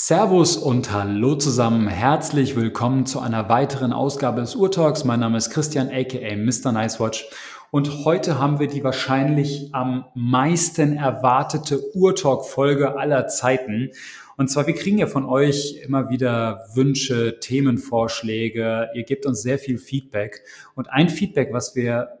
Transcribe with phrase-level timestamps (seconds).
[0.00, 1.88] Servus und hallo zusammen.
[1.88, 5.02] Herzlich willkommen zu einer weiteren Ausgabe des Urtalks.
[5.04, 6.70] Mein Name ist Christian aka Mr.
[6.70, 7.26] Nicewatch
[7.72, 13.90] und heute haben wir die wahrscheinlich am meisten erwartete Urtalk-Folge aller Zeiten.
[14.36, 18.90] Und zwar, wir kriegen ja von euch immer wieder Wünsche, Themenvorschläge.
[18.94, 20.44] Ihr gebt uns sehr viel Feedback.
[20.76, 22.17] Und ein Feedback, was wir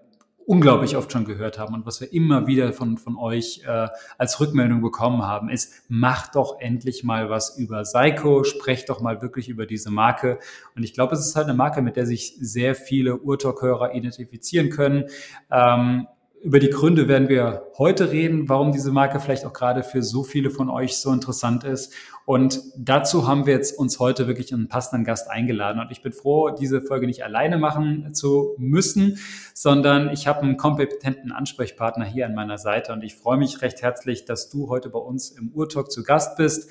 [0.48, 4.40] unglaublich oft schon gehört haben und was wir immer wieder von, von euch äh, als
[4.40, 9.50] Rückmeldung bekommen haben, ist, macht doch endlich mal was über Psycho, sprecht doch mal wirklich
[9.50, 10.38] über diese Marke.
[10.74, 14.70] Und ich glaube, es ist halt eine Marke, mit der sich sehr viele Urtalk-Hörer identifizieren
[14.70, 15.04] können.
[15.50, 16.06] Ähm,
[16.42, 20.22] über die Gründe werden wir heute reden, warum diese Marke vielleicht auch gerade für so
[20.22, 21.92] viele von euch so interessant ist.
[22.26, 25.80] Und dazu haben wir jetzt uns heute wirklich einen passenden Gast eingeladen.
[25.80, 29.18] Und ich bin froh, diese Folge nicht alleine machen zu müssen,
[29.54, 32.92] sondern ich habe einen kompetenten Ansprechpartner hier an meiner Seite.
[32.92, 36.36] Und ich freue mich recht herzlich, dass du heute bei uns im Urtalk zu Gast
[36.36, 36.70] bist.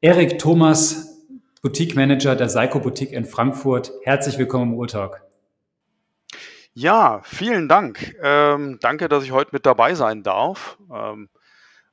[0.00, 1.26] Erik Thomas,
[1.62, 3.92] Boutique Manager der Seiko Boutique in Frankfurt.
[4.02, 5.31] Herzlich willkommen im Urtalk.
[6.74, 8.14] Ja, vielen Dank.
[8.22, 10.78] Ähm, danke, dass ich heute mit dabei sein darf.
[10.90, 11.28] Ähm,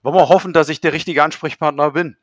[0.02, 2.16] wollen wir hoffen, dass ich der richtige Ansprechpartner bin.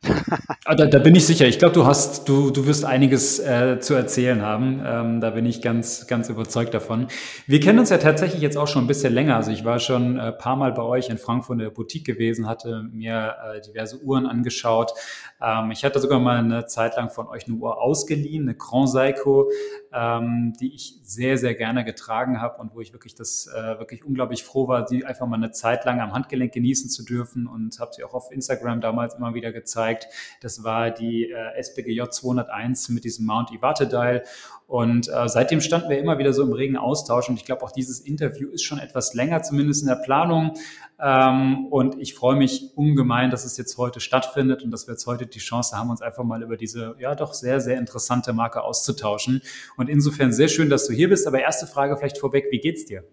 [0.68, 1.46] Ah, da, da bin ich sicher.
[1.46, 4.82] Ich glaube, du hast, du, du wirst einiges äh, zu erzählen haben.
[4.84, 7.06] Ähm, da bin ich ganz, ganz überzeugt davon.
[7.46, 9.36] Wir kennen uns ja tatsächlich jetzt auch schon ein bisschen länger.
[9.36, 12.04] Also ich war schon ein äh, paar Mal bei euch in Frankfurt in der Boutique
[12.04, 14.92] gewesen, hatte mir äh, diverse Uhren angeschaut.
[15.40, 18.88] Ähm, ich hatte sogar mal eine Zeit lang von euch eine Uhr ausgeliehen, eine Grand
[18.88, 19.48] Seiko,
[19.96, 24.04] ähm, die ich sehr, sehr gerne getragen habe und wo ich wirklich das äh, wirklich
[24.04, 27.80] unglaublich froh war, die einfach mal eine Zeit lang am Handgelenk genießen zu dürfen und
[27.80, 30.08] habe sie auch auf Instagram damals immer wieder gezeigt.
[30.42, 34.22] Das war die äh, SPGJ 201 mit diesem Mount Iwate Dial
[34.66, 37.28] und äh, seitdem standen wir immer wieder so im regen Austausch.
[37.28, 40.54] Und ich glaube, auch dieses Interview ist schon etwas länger, zumindest in der Planung.
[40.98, 45.06] Ähm, und ich freue mich ungemein, dass es jetzt heute stattfindet und dass wir jetzt
[45.06, 48.64] heute die Chance haben, uns einfach mal über diese ja doch sehr, sehr interessante Marke
[48.64, 49.40] auszutauschen.
[49.76, 51.28] Und insofern sehr schön, dass du hier bist.
[51.28, 53.04] Aber erste Frage vielleicht vorweg, wie geht's dir?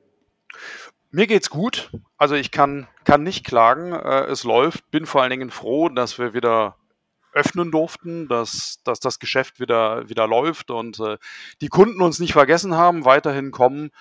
[1.12, 1.92] Mir geht's gut.
[2.18, 3.94] Also ich kann, kann nicht klagen.
[3.94, 4.90] Äh, es läuft.
[4.90, 6.78] Bin vor allen Dingen froh, dass wir wieder
[7.34, 11.18] öffnen durften, dass, dass das Geschäft wieder, wieder läuft und äh,
[11.62, 13.92] die Kunden uns nicht vergessen haben, weiterhin kommen.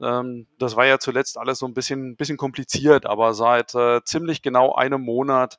[0.00, 4.42] Ähm, das war ja zuletzt alles so ein bisschen, bisschen kompliziert, aber seit äh, ziemlich
[4.42, 5.58] genau einem Monat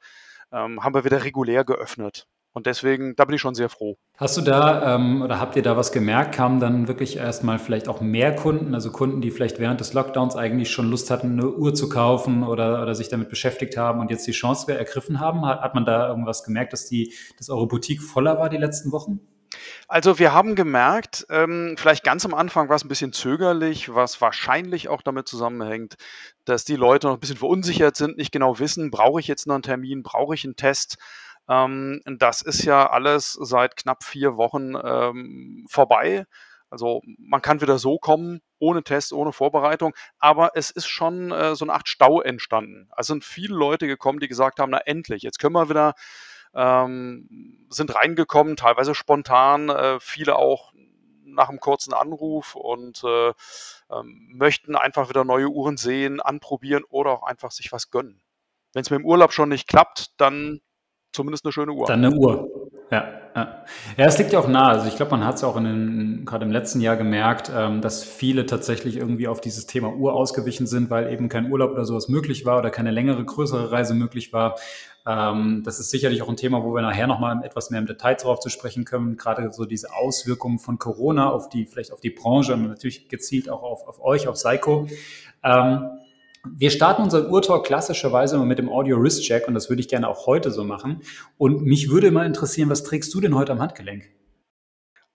[0.52, 2.28] ähm, haben wir wieder regulär geöffnet.
[2.56, 3.98] Und deswegen, da bin ich schon sehr froh.
[4.18, 6.34] Hast du da ähm, oder habt ihr da was gemerkt?
[6.34, 10.38] Kamen dann wirklich erstmal vielleicht auch mehr Kunden, also Kunden, die vielleicht während des Lockdowns
[10.38, 14.10] eigentlich schon Lust hatten, eine Uhr zu kaufen oder, oder sich damit beschäftigt haben und
[14.10, 15.46] jetzt die Chance ergriffen haben?
[15.46, 18.94] Hat, hat man da irgendwas gemerkt, dass, die, dass eure Boutique voller war die letzten
[18.94, 19.20] Wochen?
[19.88, 24.22] Also wir haben gemerkt, ähm, vielleicht ganz am Anfang war es ein bisschen zögerlich, was
[24.22, 25.96] wahrscheinlich auch damit zusammenhängt,
[26.46, 29.56] dass die Leute noch ein bisschen verunsichert sind, nicht genau wissen, brauche ich jetzt noch
[29.56, 30.98] einen Termin, brauche ich einen Test.
[31.48, 36.26] Ähm, das ist ja alles seit knapp vier Wochen ähm, vorbei.
[36.70, 41.56] Also man kann wieder so kommen, ohne Test, ohne Vorbereitung, aber es ist schon äh,
[41.56, 42.90] so eine Art Stau entstanden.
[42.92, 45.94] Also sind viele Leute gekommen, die gesagt haben, na endlich, jetzt können wir wieder,
[46.54, 50.74] ähm, sind reingekommen, teilweise spontan, äh, viele auch
[51.24, 53.34] nach einem kurzen Anruf und äh,
[53.92, 58.22] ähm, möchten einfach wieder neue Uhren sehen, anprobieren oder auch einfach sich was gönnen.
[58.74, 60.62] Wenn es mit dem Urlaub schon nicht klappt, dann
[61.16, 61.88] zumindest eine schöne Uhr.
[61.88, 62.70] Dann eine Uhr.
[62.92, 63.66] Ja, ja.
[63.98, 64.70] ja, es liegt ja auch nahe.
[64.70, 67.82] Also ich glaube, man hat es auch in den, gerade im letzten Jahr gemerkt, ähm,
[67.82, 71.86] dass viele tatsächlich irgendwie auf dieses Thema Uhr ausgewichen sind, weil eben kein Urlaub oder
[71.86, 74.56] sowas möglich war oder keine längere, größere Reise möglich war.
[75.08, 78.16] Ähm, das ist sicherlich auch ein Thema, wo wir nachher nochmal etwas mehr im Detail
[78.16, 79.18] darauf zu sprechen können.
[79.18, 83.50] Gerade so diese Auswirkungen von Corona auf die, vielleicht auf die Branche und natürlich gezielt
[83.50, 84.88] auch auf, auf euch, auf Psycho.
[85.44, 85.90] Ähm,
[86.56, 89.88] wir starten unseren Urtalk klassischerweise immer mit dem Audio Wrist Check und das würde ich
[89.88, 91.02] gerne auch heute so machen.
[91.38, 94.10] Und mich würde mal interessieren, was trägst du denn heute am Handgelenk?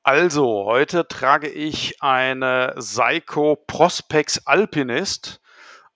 [0.03, 5.41] Also, heute trage ich eine Seiko Prospex Alpinist.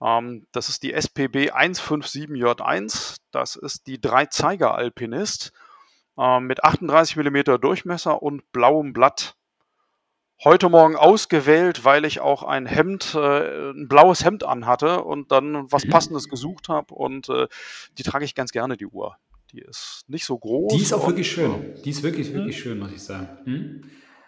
[0.03, 3.17] Ähm, das ist die SPB 157J1.
[3.31, 5.53] Das ist die Dreizeiger Alpinist
[6.19, 9.37] ähm, mit 38 mm Durchmesser und blauem Blatt
[10.43, 15.71] heute Morgen ausgewählt, weil ich auch ein Hemd, äh, ein blaues Hemd anhatte und dann
[15.71, 15.91] was mhm.
[15.91, 16.95] Passendes gesucht habe.
[16.95, 17.47] Und äh,
[17.99, 19.17] die trage ich ganz gerne, die Uhr.
[19.53, 20.75] Die ist nicht so groß.
[20.75, 21.75] Die ist auch wirklich schön.
[21.85, 23.29] Die ist wirklich, wirklich schön, muss ich sagen.
[23.45, 23.83] Hm?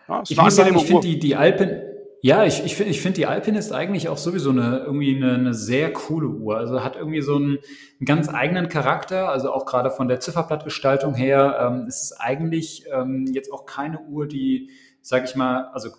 [0.08, 1.82] Ja, ich muss sagen, ich finde die, die Alpen,
[2.22, 5.34] ja, ich, ich finde ich find die Alpin ist eigentlich auch sowieso eine, irgendwie eine,
[5.34, 6.56] eine sehr coole Uhr.
[6.56, 7.58] Also hat irgendwie so einen,
[7.98, 11.58] einen ganz eigenen Charakter, also auch gerade von der Zifferblattgestaltung her.
[11.60, 14.70] Ähm, ist es eigentlich ähm, jetzt auch keine Uhr, die,
[15.06, 15.90] sag ich mal, also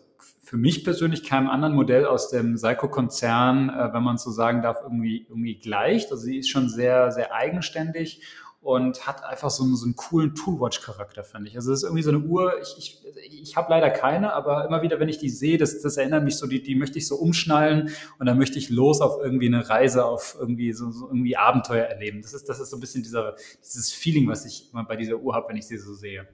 [0.43, 4.79] für mich persönlich keinem anderen Modell aus dem Seiko-Konzern, äh, wenn man so sagen darf,
[4.83, 6.11] irgendwie, irgendwie gleicht.
[6.11, 8.21] Also sie ist schon sehr, sehr eigenständig
[8.59, 11.55] und hat einfach so, einen, so einen coolen Toolwatch-Charakter, finde ich.
[11.55, 14.81] Also es ist irgendwie so eine Uhr, ich, ich, ich habe leider keine, aber immer
[14.81, 17.15] wieder, wenn ich die sehe, das, das erinnert mich so, die, die möchte ich so
[17.15, 21.37] umschnallen und dann möchte ich los auf irgendwie eine Reise, auf irgendwie so, so irgendwie
[21.37, 22.21] Abenteuer erleben.
[22.21, 25.15] Das ist, das ist so ein bisschen dieser, dieses Feeling, was ich immer bei dieser
[25.15, 26.27] Uhr habe, wenn ich sie so sehe.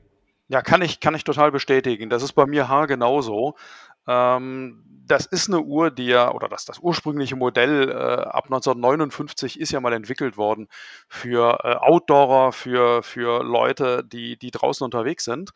[0.48, 2.10] Ja, kann ich, kann ich total bestätigen.
[2.10, 3.56] Das ist bei mir haargenauso.
[4.08, 9.60] Ähm, das ist eine Uhr, die ja, oder das, das ursprüngliche Modell äh, ab 1959
[9.60, 10.68] ist ja mal entwickelt worden
[11.08, 15.52] für äh, Outdoorer, für, für Leute, die, die draußen unterwegs sind.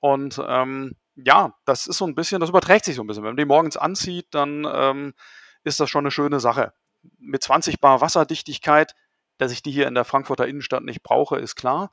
[0.00, 3.24] Und ähm, ja, das ist so ein bisschen, das überträgt sich so ein bisschen.
[3.24, 5.14] Wenn man die morgens anzieht, dann ähm,
[5.64, 6.72] ist das schon eine schöne Sache.
[7.18, 8.94] Mit 20 Bar Wasserdichtigkeit,
[9.38, 11.90] dass ich die hier in der Frankfurter Innenstadt nicht brauche, ist klar.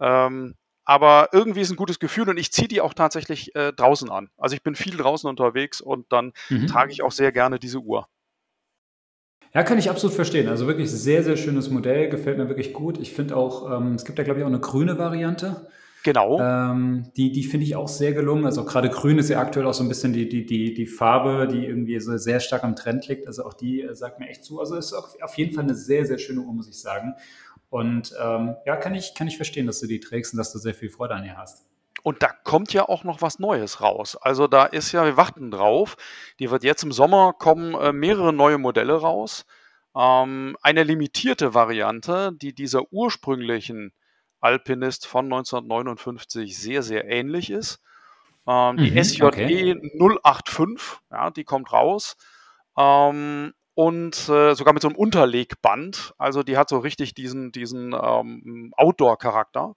[0.00, 0.54] Ähm,
[0.86, 4.30] aber irgendwie ist ein gutes Gefühl und ich ziehe die auch tatsächlich äh, draußen an.
[4.38, 6.68] Also ich bin viel draußen unterwegs und dann mhm.
[6.68, 8.06] trage ich auch sehr gerne diese Uhr.
[9.52, 10.48] Ja, kann ich absolut verstehen.
[10.48, 12.98] Also wirklich sehr, sehr schönes Modell, gefällt mir wirklich gut.
[12.98, 15.68] Ich finde auch, ähm, es gibt ja, glaube ich, auch eine grüne Variante.
[16.04, 16.38] Genau.
[16.40, 18.44] Ähm, die die finde ich auch sehr gelungen.
[18.44, 21.48] Also gerade grün ist ja aktuell auch so ein bisschen die, die, die, die Farbe,
[21.48, 23.26] die irgendwie so sehr stark am Trend liegt.
[23.26, 24.60] Also auch die äh, sagt mir echt zu.
[24.60, 27.14] Also ist auf jeden Fall eine sehr, sehr schöne Uhr, muss ich sagen.
[27.70, 30.58] Und ähm, ja, kann ich, kann ich verstehen, dass du die trägst und dass du
[30.58, 31.66] sehr viel Freude an ihr hast.
[32.02, 34.16] Und da kommt ja auch noch was Neues raus.
[34.16, 35.96] Also da ist ja, wir warten drauf.
[36.38, 39.44] Die wird jetzt im Sommer kommen äh, mehrere neue Modelle raus.
[39.96, 43.92] Ähm, eine limitierte Variante, die dieser ursprünglichen
[44.40, 47.80] Alpinist von 1959 sehr, sehr ähnlich ist.
[48.46, 49.74] Ähm, die mhm, SJE okay.
[49.98, 52.16] 085, ja, die kommt raus.
[52.78, 56.14] Ähm, und äh, sogar mit so einem Unterlegband.
[56.16, 59.76] Also die hat so richtig diesen, diesen ähm, Outdoor-Charakter.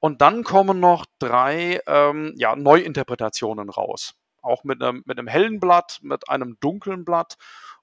[0.00, 4.14] Und dann kommen noch drei ähm, ja, Neuinterpretationen raus.
[4.42, 7.36] Auch mit einem, mit einem hellen Blatt, mit einem dunklen Blatt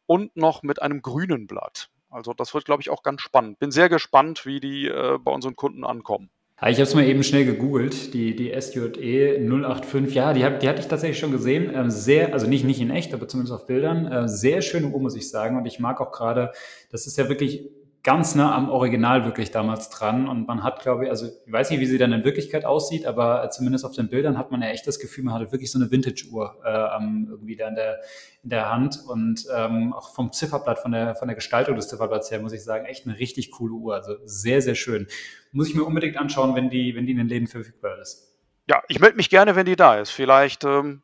[0.06, 1.90] und noch mit einem grünen Blatt.
[2.10, 3.60] Also das wird, glaube ich, auch ganz spannend.
[3.60, 6.30] Bin sehr gespannt, wie die äh, bei unseren Kunden ankommen.
[6.68, 10.68] Ich habe es mal eben schnell gegoogelt, die, die SJE 085, ja, die, hab, die
[10.68, 11.72] hatte ich tatsächlich schon gesehen.
[11.74, 14.08] Ähm, sehr, also nicht, nicht in echt, aber zumindest auf Bildern.
[14.08, 15.58] Äh, sehr schöne Uhr, muss ich sagen.
[15.58, 16.52] Und ich mag auch gerade,
[16.92, 17.70] das ist ja wirklich
[18.04, 20.28] ganz nah am Original wirklich damals dran.
[20.28, 23.06] Und man hat, glaube ich, also ich weiß nicht, wie sie dann in Wirklichkeit aussieht,
[23.06, 25.80] aber zumindest auf den Bildern hat man ja echt das Gefühl, man hatte wirklich so
[25.80, 28.00] eine Vintage-Uhr äh, irgendwie da in der,
[28.44, 29.00] in der Hand.
[29.08, 32.64] Und ähm, auch vom Zifferblatt, von der, von der Gestaltung des Zifferblatts her, muss ich
[32.64, 33.96] sagen, echt eine richtig coole Uhr.
[33.96, 35.08] Also sehr, sehr schön.
[35.52, 38.30] Muss ich mir unbedingt anschauen, wenn die, wenn die in den Läden verfügbar ist.
[38.68, 40.12] Ja, ich melde mich gerne, wenn die da ist.
[40.12, 41.02] Vielleicht ähm,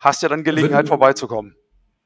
[0.00, 1.54] hast du ja dann Gelegenheit, Würde, vorbeizukommen.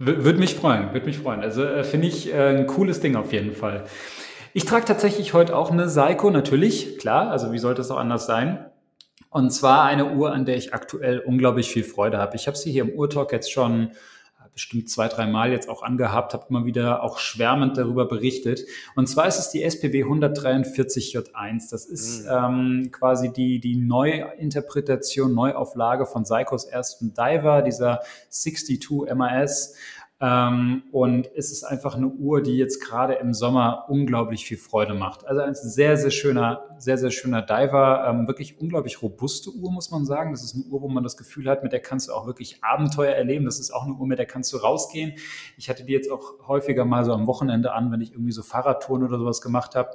[0.02, 1.42] Würde mich freuen, würde mich freuen.
[1.42, 3.84] Also äh, finde ich äh, ein cooles Ding auf jeden Fall.
[4.54, 8.24] Ich trage tatsächlich heute auch eine Seiko, natürlich, klar, also wie sollte es auch anders
[8.24, 8.64] sein?
[9.28, 12.34] Und zwar eine Uhr, an der ich aktuell unglaublich viel Freude habe.
[12.36, 13.90] Ich habe sie hier im Uhrtalk jetzt schon
[14.60, 18.66] bestimmt zwei, drei Mal jetzt auch angehabt, habe immer wieder auch schwärmend darüber berichtet.
[18.94, 21.70] Und zwar ist es die SPB 143J1.
[21.70, 22.30] Das ist mhm.
[22.30, 29.74] ähm, quasi die, die Neuinterpretation, Neuauflage von Seikos ersten Diver, dieser 62 MAS.
[30.22, 34.92] Ähm, und es ist einfach eine Uhr, die jetzt gerade im Sommer unglaublich viel Freude
[34.92, 35.26] macht.
[35.26, 38.04] Also ein sehr, sehr schöner, sehr, sehr schöner Diver.
[38.06, 40.32] Ähm, wirklich unglaublich robuste Uhr, muss man sagen.
[40.32, 42.62] Das ist eine Uhr, wo man das Gefühl hat, mit der kannst du auch wirklich
[42.62, 43.46] Abenteuer erleben.
[43.46, 45.14] Das ist auch eine Uhr, mit der kannst du rausgehen.
[45.56, 48.42] Ich hatte die jetzt auch häufiger mal so am Wochenende an, wenn ich irgendwie so
[48.42, 49.90] Fahrradtouren oder sowas gemacht habe.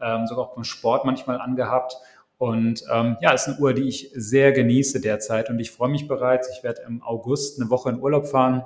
[0.00, 1.96] Ähm, sogar auch beim Sport manchmal angehabt.
[2.36, 6.08] Und ähm, ja, ist eine Uhr, die ich sehr genieße derzeit und ich freue mich
[6.08, 6.48] bereits.
[6.56, 8.64] Ich werde im August eine Woche in Urlaub fahren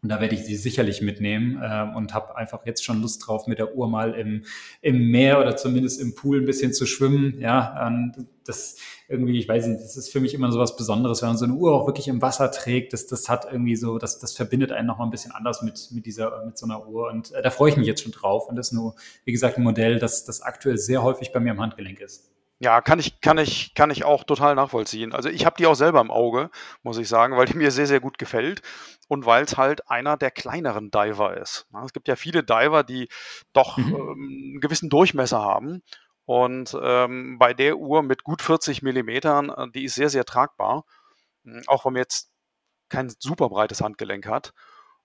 [0.00, 3.48] und da werde ich sie sicherlich mitnehmen äh, und habe einfach jetzt schon Lust drauf,
[3.48, 4.44] mit der Uhr mal im,
[4.80, 7.40] im Meer oder zumindest im Pool ein bisschen zu schwimmen.
[7.40, 8.12] Ja, ähm,
[8.44, 8.76] das
[9.08, 11.46] irgendwie, ich weiß nicht, das ist für mich immer so was Besonderes, wenn man so
[11.46, 12.92] eine Uhr auch wirklich im Wasser trägt.
[12.92, 16.06] Das, das hat irgendwie so, das, das verbindet einen nochmal ein bisschen anders mit, mit
[16.06, 17.10] dieser, mit so einer Uhr.
[17.10, 18.48] Und äh, da freue ich mich jetzt schon drauf.
[18.48, 21.50] Und das ist nur, wie gesagt, ein Modell, das, das aktuell sehr häufig bei mir
[21.50, 22.30] am Handgelenk ist.
[22.60, 25.12] Ja, kann ich, kann ich, kann ich auch total nachvollziehen.
[25.12, 26.50] Also ich habe die auch selber im Auge,
[26.82, 28.62] muss ich sagen, weil die mir sehr, sehr gut gefällt
[29.06, 31.68] und weil es halt einer der kleineren Diver ist.
[31.84, 33.08] es gibt ja viele Diver, die
[33.52, 33.94] doch mhm.
[33.94, 35.82] ähm, einen gewissen Durchmesser haben.
[36.24, 40.84] Und ähm, bei der Uhr mit gut 40 Millimetern, äh, die ist sehr, sehr tragbar.
[41.44, 42.32] Hm, auch wenn man jetzt
[42.88, 44.52] kein super breites Handgelenk hat.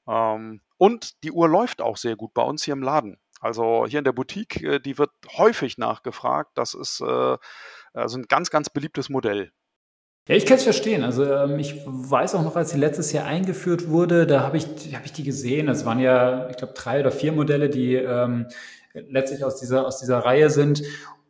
[0.08, 3.18] Ähm, und die Uhr läuft auch sehr gut bei uns hier im Laden.
[3.44, 6.52] Also hier in der Boutique, äh, die wird häufig nachgefragt.
[6.56, 7.38] Das ist äh,
[7.94, 9.52] also ein ganz, ganz beliebtes Modell.
[10.30, 11.04] Ja, ich kann es verstehen.
[11.04, 14.66] Also ähm, ich weiß auch noch, als sie letztes Jahr eingeführt wurde, da habe ich,
[14.96, 15.68] hab ich die gesehen.
[15.68, 18.48] Es waren ja, ich glaube, drei oder vier Modelle, die ähm,
[18.94, 20.82] letztlich aus dieser, aus dieser Reihe sind.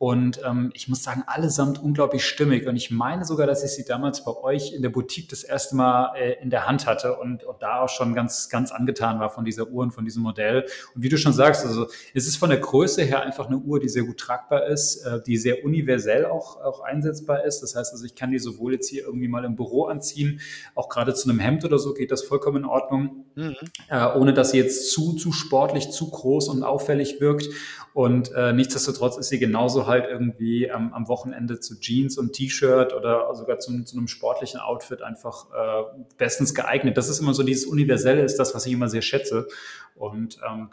[0.03, 2.67] Und ähm, ich muss sagen, allesamt unglaublich stimmig.
[2.67, 5.77] Und ich meine sogar, dass ich sie damals bei euch in der Boutique das erste
[5.77, 9.29] Mal äh, in der Hand hatte und, und da auch schon ganz, ganz angetan war
[9.29, 10.65] von dieser Uhr und von diesem Modell.
[10.93, 13.79] Und wie du schon sagst, also es ist von der Größe her einfach eine Uhr,
[13.79, 17.61] die sehr gut tragbar ist, äh, die sehr universell auch, auch einsetzbar ist.
[17.61, 20.41] Das heißt also, ich kann die sowohl jetzt hier irgendwie mal im Büro anziehen,
[20.75, 23.55] auch gerade zu einem Hemd oder so geht das vollkommen in Ordnung, mhm.
[23.87, 27.47] äh, ohne dass sie jetzt zu, zu sportlich, zu groß und auffällig wirkt.
[27.93, 32.93] Und äh, nichtsdestotrotz ist sie genauso halt irgendwie ähm, am Wochenende zu Jeans und T-Shirt
[32.93, 36.97] oder sogar zu, zu, einem sportlichen Outfit einfach äh, bestens geeignet.
[36.97, 39.47] Das ist immer so dieses Universelle, ist das, was ich immer sehr schätze.
[39.95, 40.69] Und ähm,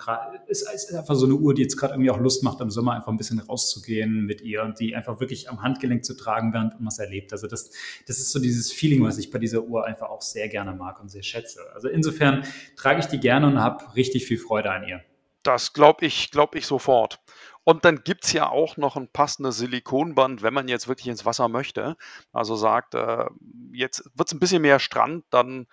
[0.49, 2.95] es ist einfach so eine Uhr, die jetzt gerade irgendwie auch Lust macht, im Sommer
[2.95, 6.81] einfach ein bisschen rauszugehen mit ihr und die einfach wirklich am Handgelenk zu tragen, während
[6.81, 7.33] man es erlebt.
[7.33, 7.71] Also das,
[8.07, 11.01] das ist so dieses Feeling, was ich bei dieser Uhr einfach auch sehr gerne mag
[11.01, 11.61] und sehr schätze.
[11.75, 12.45] Also insofern
[12.77, 15.03] trage ich die gerne und habe richtig viel Freude an ihr.
[15.43, 17.21] Das glaube ich, glaube ich sofort.
[17.65, 21.27] Und dann gibt es ja auch noch ein passendes Silikonband, wenn man jetzt wirklich ins
[21.27, 21.97] Wasser möchte.
[22.33, 23.27] Also sagt, äh,
[23.73, 25.67] jetzt wird es ein bisschen mehr Strand, dann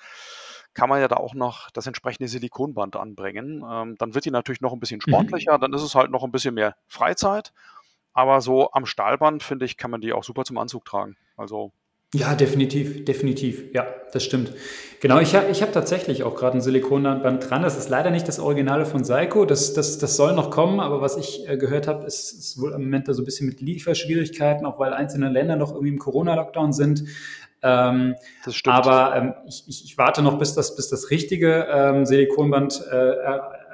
[0.74, 3.65] kann man ja da auch noch das entsprechende Silikonband anbringen.
[3.67, 5.10] Ähm, dann wird die natürlich noch ein bisschen mhm.
[5.12, 5.62] sportlicher, mhm.
[5.62, 7.53] dann ist es halt noch ein bisschen mehr Freizeit.
[8.13, 11.17] Aber so am Stahlband, finde ich, kann man die auch super zum Anzug tragen.
[11.36, 11.72] Also
[12.14, 13.74] ja, definitiv, definitiv.
[13.74, 14.54] Ja, das stimmt.
[15.00, 17.62] Genau, ich habe ich hab tatsächlich auch gerade ein Silikonband dran.
[17.62, 19.46] Das ist leider nicht das Originale von Seiko.
[19.46, 22.72] Das, das, das soll noch kommen, aber was ich äh, gehört habe, ist, ist wohl
[22.74, 26.00] im Moment da so ein bisschen mit Lieferschwierigkeiten, auch weil einzelne Länder noch irgendwie im
[26.00, 27.04] Corona-Lockdown sind.
[27.62, 28.76] Ähm, das stimmt.
[28.76, 32.96] Aber ähm, ich, ich, ich, warte noch, bis das, bis das richtige ähm, Silikonband äh,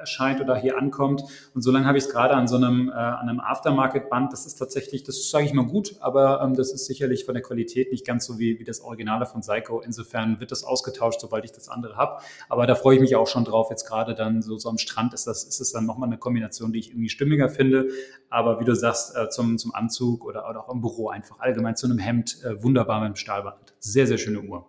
[0.04, 1.24] erscheint oder hier ankommt.
[1.54, 4.34] Und solange habe ich es gerade an so einem, äh, einem Aftermarket-Band.
[4.34, 7.44] Das ist tatsächlich, das sage ich mal gut, aber ähm, das ist sicherlich von der
[7.44, 9.82] Qualität nicht ganz so wie, wie das Originale von Seiko.
[9.82, 12.22] Insofern wird das ausgetauscht, sobald ich das andere habe.
[12.50, 13.70] Aber da freue ich mich auch schon drauf.
[13.70, 16.74] Jetzt gerade dann so, so am Strand ist das, ist es dann nochmal eine Kombination,
[16.74, 17.88] die ich irgendwie stimmiger finde.
[18.30, 21.76] Aber wie du sagst, äh, zum, zum Anzug oder, oder auch im Büro einfach allgemein
[21.76, 23.74] zu einem Hemd, äh, wunderbar mit dem Stahlband.
[23.80, 24.68] Sehr, sehr schöne Uhr.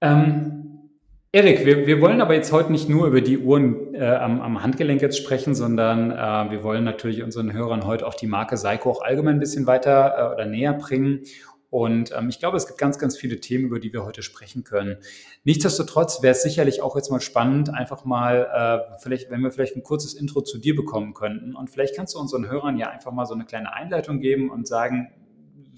[0.00, 0.69] Ähm,
[1.32, 4.64] Erik, wir, wir wollen aber jetzt heute nicht nur über die Uhren äh, am, am
[4.64, 8.90] Handgelenk jetzt sprechen, sondern äh, wir wollen natürlich unseren Hörern heute auch die Marke Seiko
[8.90, 11.20] auch allgemein ein bisschen weiter äh, oder näher bringen.
[11.70, 14.64] Und ähm, ich glaube, es gibt ganz, ganz viele Themen, über die wir heute sprechen
[14.64, 14.96] können.
[15.44, 19.76] Nichtsdestotrotz wäre es sicherlich auch jetzt mal spannend, einfach mal, äh, vielleicht, wenn wir vielleicht
[19.76, 21.54] ein kurzes Intro zu dir bekommen könnten.
[21.54, 24.66] Und vielleicht kannst du unseren Hörern ja einfach mal so eine kleine Einleitung geben und
[24.66, 25.12] sagen,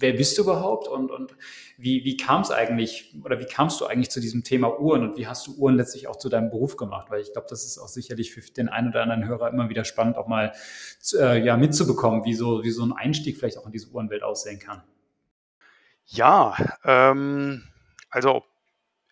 [0.03, 1.35] wer bist du überhaupt und, und
[1.77, 5.17] wie, wie kam es eigentlich oder wie kamst du eigentlich zu diesem Thema Uhren und
[5.17, 7.09] wie hast du Uhren letztlich auch zu deinem Beruf gemacht?
[7.09, 9.85] Weil ich glaube, das ist auch sicherlich für den einen oder anderen Hörer immer wieder
[9.85, 10.51] spannend, auch mal
[11.13, 14.59] äh, ja, mitzubekommen, wie so, wie so ein Einstieg vielleicht auch in diese Uhrenwelt aussehen
[14.59, 14.83] kann.
[16.05, 17.63] Ja, ähm,
[18.09, 18.43] also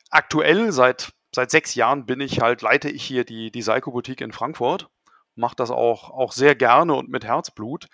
[0.10, 4.34] aktuell seit, seit sechs Jahren bin ich halt, leite ich hier die, die Seiko-Boutique in
[4.34, 4.90] Frankfurt,
[5.36, 7.88] mache das auch, auch sehr gerne und mit Herzblut.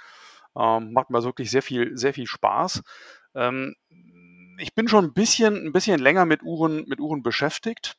[0.57, 2.81] Ähm, macht mir wirklich sehr viel, sehr viel Spaß.
[3.35, 3.75] Ähm,
[4.59, 7.95] ich bin schon ein bisschen, ein bisschen länger mit Uhren, mit Uhren beschäftigt.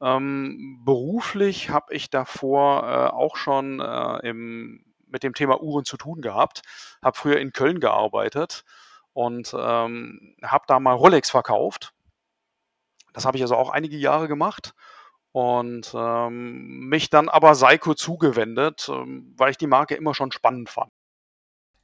[0.00, 5.96] Ähm, beruflich habe ich davor äh, auch schon äh, im, mit dem Thema Uhren zu
[5.96, 6.62] tun gehabt.
[7.02, 8.64] Habe früher in Köln gearbeitet
[9.12, 11.92] und ähm, habe da mal Rolex verkauft.
[13.12, 14.74] Das habe ich also auch einige Jahre gemacht
[15.32, 20.68] und ähm, mich dann aber Seiko zugewendet, ähm, weil ich die Marke immer schon spannend
[20.68, 20.90] fand.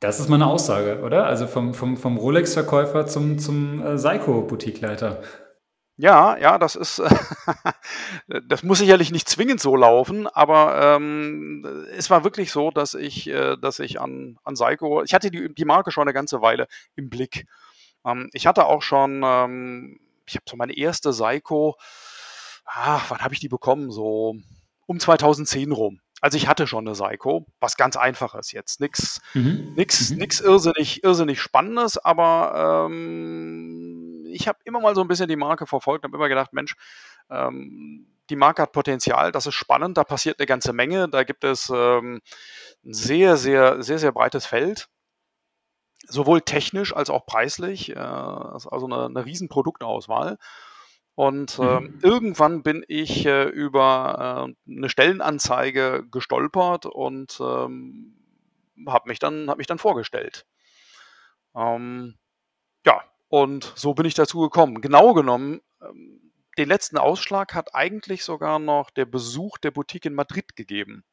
[0.00, 1.26] Das ist meine Aussage, oder?
[1.26, 5.22] Also vom, vom, vom Rolex-Verkäufer zum, zum äh, Seiko-Boutiqueleiter.
[5.98, 7.02] Ja, ja, das ist,
[8.48, 13.28] das muss sicherlich nicht zwingend so laufen, aber ähm, es war wirklich so, dass ich,
[13.28, 16.68] äh, dass ich an, an Seiko, ich hatte die, die Marke schon eine ganze Weile
[16.96, 17.46] im Blick.
[18.06, 21.76] Ähm, ich hatte auch schon, ähm, ich habe so meine erste Seiko,
[22.64, 23.90] ah, wann habe ich die bekommen?
[23.90, 24.36] So
[24.86, 26.00] um 2010 rum.
[26.20, 28.80] Also ich hatte schon eine Seiko, was ganz einfaches jetzt.
[28.80, 29.72] Nix, mhm.
[29.74, 30.18] nix, mhm.
[30.18, 35.66] nix irrsinnig, irrsinnig Spannendes, aber ähm, ich habe immer mal so ein bisschen die Marke
[35.66, 36.76] verfolgt und habe immer gedacht, Mensch,
[37.30, 41.42] ähm, die Marke hat Potenzial, das ist spannend, da passiert eine ganze Menge, da gibt
[41.42, 42.20] es ähm,
[42.84, 44.88] ein sehr, sehr, sehr, sehr breites Feld.
[46.06, 50.38] Sowohl technisch als auch preislich, äh, also eine, eine riesen Produktauswahl.
[51.20, 51.98] Und äh, mhm.
[52.02, 58.16] irgendwann bin ich äh, über äh, eine Stellenanzeige gestolpert und ähm,
[58.86, 60.46] habe mich, dann, hab mich dann vorgestellt.
[61.54, 62.16] Ähm,
[62.86, 64.80] ja, und so bin ich dazu gekommen.
[64.80, 70.14] Genau genommen, ähm, den letzten Ausschlag hat eigentlich sogar noch der Besuch der Boutique in
[70.14, 71.04] Madrid gegeben.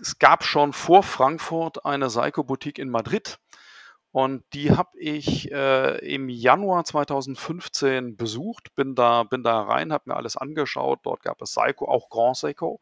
[0.00, 3.38] Es gab schon vor Frankfurt eine Seiko-Boutique in Madrid
[4.12, 10.04] und die habe ich äh, im Januar 2015 besucht, bin da, bin da rein, habe
[10.10, 11.00] mir alles angeschaut.
[11.02, 12.78] Dort gab es Seiko, auch Grand Seiko.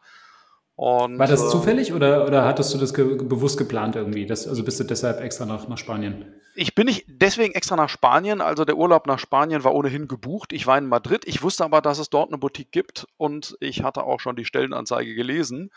[0.74, 4.26] Und, War das äh, zufällig oder, oder hattest du das ge bewusst geplant irgendwie?
[4.26, 6.24] Das, also bist du deshalb extra nach, nach Spanien?
[6.56, 8.40] Ich bin nicht deswegen extra nach Spanien.
[8.40, 10.52] Also der Urlaub nach Spanien war ohnehin gebucht.
[10.52, 11.22] Ich war in Madrid.
[11.26, 14.44] Ich wusste aber, dass es dort eine Boutique gibt und ich hatte auch schon die
[14.44, 15.70] Stellenanzeige gelesen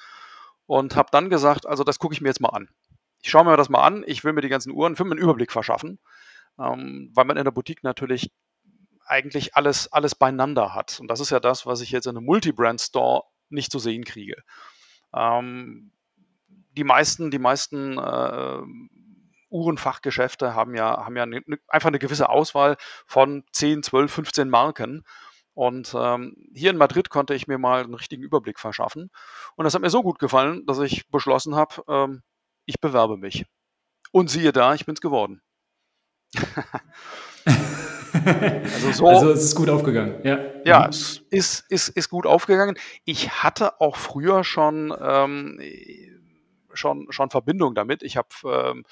[0.66, 2.70] und habe dann gesagt, also das gucke ich mir jetzt mal an.
[3.24, 4.04] Ich schaue mir das mal an.
[4.06, 5.98] Ich will mir die ganzen Uhren, für einen Überblick verschaffen,
[6.60, 8.32] ähm, weil man in der Boutique natürlich
[9.06, 11.00] eigentlich alles, alles beieinander hat.
[11.00, 14.36] Und das ist ja das, was ich jetzt in einem Multi-Brand-Store nicht zu sehen kriege.
[15.14, 15.92] Ähm,
[16.72, 18.62] die meisten, die meisten äh,
[19.50, 22.76] Uhrenfachgeschäfte haben ja, haben ja ne, ne, einfach eine gewisse Auswahl
[23.08, 25.06] von 10, 12, 15 Marken.
[25.54, 29.12] Und ähm, hier in Madrid konnte ich mir mal einen richtigen Überblick verschaffen.
[29.56, 32.24] Und das hat mir so gut gefallen, dass ich beschlossen habe, ähm,
[32.66, 33.46] ich bewerbe mich.
[34.12, 35.42] Und siehe da, ich bin es geworden.
[38.14, 40.22] also, so, also es ist gut aufgegangen.
[40.24, 40.90] Ja, ja mhm.
[40.90, 42.78] es ist, ist, ist gut aufgegangen.
[43.06, 45.60] Ich hatte auch früher schon, ähm,
[46.74, 48.04] schon, schon Verbindung damit.
[48.04, 48.86] Ich habe ähm,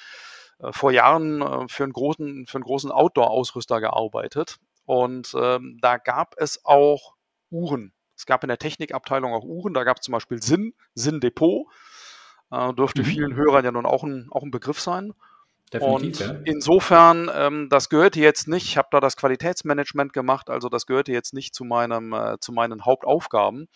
[0.60, 4.58] äh, vor Jahren äh, für einen großen, für einen großen Outdoor-Ausrüster gearbeitet.
[4.86, 7.16] Und ähm, da gab es auch
[7.50, 7.94] Uhren.
[8.16, 9.74] Es gab in der Technikabteilung auch Uhren.
[9.74, 11.68] Da gab es zum Beispiel Sinn, Sinn Depot.
[12.52, 13.06] Äh, dürfte mhm.
[13.06, 15.14] vielen Hörern ja nun auch ein, auch ein Begriff sein.
[15.74, 16.42] Definitiv, und ja.
[16.44, 21.14] insofern, ähm, das gehörte jetzt nicht, ich habe da das Qualitätsmanagement gemacht, also das gehörte
[21.14, 23.70] jetzt nicht zu, meinem, äh, zu meinen Hauptaufgaben.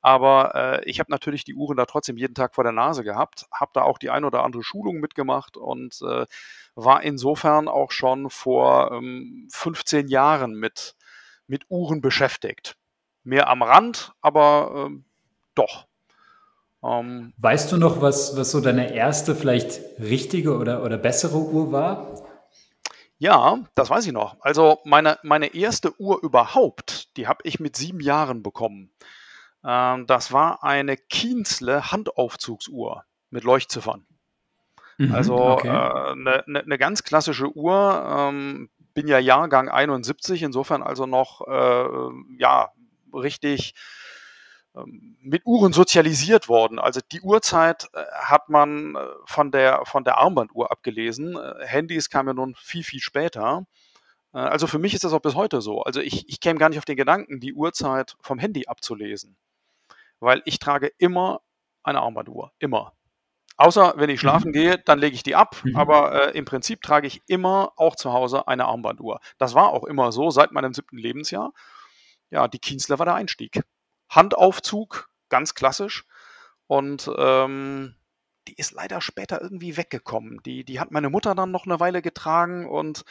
[0.00, 3.46] Aber äh, ich habe natürlich die Uhren da trotzdem jeden Tag vor der Nase gehabt,
[3.52, 6.26] habe da auch die ein oder andere Schulung mitgemacht und äh,
[6.74, 10.96] war insofern auch schon vor ähm, 15 Jahren mit,
[11.46, 12.76] mit Uhren beschäftigt.
[13.22, 15.04] Mehr am Rand, aber ähm,
[15.54, 15.86] doch.
[16.84, 21.72] Ähm, weißt du noch, was, was so deine erste vielleicht richtige oder, oder bessere Uhr
[21.72, 22.22] war?
[23.18, 24.36] Ja, das weiß ich noch.
[24.40, 28.90] Also meine, meine erste Uhr überhaupt, die habe ich mit sieben Jahren bekommen.
[29.64, 34.04] Ähm, das war eine Kienzle Handaufzugsuhr mit Leuchtziffern.
[34.98, 35.68] Mhm, also okay.
[35.68, 38.04] äh, ne, ne, ne ganz klassische Uhr.
[38.08, 42.72] Ähm, bin ja Jahrgang 71, insofern also noch äh, ja
[43.14, 43.74] richtig
[44.74, 46.78] mit Uhren sozialisiert worden.
[46.78, 51.36] Also die Uhrzeit äh, hat man äh, von der, von der Armbanduhr abgelesen.
[51.36, 53.66] Äh, Handys kamen ja nun viel, viel später.
[54.34, 55.82] Also für mich ist das auch bis heute so.
[55.82, 59.36] Also ich, ich käme gar nicht auf den Gedanken, die Uhrzeit vom Handy abzulesen.
[60.20, 61.42] Weil ich trage immer
[61.82, 62.50] eine Armbanduhr.
[62.58, 62.94] Immer.
[63.58, 64.52] Außer wenn ich schlafen mhm.
[64.54, 65.60] gehe, dann lege ich die ab.
[65.62, 65.76] Mhm.
[65.76, 69.20] Aber äh, im Prinzip trage ich immer auch zu Hause eine Armbanduhr.
[69.36, 71.52] Das war auch immer so seit meinem siebten Lebensjahr.
[72.30, 73.60] Ja, die Kienzler war der Einstieg.
[74.14, 76.04] Handaufzug, ganz klassisch.
[76.66, 77.94] Und ähm,
[78.48, 80.40] die ist leider später irgendwie weggekommen.
[80.44, 83.04] Die, die hat meine Mutter dann noch eine Weile getragen und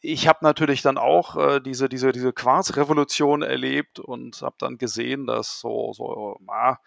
[0.00, 5.26] ich habe natürlich dann auch äh, diese, diese, diese Quarzrevolution erlebt und habe dann gesehen,
[5.26, 6.78] dass so, so na,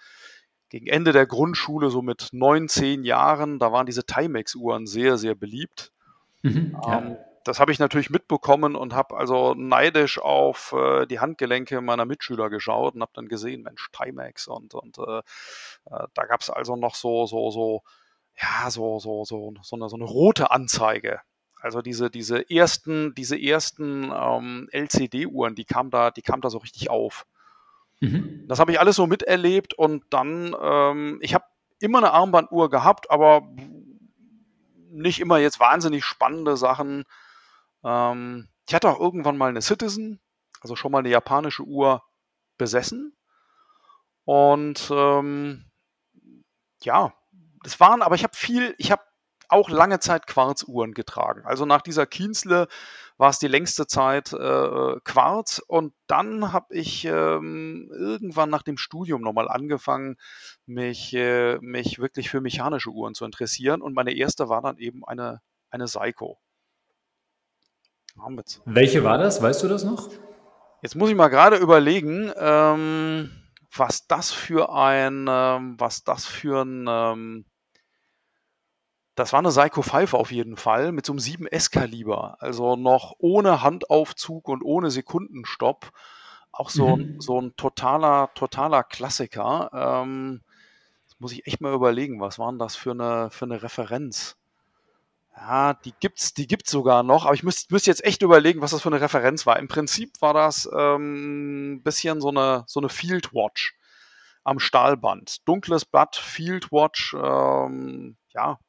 [0.70, 5.36] gegen Ende der Grundschule, so mit neun, zehn Jahren, da waren diese Timex-Uhren sehr, sehr
[5.36, 5.92] beliebt.
[6.44, 7.18] Mhm, ja.
[7.44, 12.50] Das habe ich natürlich mitbekommen und habe also neidisch auf äh, die Handgelenke meiner Mitschüler
[12.50, 16.76] geschaut und habe dann gesehen, Mensch, Timex und, und äh, äh, da gab es also
[16.76, 17.84] noch so, so, so,
[18.42, 21.22] ja, so, so, so, so eine, so eine rote Anzeige.
[21.62, 26.58] Also diese, diese ersten, diese ersten ähm, LCD-Uhren, die kamen da, die kamen da so
[26.58, 27.26] richtig auf.
[28.00, 28.46] Mhm.
[28.48, 31.46] Das habe ich alles so miterlebt und dann, ähm, ich habe
[31.80, 33.48] immer eine Armbanduhr gehabt, aber
[34.92, 37.04] nicht immer jetzt wahnsinnig spannende Sachen.
[37.84, 40.22] Ähm, ich hatte auch irgendwann mal eine Citizen,
[40.62, 42.04] also schon mal eine japanische Uhr
[42.58, 43.16] besessen.
[44.24, 45.66] Und ähm,
[46.84, 47.14] ja,
[47.64, 49.04] das waren, aber ich habe viel, ich habe
[49.50, 51.46] auch lange Zeit Quarzuhren getragen.
[51.46, 52.68] Also nach dieser Kienzle
[53.18, 58.78] war es die längste Zeit äh, Quarz und dann habe ich ähm, irgendwann nach dem
[58.78, 60.16] Studium nochmal angefangen,
[60.66, 65.04] mich, äh, mich wirklich für mechanische Uhren zu interessieren und meine erste war dann eben
[65.06, 66.40] eine, eine Seiko.
[68.66, 69.42] Welche war das?
[69.42, 70.10] Weißt du das noch?
[70.82, 73.32] Jetzt muss ich mal gerade überlegen, ähm,
[73.76, 77.46] was das für ein, ähm, was das für ein, ähm,
[79.16, 83.62] das war eine Psycho 5 auf jeden Fall mit so einem 7S-Kaliber, also noch ohne
[83.62, 85.92] Handaufzug und ohne Sekundenstopp.
[86.52, 87.22] Auch so, mhm.
[87.22, 89.70] so ein totaler, totaler Klassiker.
[89.74, 90.42] Ähm,
[91.06, 94.38] das muss ich echt mal überlegen, was war denn das für eine, für eine Referenz?
[95.36, 98.72] Ja, die gibt's, die gibt's sogar noch, aber ich müsste müsst jetzt echt überlegen, was
[98.72, 99.58] das für eine Referenz war.
[99.58, 103.76] Im Prinzip war das ähm, ein bisschen so eine, so eine Field Watch
[104.44, 105.48] am Stahlband.
[105.48, 108.60] Dunkles Blatt, Field Watch, ähm, ja.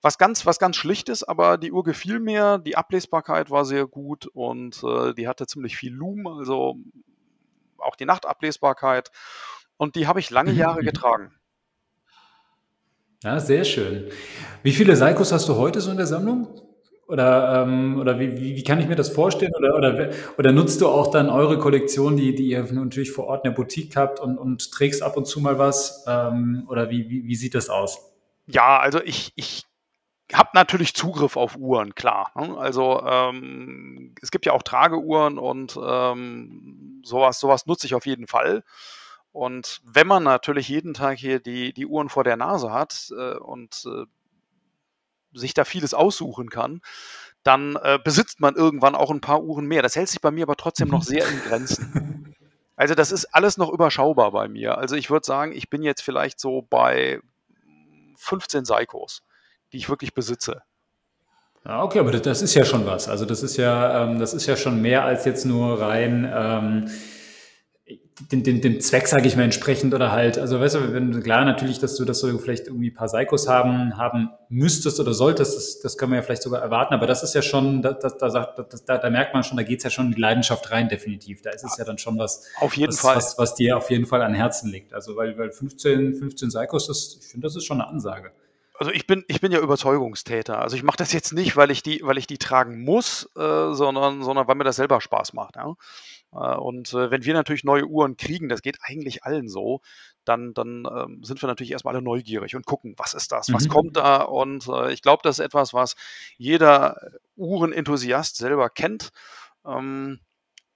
[0.00, 4.26] Was ganz, was ganz schlichtes, aber die Uhr gefiel mir, die Ablesbarkeit war sehr gut
[4.26, 6.76] und äh, die hatte ziemlich viel Lumen, also
[7.78, 9.12] auch die Nachtablesbarkeit.
[9.76, 11.32] Und die habe ich lange Jahre getragen.
[13.22, 14.10] Ja, sehr schön.
[14.64, 16.48] Wie viele Seikos hast du heute so in der Sammlung?
[17.06, 19.52] Oder, ähm, oder wie, wie, wie kann ich mir das vorstellen?
[19.56, 23.44] Oder, oder, oder nutzt du auch dann eure Kollektion, die, die ihr natürlich vor Ort
[23.44, 26.04] in der Boutique habt und, und trägst ab und zu mal was?
[26.08, 28.12] Ähm, oder wie, wie, wie sieht das aus?
[28.46, 29.66] Ja, also ich, ich
[30.32, 32.32] habe natürlich Zugriff auf Uhren, klar.
[32.34, 32.56] Ne?
[32.56, 38.26] Also ähm, es gibt ja auch Trageuhren und ähm, sowas, sowas nutze ich auf jeden
[38.26, 38.64] Fall.
[39.32, 43.36] Und wenn man natürlich jeden Tag hier die, die Uhren vor der Nase hat äh,
[43.38, 44.04] und äh,
[45.36, 46.82] sich da vieles aussuchen kann,
[47.42, 49.82] dann äh, besitzt man irgendwann auch ein paar Uhren mehr.
[49.82, 52.18] Das hält sich bei mir aber trotzdem noch sehr in Grenzen.
[52.74, 54.78] Also das ist alles noch überschaubar bei mir.
[54.78, 57.20] Also ich würde sagen, ich bin jetzt vielleicht so bei
[58.16, 59.22] 15 Seikos,
[59.72, 60.62] die ich wirklich besitze.
[61.64, 63.08] Ja, okay, aber das ist ja schon was.
[63.08, 66.90] Also das ist ja, ähm, das ist ja schon mehr als jetzt nur rein ähm,
[68.30, 71.44] dem, dem, dem Zweck, sage ich mal, entsprechend oder halt, also weißt du, wenn, klar
[71.44, 75.56] natürlich, dass du, dass du vielleicht irgendwie ein paar Psychos haben, haben müsstest oder solltest,
[75.56, 78.10] das, das können wir ja vielleicht sogar erwarten, aber das ist ja schon, da, da,
[78.10, 81.42] da, da, da merkt man schon, da geht's ja schon in die Leidenschaft rein, definitiv.
[81.42, 83.16] Da ist es ja dann schon was, auf jeden was, Fall.
[83.16, 84.92] Was, was dir auf jeden Fall an Herzen liegt.
[84.92, 88.32] Also weil, weil 15, 15 Psychos, das, ich finde, das ist schon eine Ansage
[88.82, 90.60] also ich bin, ich bin ja Überzeugungstäter.
[90.60, 93.72] Also ich mache das jetzt nicht, weil ich die, weil ich die tragen muss, äh,
[93.72, 95.54] sondern, sondern weil mir das selber Spaß macht.
[95.54, 95.74] Ja?
[96.32, 99.80] Äh, und äh, wenn wir natürlich neue Uhren kriegen, das geht eigentlich allen so,
[100.24, 103.64] dann, dann ähm, sind wir natürlich erstmal alle neugierig und gucken, was ist das, was
[103.64, 103.68] mhm.
[103.68, 104.22] kommt da.
[104.22, 105.96] Und äh, ich glaube, das ist etwas, was
[106.36, 106.96] jeder
[107.36, 109.10] Uhrenenthusiast selber kennt.
[109.66, 110.20] Ähm,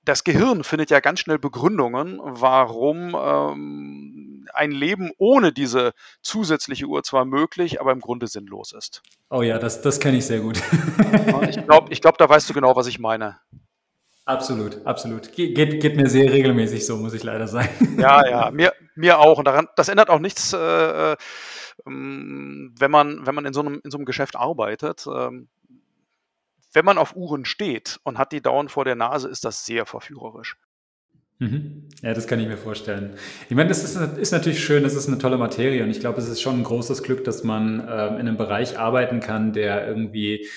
[0.04, 7.02] das Gehirn findet ja ganz schnell Begründungen, warum ähm, ein Leben ohne diese zusätzliche Uhr
[7.02, 9.02] zwar möglich, aber im Grunde sinnlos ist.
[9.30, 10.62] Oh ja, das, das kenne ich sehr gut.
[11.48, 13.40] ich glaube, ich glaub, da weißt du genau, was ich meine.
[14.26, 15.32] Absolut, absolut.
[15.32, 17.68] Ge geht, geht mir sehr regelmäßig so, muss ich leider sagen.
[17.98, 19.38] Ja, ja, mir, mir auch.
[19.38, 21.16] Und daran, das ändert auch nichts, äh, äh,
[21.84, 25.06] wenn man, wenn man in so einem, in so einem Geschäft arbeitet.
[25.06, 25.48] Ähm,
[26.72, 29.86] wenn man auf Uhren steht und hat die dauernd vor der Nase, ist das sehr
[29.86, 30.56] verführerisch.
[31.38, 31.88] Mhm.
[32.02, 33.14] Ja, das kann ich mir vorstellen.
[33.48, 36.18] Ich meine, das ist, ist, natürlich schön, das ist eine tolle Materie und ich glaube,
[36.20, 39.86] es ist schon ein großes Glück, dass man ähm, in einem Bereich arbeiten kann, der
[39.86, 40.48] irgendwie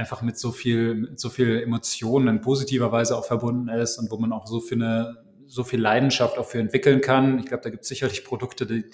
[0.00, 4.10] einfach mit so viel, mit so viel Emotionen in positiver Weise auch verbunden ist und
[4.10, 5.18] wo man auch so eine,
[5.50, 7.40] so viel Leidenschaft auch für entwickeln kann.
[7.40, 8.84] Ich glaube, da gibt es sicherlich Produkte, die,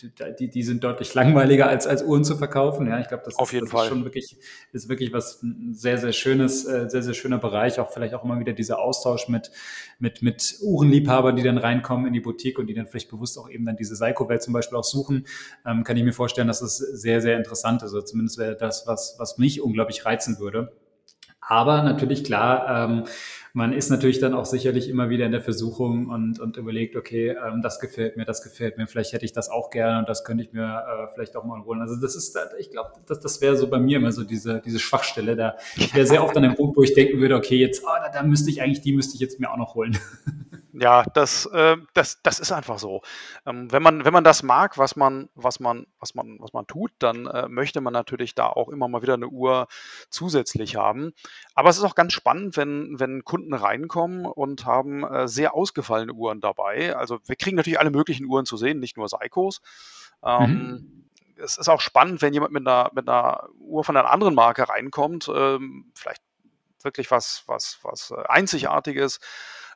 [0.00, 2.86] die, die, die, sind deutlich langweiliger als, als Uhren zu verkaufen.
[2.86, 3.84] Ja, ich glaube, das, Auf jeden das Fall.
[3.84, 4.38] ist schon wirklich,
[4.72, 7.78] ist wirklich was sehr, sehr schönes, äh, sehr, sehr schöner Bereich.
[7.80, 9.50] Auch vielleicht auch immer wieder dieser Austausch mit,
[9.98, 13.50] mit, mit Uhrenliebhabern, die dann reinkommen in die Boutique und die dann vielleicht bewusst auch
[13.50, 15.26] eben dann diese Seiko-Welt zum Beispiel auch suchen.
[15.66, 17.92] Ähm, kann ich mir vorstellen, dass es sehr, sehr interessant ist.
[17.92, 20.72] Also zumindest wäre das, was, was mich unglaublich reizen würde.
[21.48, 23.04] Aber natürlich klar, ähm,
[23.56, 27.30] man ist natürlich dann auch sicherlich immer wieder in der Versuchung und, und überlegt, okay,
[27.30, 30.24] ähm, das gefällt mir, das gefällt mir, vielleicht hätte ich das auch gerne und das
[30.24, 31.80] könnte ich mir äh, vielleicht auch mal holen.
[31.80, 34.78] Also das ist, ich glaube, das, das wäre so bei mir immer so diese, diese
[34.78, 35.36] Schwachstelle.
[35.36, 37.88] Da ich wäre sehr oft an dem Punkt, wo ich denken würde, okay, jetzt, oh,
[38.04, 39.96] da, da müsste ich eigentlich, die müsste ich jetzt mir auch noch holen.
[40.78, 43.00] Ja, das, äh, das, das ist einfach so.
[43.46, 46.66] Ähm, wenn, man, wenn man das mag, was man, was man, was man, was man
[46.66, 49.68] tut, dann äh, möchte man natürlich da auch immer mal wieder eine Uhr
[50.10, 51.12] zusätzlich haben.
[51.54, 56.12] Aber es ist auch ganz spannend, wenn, wenn Kunden reinkommen und haben äh, sehr ausgefallene
[56.12, 56.94] Uhren dabei.
[56.94, 59.62] Also wir kriegen natürlich alle möglichen Uhren zu sehen, nicht nur Seikos.
[60.22, 61.10] Ähm, mhm.
[61.42, 64.68] Es ist auch spannend, wenn jemand mit einer, mit einer Uhr von einer anderen Marke
[64.68, 66.22] reinkommt, ähm, vielleicht
[66.82, 69.20] wirklich was, was, was äh, Einzigartiges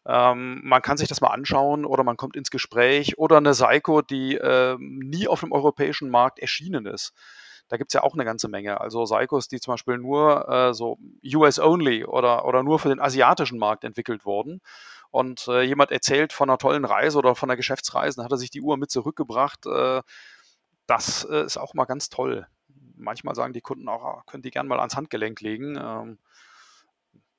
[0.06, 4.02] ähm, man kann sich das mal anschauen oder man kommt ins Gespräch oder eine Seiko,
[4.02, 7.12] die äh, nie auf dem europäischen Markt erschienen ist.
[7.68, 8.80] Da gibt es ja auch eine ganze Menge.
[8.80, 13.58] Also Seikos, die zum Beispiel nur äh, so US-only oder, oder nur für den asiatischen
[13.58, 14.60] Markt entwickelt wurden.
[15.10, 18.38] Und äh, jemand erzählt von einer tollen Reise oder von einer Geschäftsreise, dann hat er
[18.38, 19.66] sich die Uhr mit zurückgebracht.
[19.66, 20.02] Äh,
[20.86, 22.46] das äh, ist auch mal ganz toll.
[22.96, 25.76] Manchmal sagen die Kunden auch, ah, können die gerne mal ans Handgelenk legen.
[25.80, 26.18] Ähm,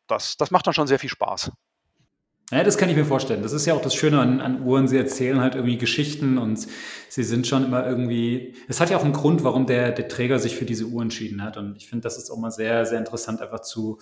[0.07, 1.51] das, das macht dann schon sehr viel Spaß.
[2.51, 3.43] Ja, das kann ich mir vorstellen.
[3.43, 4.85] Das ist ja auch das Schöne an, an Uhren.
[4.89, 6.67] Sie erzählen halt irgendwie Geschichten und
[7.07, 8.55] sie sind schon immer irgendwie.
[8.67, 11.43] Es hat ja auch einen Grund, warum der, der Träger sich für diese Uhr entschieden
[11.43, 11.55] hat.
[11.55, 13.99] Und ich finde, das ist auch mal sehr, sehr interessant, einfach zu,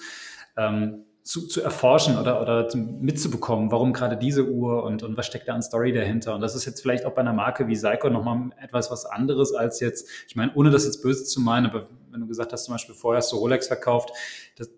[0.58, 5.48] ähm, zu, zu erforschen oder, oder mitzubekommen, warum gerade diese Uhr und, und was steckt
[5.48, 6.34] da an Story dahinter.
[6.34, 9.54] Und das ist jetzt vielleicht auch bei einer Marke wie Seiko nochmal etwas was anderes
[9.54, 12.66] als jetzt, ich meine, ohne das jetzt böse zu meinen, aber wenn du gesagt hast,
[12.66, 14.10] zum Beispiel vorher hast du Rolex verkauft,
[14.58, 14.72] das,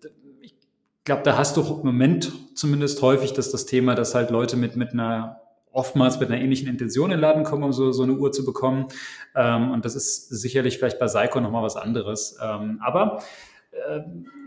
[1.04, 4.76] glaube, da hast du im Moment zumindest häufig dass das Thema, dass halt Leute mit,
[4.76, 5.40] mit einer
[5.72, 8.44] oftmals mit einer ähnlichen Intention in den Laden kommen, um so, so eine Uhr zu
[8.44, 8.88] bekommen.
[9.34, 12.38] Ähm, und das ist sicherlich vielleicht bei Seiko nochmal was anderes.
[12.42, 13.22] Ähm, aber
[13.70, 14.00] äh,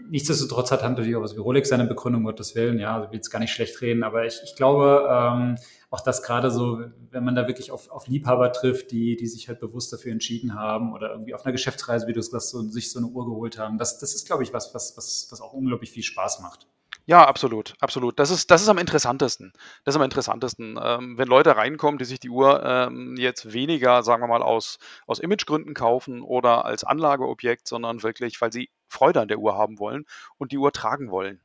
[0.09, 3.29] nichtsdestotrotz hat natürlich auch was wie Rolex seine Begründung, Gottes Willen, ja, also will jetzt
[3.29, 5.57] gar nicht schlecht reden, aber ich, ich glaube, ähm,
[5.89, 9.47] auch das gerade so, wenn man da wirklich auf, auf Liebhaber trifft, die, die sich
[9.47, 12.61] halt bewusst dafür entschieden haben oder irgendwie auf einer Geschäftsreise, wie du es sagst, so,
[12.63, 15.41] sich so eine Uhr geholt haben, das, das ist, glaube ich, was, was, was, was
[15.41, 16.67] auch unglaublich viel Spaß macht.
[17.07, 18.17] Ja, absolut, absolut.
[18.17, 19.53] Das ist, das ist am interessantesten.
[19.83, 20.79] Das ist am interessantesten.
[20.81, 24.79] Ähm, wenn Leute reinkommen, die sich die Uhr ähm, jetzt weniger, sagen wir mal, aus,
[25.05, 29.79] aus Imagegründen kaufen oder als Anlageobjekt, sondern wirklich, weil sie Freude an der Uhr haben
[29.79, 30.05] wollen
[30.37, 31.41] und die Uhr tragen wollen.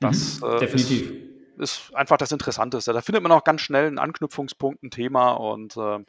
[0.00, 1.10] Das mhm, äh, definitiv.
[1.58, 2.92] Ist, ist, einfach das Interessanteste.
[2.92, 6.06] Da findet man auch ganz schnell einen Anknüpfungspunkt, ein Thema und äh, mhm.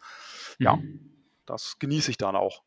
[0.57, 0.79] ja,
[1.45, 2.63] das genieße ich dann auch.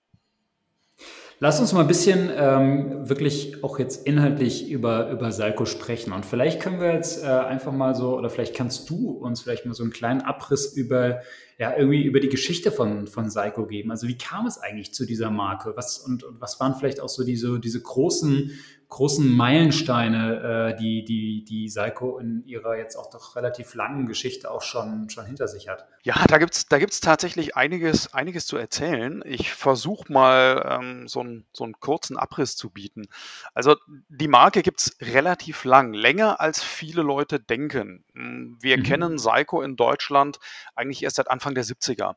[1.38, 6.14] Lass uns mal ein bisschen ähm, wirklich auch jetzt inhaltlich über, über Salco sprechen.
[6.14, 9.66] Und vielleicht können wir jetzt äh, einfach mal so, oder vielleicht kannst du uns vielleicht
[9.66, 11.20] mal so einen kleinen Abriss über,
[11.58, 13.90] ja, irgendwie über die Geschichte von, von Seiko geben.
[13.90, 15.74] Also wie kam es eigentlich zu dieser Marke?
[15.76, 18.52] Was, und, und was waren vielleicht auch so diese, diese großen
[18.88, 24.50] großen Meilensteine, äh, die, die, die Seiko in ihrer jetzt auch doch relativ langen Geschichte
[24.50, 25.88] auch schon, schon hinter sich hat.
[26.02, 29.22] Ja, da gibt es da gibt's tatsächlich einiges, einiges zu erzählen.
[29.26, 33.08] Ich versuche mal ähm, so, einen, so einen kurzen Abriss zu bieten.
[33.54, 33.76] Also
[34.08, 38.04] die Marke gibt es relativ lang, länger als viele Leute denken.
[38.14, 38.82] Hm, wir mhm.
[38.84, 40.38] kennen Seiko in Deutschland
[40.76, 42.14] eigentlich erst seit Anfang der 70er.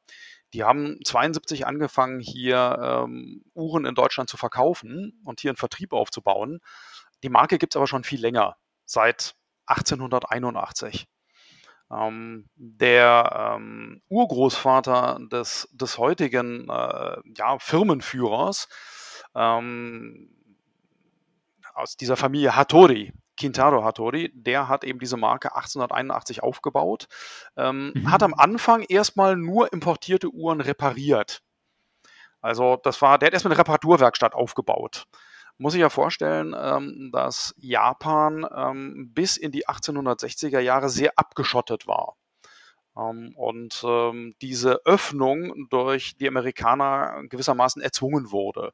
[0.53, 5.93] Die haben 72 angefangen, hier ähm, Uhren in Deutschland zu verkaufen und hier einen Vertrieb
[5.93, 6.59] aufzubauen.
[7.23, 9.35] Die Marke gibt es aber schon viel länger, seit
[9.67, 11.07] 1881.
[11.91, 18.67] Ähm, der ähm, Urgroßvater des, des heutigen äh, ja, Firmenführers
[19.35, 20.29] ähm,
[21.73, 27.08] aus dieser Familie Hattori, Kintaro Hattori, der hat eben diese Marke 1881 aufgebaut,
[27.58, 28.12] ähm, mhm.
[28.12, 31.41] hat am Anfang erstmal nur importierte Uhren repariert.
[32.41, 35.06] Also das war, der hat erstmal eine Reparaturwerkstatt aufgebaut.
[35.58, 41.88] Muss ich ja vorstellen, ähm, dass Japan ähm, bis in die 1860er Jahre sehr abgeschottet
[41.88, 42.15] war.
[42.97, 48.73] Ähm, und ähm, diese Öffnung durch die Amerikaner gewissermaßen erzwungen wurde.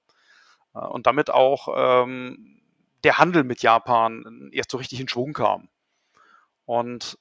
[0.74, 2.62] Äh, und damit auch ähm,
[3.06, 5.70] der Handel mit Japan erst so richtig in Schwung kam.
[6.66, 7.18] Und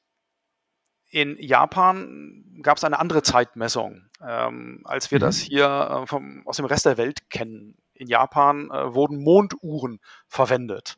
[1.11, 5.21] in Japan gab es eine andere Zeitmessung, ähm, als wir mhm.
[5.21, 7.77] das hier äh, vom, aus dem Rest der Welt kennen.
[7.93, 10.97] In Japan äh, wurden Monduhren verwendet.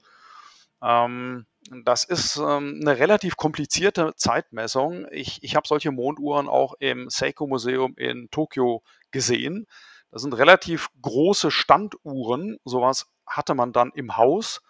[0.80, 1.46] Ähm,
[1.84, 5.06] das ist ähm, eine relativ komplizierte Zeitmessung.
[5.10, 9.66] Ich, ich habe solche Monduhren auch im Seiko-Museum in Tokio gesehen.
[10.12, 12.58] Das sind relativ große Standuhren.
[12.64, 14.62] Sowas hatte man dann im Haus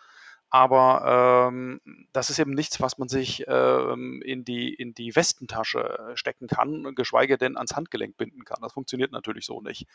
[0.50, 1.80] aber ähm,
[2.12, 6.94] das ist eben nichts, was man sich ähm, in, die, in die Westentasche stecken kann,
[6.94, 8.58] geschweige denn ans Handgelenk binden kann.
[8.62, 9.86] Das funktioniert natürlich so nicht.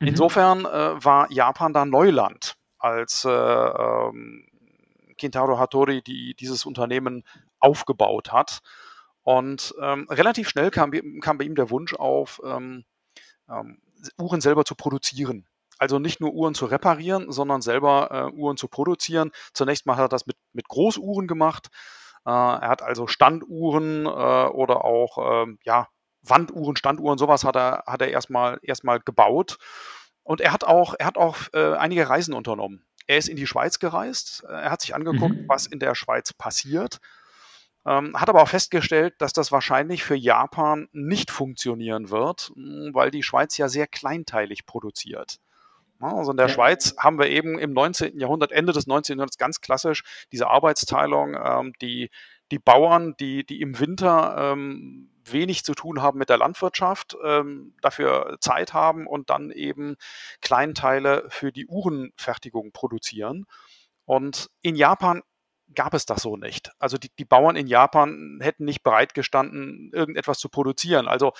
[0.00, 0.08] Mhm.
[0.08, 4.46] Insofern äh, war Japan da Neuland, als äh, ähm,
[5.16, 7.24] Kintaro Hattori die, dieses Unternehmen
[7.58, 8.60] aufgebaut hat.
[9.22, 12.84] Und ähm, relativ schnell kam, kam, bei ihm der Wunsch auf, ähm,
[13.48, 13.78] ähm,
[14.16, 15.46] Uhren selber zu produzieren.
[15.78, 19.30] Also nicht nur Uhren zu reparieren, sondern selber äh, Uhren zu produzieren.
[19.54, 21.68] Zunächst mal hat er das mit, mit Großuhren gemacht.
[22.26, 25.88] Äh, er hat also Standuhren äh, oder auch ähm, ja,
[26.22, 29.58] Wanduhren, Standuhren, sowas hat er, hat er erstmal, erstmal gebaut.
[30.24, 32.84] Und er hat auch, er hat auch äh, einige Reisen unternommen.
[33.06, 35.48] Er ist in die Schweiz gereist, er hat sich angeguckt, mhm.
[35.48, 37.00] was in der Schweiz passiert,
[37.86, 42.52] ähm, hat aber auch festgestellt, dass das wahrscheinlich für Japan nicht funktionieren wird,
[42.92, 45.38] weil die Schweiz ja sehr kleinteilig produziert.
[46.00, 46.08] Ne?
[46.08, 46.52] Also in der ja.
[46.52, 48.18] Schweiz haben wir eben im 19.
[48.18, 49.18] Jahrhundert, Ende des 19.
[49.18, 52.10] Jahrhunderts ganz klassisch diese Arbeitsteilung, ähm, die,
[52.50, 57.74] die Bauern, die, die im Winter ähm, wenig zu tun haben mit der Landwirtschaft, ähm,
[57.82, 59.96] dafür Zeit haben und dann eben
[60.40, 63.46] Kleinteile für die Uhrenfertigung produzieren.
[64.04, 65.22] Und in Japan
[65.74, 66.72] gab es das so nicht.
[66.78, 71.08] Also die, die Bauern in Japan hätten nicht bereit gestanden, irgendetwas zu produzieren.
[71.08, 71.32] Also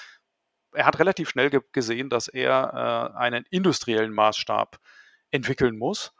[0.72, 4.78] er hat relativ schnell ge gesehen, dass er äh, einen industriellen Maßstab
[5.30, 6.12] entwickeln muss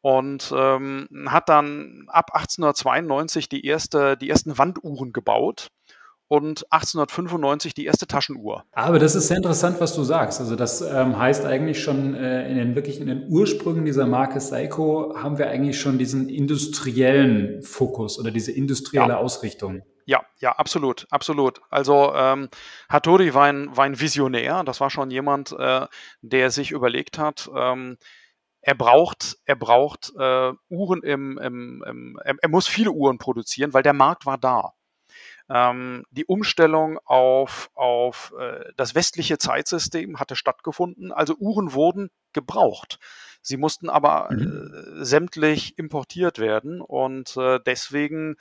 [0.00, 5.72] und ähm, hat dann ab 1892 die, erste, die ersten Wanduhren gebaut
[6.28, 8.64] und 1895 die erste Taschenuhr.
[8.72, 10.40] Aber das ist sehr interessant, was du sagst.
[10.40, 14.40] Also das ähm, heißt eigentlich schon äh, in den wirklich in den Ursprüngen dieser Marke
[14.40, 19.16] Seiko haben wir eigentlich schon diesen industriellen Fokus oder diese industrielle ja.
[19.16, 19.82] Ausrichtung.
[20.08, 21.60] Ja, ja, absolut, absolut.
[21.68, 22.48] Also ähm,
[22.88, 24.62] Hattori war ein, war ein Visionär.
[24.62, 25.86] Das war schon jemand, äh,
[26.22, 27.98] der sich überlegt hat, ähm,
[28.66, 33.72] er braucht, er braucht äh, Uhren im, im, im er, er, muss viele Uhren produzieren,
[33.72, 34.72] weil der Markt war da.
[35.48, 42.98] Ähm, die Umstellung auf, auf äh, das westliche Zeitsystem hatte stattgefunden, also Uhren wurden gebraucht.
[43.40, 44.98] Sie mussten aber mhm.
[45.00, 48.34] äh, sämtlich importiert werden und äh, deswegen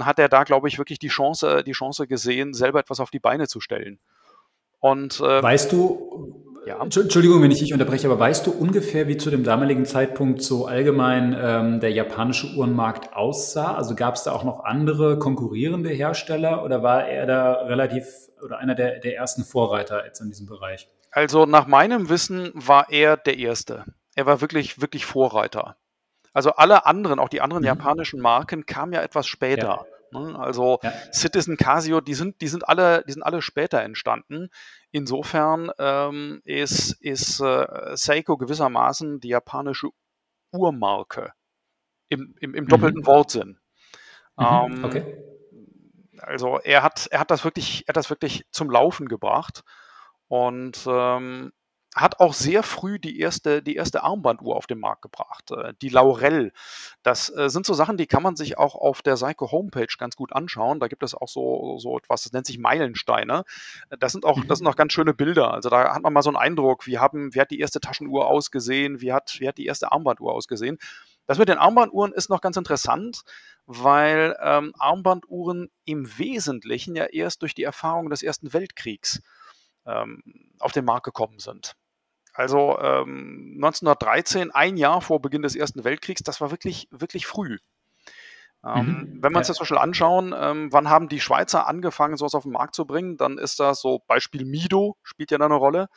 [0.00, 3.18] hat er da, glaube ich, wirklich die Chance, die Chance gesehen, selber etwas auf die
[3.20, 3.98] Beine zu stellen.
[4.80, 6.82] Und, äh, weißt du, ja.
[6.82, 10.66] Entschuldigung, wenn ich dich unterbreche, aber weißt du ungefähr, wie zu dem damaligen Zeitpunkt so
[10.66, 13.74] allgemein ähm, der japanische Uhrenmarkt aussah?
[13.74, 18.06] Also gab es da auch noch andere konkurrierende Hersteller oder war er da relativ
[18.42, 20.88] oder einer der, der ersten Vorreiter jetzt in diesem Bereich?
[21.10, 23.84] Also nach meinem Wissen war er der Erste.
[24.14, 25.76] Er war wirklich, wirklich Vorreiter.
[26.34, 27.68] Also alle anderen, auch die anderen mhm.
[27.68, 29.86] japanischen Marken, kamen ja etwas später.
[30.12, 30.20] Ja.
[30.20, 30.38] Ne?
[30.38, 30.92] Also ja.
[31.12, 34.50] Citizen, Casio, die sind, die sind alle, die sind alle später entstanden.
[34.90, 39.88] Insofern ähm, ist, ist äh, Seiko gewissermaßen die japanische
[40.52, 41.32] Urmarke
[42.08, 43.06] im, im, im doppelten mhm.
[43.06, 43.58] Wortsinn.
[44.36, 44.44] Mhm.
[44.44, 45.24] Ähm, okay.
[46.18, 49.62] Also er hat, er hat das wirklich, er hat das wirklich zum Laufen gebracht
[50.28, 51.52] und ähm,
[51.94, 55.88] hat auch sehr früh die erste, die erste Armbanduhr auf den Markt gebracht, äh, die
[55.88, 56.52] Laurel.
[57.04, 60.16] Das äh, sind so Sachen, die kann man sich auch auf der Seiko Homepage ganz
[60.16, 60.80] gut anschauen.
[60.80, 63.44] Da gibt es auch so, so etwas, das nennt sich Meilensteine.
[64.00, 65.54] Das sind auch, das sind auch ganz schöne Bilder.
[65.54, 68.26] Also da hat man mal so einen Eindruck, wie haben, wie hat die erste Taschenuhr
[68.26, 70.78] ausgesehen, wie hat, wie hat die erste Armbanduhr ausgesehen.
[71.26, 73.22] Das mit den Armbanduhren ist noch ganz interessant,
[73.66, 79.22] weil ähm, Armbanduhren im Wesentlichen ja erst durch die Erfahrung des Ersten Weltkriegs
[79.86, 80.22] ähm,
[80.58, 81.76] auf den Markt gekommen sind.
[82.34, 87.58] Also ähm, 1913, ein Jahr vor Beginn des Ersten Weltkriegs, das war wirklich, wirklich früh.
[88.64, 89.18] Ähm, mhm.
[89.22, 92.42] Wenn wir uns das zum Beispiel anschauen, ähm, wann haben die Schweizer angefangen, sowas auf
[92.42, 95.88] den Markt zu bringen, dann ist das so, Beispiel Mido spielt ja da eine Rolle,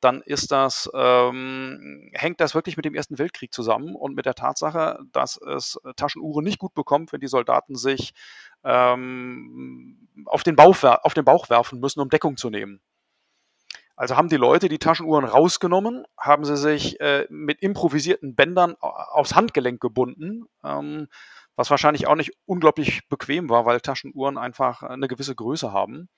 [0.00, 4.34] dann ist das, ähm, hängt das wirklich mit dem Ersten Weltkrieg zusammen und mit der
[4.34, 8.12] Tatsache, dass es Taschenuhren nicht gut bekommt, wenn die Soldaten sich
[8.64, 12.80] ähm, auf, den auf den Bauch werfen müssen, um Deckung zu nehmen.
[13.96, 19.34] Also haben die Leute die Taschenuhren rausgenommen, haben sie sich äh, mit improvisierten Bändern aufs
[19.34, 21.08] Handgelenk gebunden, ähm,
[21.56, 26.08] was wahrscheinlich auch nicht unglaublich bequem war, weil Taschenuhren einfach eine gewisse Größe haben.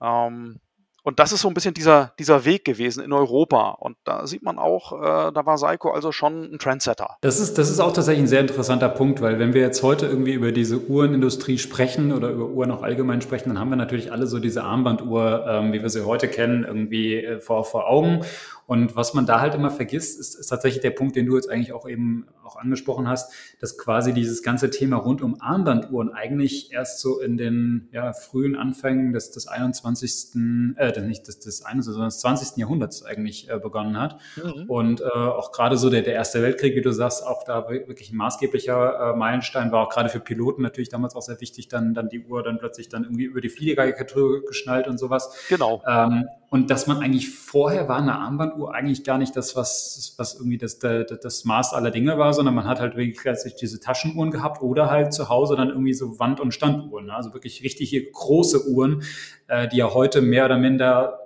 [0.00, 0.60] Ähm,
[1.04, 3.76] und das ist so ein bisschen dieser, dieser Weg gewesen in Europa.
[3.78, 7.18] Und da sieht man auch, äh, da war Seiko also schon ein Trendsetter.
[7.20, 10.06] Das ist, das ist auch tatsächlich ein sehr interessanter Punkt, weil wenn wir jetzt heute
[10.06, 14.12] irgendwie über diese Uhrenindustrie sprechen oder über Uhren auch allgemein sprechen, dann haben wir natürlich
[14.12, 18.24] alle so diese Armbanduhr, ähm, wie wir sie heute kennen, irgendwie äh, vor, vor Augen.
[18.66, 21.50] Und was man da halt immer vergisst, ist, ist tatsächlich der Punkt, den du jetzt
[21.50, 26.72] eigentlich auch eben auch angesprochen hast, dass quasi dieses ganze Thema rund um Armbanduhren eigentlich
[26.72, 31.92] erst so in den ja, frühen Anfängen des, des 21., äh, nicht des, des 21.,
[31.92, 32.56] sondern des 20.
[32.56, 34.18] Jahrhunderts eigentlich äh, begonnen hat.
[34.36, 34.64] Mhm.
[34.68, 38.12] Und äh, auch gerade so der, der Erste Weltkrieg, wie du sagst, auch da wirklich
[38.12, 41.94] ein maßgeblicher äh, Meilenstein war auch gerade für Piloten natürlich damals auch sehr wichtig, dann,
[41.94, 45.34] dann die Uhr dann plötzlich dann irgendwie über die Fliegerkette geschnallt und sowas.
[45.48, 45.82] Genau.
[45.86, 48.14] Ähm, und dass man eigentlich vorher war eine
[48.54, 52.32] Armbanduhr eigentlich gar nicht das, was, was irgendwie das, das, das Maß aller Dinge war,
[52.32, 55.92] sondern man hat halt wirklich klassisch diese Taschenuhren gehabt oder halt zu Hause dann irgendwie
[55.92, 57.06] so Wand- und Standuhren.
[57.06, 57.14] Ne?
[57.14, 59.02] Also wirklich richtige große Uhren,
[59.48, 61.18] äh, die ja heute mehr oder minder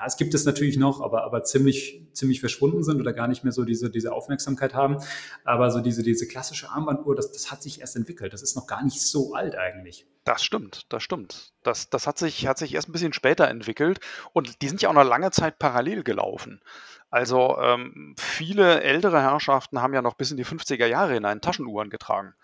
[0.00, 3.44] ja, es gibt es natürlich noch, aber, aber ziemlich, ziemlich verschwunden sind oder gar nicht
[3.44, 4.96] mehr so diese, diese Aufmerksamkeit haben.
[5.44, 8.32] Aber so diese, diese klassische Armbanduhr, das, das hat sich erst entwickelt.
[8.32, 10.06] Das ist noch gar nicht so alt eigentlich.
[10.24, 11.52] Das stimmt, das stimmt.
[11.62, 14.00] Das, das hat, sich, hat sich erst ein bisschen später entwickelt
[14.32, 16.62] und die sind ja auch noch lange Zeit parallel gelaufen.
[17.10, 21.90] Also ähm, viele ältere Herrschaften haben ja noch bis in die 50er Jahre hinein Taschenuhren
[21.90, 22.34] getragen.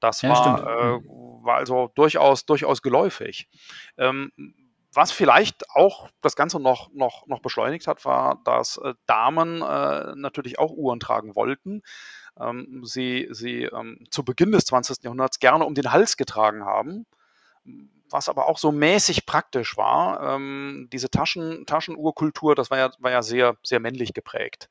[0.00, 1.00] Das ja, war, äh,
[1.42, 3.48] war also durchaus, durchaus geläufig.
[3.98, 4.32] Ähm,
[4.94, 10.14] was vielleicht auch das Ganze noch, noch, noch beschleunigt hat, war, dass äh, Damen äh,
[10.16, 11.82] natürlich auch Uhren tragen wollten.
[12.38, 15.02] Ähm, sie sie ähm, zu Beginn des 20.
[15.02, 17.06] Jahrhunderts gerne um den Hals getragen haben,
[18.10, 20.34] was aber auch so mäßig praktisch war.
[20.34, 24.68] Ähm, diese Taschen, Taschenuhrkultur, das war ja, war ja sehr, sehr männlich geprägt.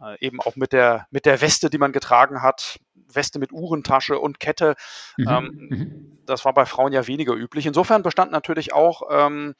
[0.00, 2.80] Äh, eben auch mit der, mit der Weste, die man getragen hat,
[3.14, 4.74] Weste mit Uhrentasche und Kette.
[5.16, 5.28] Mhm.
[5.28, 6.18] Ähm, mhm.
[6.26, 7.66] das war bei Frauen ja weniger üblich.
[7.66, 9.54] Insofern bestand natürlich auch ähm,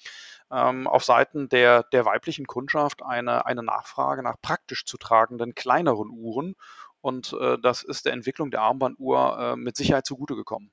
[0.51, 6.11] ähm, auf Seiten der, der weiblichen Kundschaft eine, eine Nachfrage nach praktisch zu tragenden kleineren
[6.11, 6.55] Uhren.
[7.01, 10.71] Und äh, das ist der Entwicklung der Armbanduhr äh, mit Sicherheit zugute gekommen.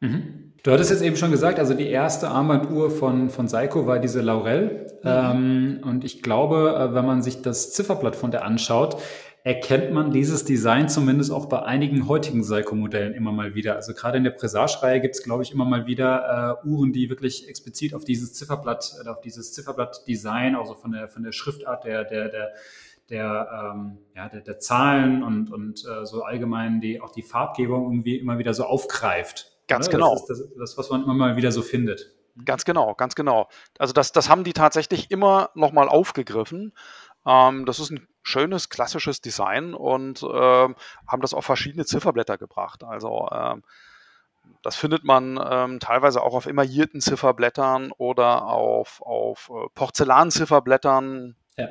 [0.00, 0.54] Mhm.
[0.62, 4.22] Du hattest jetzt eben schon gesagt, also die erste Armbanduhr von, von Seiko war diese
[4.22, 4.86] Laurel.
[5.02, 5.10] Mhm.
[5.10, 9.00] Ähm, und ich glaube, äh, wenn man sich das Zifferblatt von der anschaut,
[9.44, 13.76] erkennt man dieses Design zumindest auch bei einigen heutigen Seiko-Modellen immer mal wieder.
[13.76, 17.10] Also gerade in der Presage-Reihe gibt es, glaube ich, immer mal wieder äh, Uhren, die
[17.10, 21.84] wirklich explizit auf dieses Zifferblatt, äh, auf dieses Zifferblatt-Design, also von der, von der Schriftart
[21.84, 22.52] der, der, der
[23.10, 27.84] der, ähm, ja, der, der Zahlen und, und äh, so allgemein die, auch die Farbgebung
[27.84, 29.52] irgendwie immer wieder so aufgreift.
[29.68, 30.14] Ganz genau.
[30.14, 32.14] Das ist das, das, was man immer mal wieder so findet.
[32.46, 33.48] Ganz genau, ganz genau.
[33.78, 36.72] Also das, das haben die tatsächlich immer nochmal aufgegriffen.
[37.26, 42.82] Ähm, das ist ein schönes, klassisches Design und äh, haben das auf verschiedene Zifferblätter gebracht.
[42.82, 43.62] Also ähm,
[44.62, 51.66] das findet man ähm, teilweise auch auf emaillierten Zifferblättern oder auf, auf äh, Porzellanzifferblättern ja.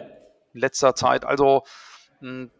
[0.53, 1.25] in letzter Zeit.
[1.25, 1.63] Also
[2.21, 2.51] mh, hm,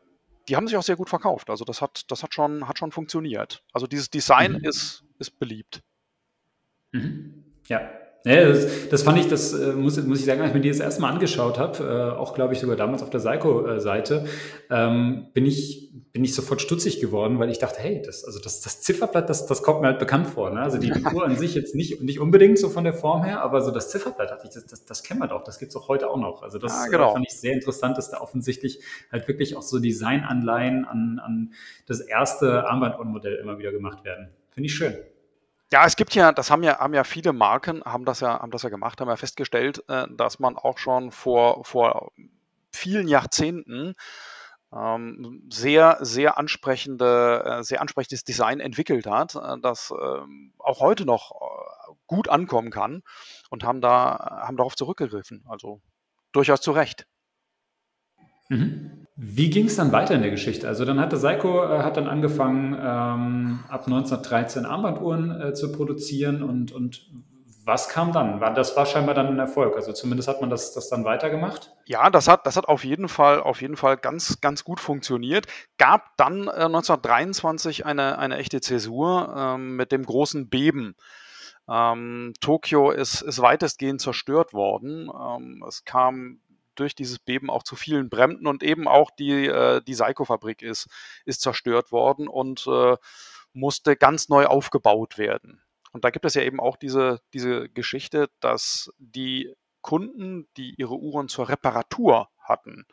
[0.49, 1.49] die haben sich auch sehr gut verkauft.
[1.49, 3.63] Also das hat, das hat schon, hat schon funktioniert.
[3.71, 4.65] Also dieses Design mhm.
[4.65, 5.81] ist, ist beliebt.
[6.91, 7.45] Mhm.
[7.67, 7.89] Ja,
[8.25, 10.69] ja, das, das, fand ich, das äh, muss, muss ich sagen, als ich mir die
[10.69, 14.25] das erste Mal angeschaut habe, äh, auch glaube ich sogar damals auf der Seiko-Seite,
[14.69, 18.61] ähm, bin, ich, bin ich sofort stutzig geworden, weil ich dachte, hey, das, also das,
[18.61, 20.51] das Zifferblatt, das, das kommt mir halt bekannt vor.
[20.51, 20.61] Ne?
[20.61, 23.61] Also die Uhr an sich jetzt nicht, nicht unbedingt so von der Form her, aber
[23.61, 26.09] so das Zifferblatt dachte ich, das, das, das kennen wir doch, das gibt's auch heute
[26.09, 26.43] auch noch.
[26.43, 27.11] Also das ja, genau.
[27.11, 28.79] fand ich sehr interessant, dass da offensichtlich
[29.11, 31.53] halt wirklich auch so Designanleihen an, an
[31.87, 34.29] das erste Armbanduhrenmodell immer wieder gemacht werden.
[34.51, 34.95] Finde ich schön.
[35.71, 38.51] Ja, es gibt ja, das haben ja, haben ja viele Marken, haben das ja, haben
[38.51, 42.11] das ja gemacht, haben ja festgestellt, äh, dass man auch schon vor, vor
[42.71, 43.95] vielen Jahrzehnten
[44.71, 51.05] ähm, sehr, sehr ansprechende, äh, sehr ansprechendes Design entwickelt hat, äh, das ähm, auch heute
[51.05, 51.31] noch
[52.07, 53.03] gut ankommen kann
[53.49, 55.43] und haben da, haben darauf zurückgegriffen.
[55.47, 55.81] Also
[56.31, 57.07] durchaus zu Recht.
[58.49, 59.05] Mhm.
[59.15, 60.67] Wie ging es dann weiter in der Geschichte?
[60.67, 66.41] Also dann hatte Seiko äh, hat dann angefangen, ähm, ab 1913 Armbanduhren äh, zu produzieren
[66.41, 67.05] und, und
[67.65, 68.39] was kam dann?
[68.55, 69.75] Das war scheinbar dann ein Erfolg.
[69.75, 71.71] Also zumindest hat man das, das dann weitergemacht.
[71.85, 75.45] Ja, das hat, das hat auf jeden Fall, auf jeden Fall ganz, ganz gut funktioniert.
[75.77, 80.95] Gab dann äh, 1923 eine, eine echte Zäsur ähm, mit dem großen Beben.
[81.69, 85.09] Ähm, Tokio ist, ist weitestgehend zerstört worden.
[85.09, 86.39] Ähm, es kam
[86.75, 90.87] durch dieses Beben auch zu vielen Bränden und eben auch die, äh, die Seiko-Fabrik ist,
[91.25, 92.95] ist zerstört worden und äh,
[93.53, 95.61] musste ganz neu aufgebaut werden.
[95.91, 100.95] Und da gibt es ja eben auch diese, diese Geschichte, dass die Kunden, die ihre
[100.95, 102.85] Uhren zur Reparatur hatten,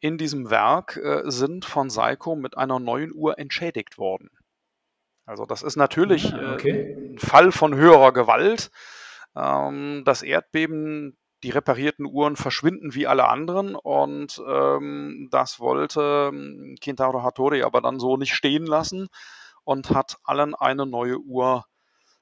[0.00, 4.30] in diesem Werk äh, sind von Seiko mit einer neuen Uhr entschädigt worden.
[5.24, 6.70] Also das ist natürlich ah, okay.
[6.70, 8.70] äh, ein Fall von höherer Gewalt.
[9.34, 16.76] Ähm, das Erdbeben die reparierten Uhren verschwinden wie alle anderen und ähm, das wollte ähm,
[16.80, 19.08] Kintaro Hattori aber dann so nicht stehen lassen
[19.64, 21.66] und hat allen eine neue Uhr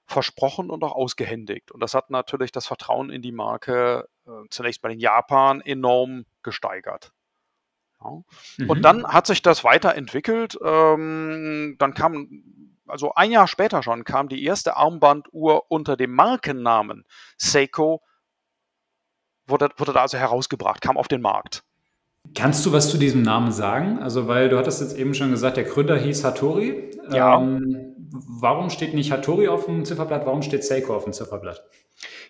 [0.06, 1.70] versprochen und auch ausgehändigt.
[1.70, 6.26] Und das hat natürlich das Vertrauen in die Marke äh, zunächst bei den Japan enorm
[6.42, 7.12] gesteigert.
[8.02, 8.22] Ja.
[8.58, 8.70] Mhm.
[8.70, 10.58] Und dann hat sich das weiterentwickelt.
[10.62, 12.42] Ähm, dann kam,
[12.86, 17.04] also ein Jahr später schon, kam die erste Armbanduhr unter dem Markennamen
[17.36, 18.02] Seiko
[19.46, 21.62] wurde, wurde da also herausgebracht, kam auf den Markt.
[22.34, 23.98] Kannst du was zu diesem Namen sagen?
[23.98, 26.90] Also, weil du hattest jetzt eben schon gesagt, der Gründer hieß Hattori.
[27.10, 27.38] Ja.
[27.40, 30.24] Ähm, warum steht nicht Hattori auf dem Zifferblatt?
[30.24, 31.62] Warum steht Seiko auf dem Zifferblatt?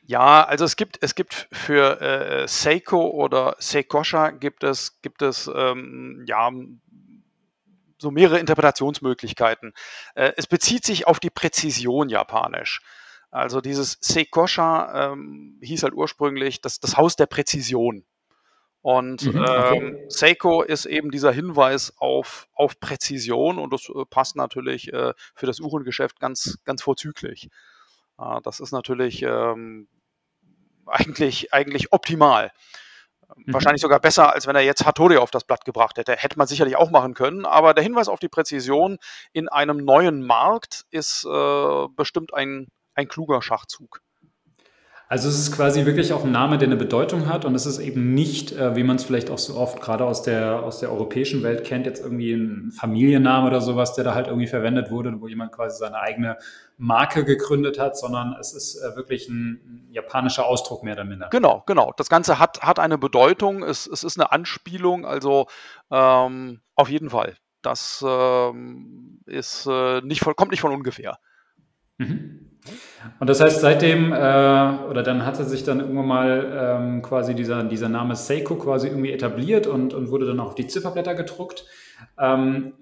[0.04, 5.50] Ja, also es gibt, es gibt für äh, Seiko oder Seikosha gibt es, gibt es
[5.54, 6.50] ähm, ja,
[7.98, 9.72] so mehrere Interpretationsmöglichkeiten.
[10.14, 12.82] Äh, es bezieht sich auf die Präzision japanisch.
[13.34, 18.04] Also dieses Seikosha ähm, hieß halt ursprünglich das, das Haus der Präzision.
[18.80, 19.76] Und mhm, okay.
[19.76, 25.14] ähm, Seiko ist eben dieser Hinweis auf, auf Präzision und das äh, passt natürlich äh,
[25.34, 27.48] für das Uhrengeschäft ganz, ganz vorzüglich.
[28.20, 29.88] Äh, das ist natürlich ähm,
[30.86, 32.52] eigentlich, eigentlich optimal.
[33.34, 33.52] Mhm.
[33.52, 36.14] Wahrscheinlich sogar besser, als wenn er jetzt Hattori auf das Blatt gebracht hätte.
[36.14, 38.98] Hätte man sicherlich auch machen können, aber der Hinweis auf die Präzision
[39.32, 44.00] in einem neuen Markt ist äh, bestimmt ein, ein kluger Schachzug.
[45.06, 47.78] Also es ist quasi wirklich auch ein Name, der eine Bedeutung hat und es ist
[47.78, 50.90] eben nicht, äh, wie man es vielleicht auch so oft gerade aus der, aus der
[50.90, 55.20] europäischen Welt kennt, jetzt irgendwie ein Familienname oder sowas, der da halt irgendwie verwendet wurde,
[55.20, 56.38] wo jemand quasi seine eigene
[56.78, 61.28] Marke gegründet hat, sondern es ist äh, wirklich ein, japanischer Ausdruck mehr oder minder.
[61.30, 61.92] Genau, genau.
[61.96, 65.46] Das Ganze hat, hat eine Bedeutung, es, es ist eine Anspielung, also
[65.92, 67.36] ähm, auf jeden Fall.
[67.62, 71.18] Das ähm, ist äh, nicht von, kommt nicht von ungefähr.
[71.98, 72.53] Mhm.
[73.20, 77.62] Und das heißt, seitdem, äh, oder dann hatte sich dann irgendwann mal ähm, quasi dieser,
[77.64, 81.66] dieser Name Seiko quasi irgendwie etabliert und, und wurde dann auch auf die Zifferblätter gedruckt.
[82.18, 82.74] Ähm,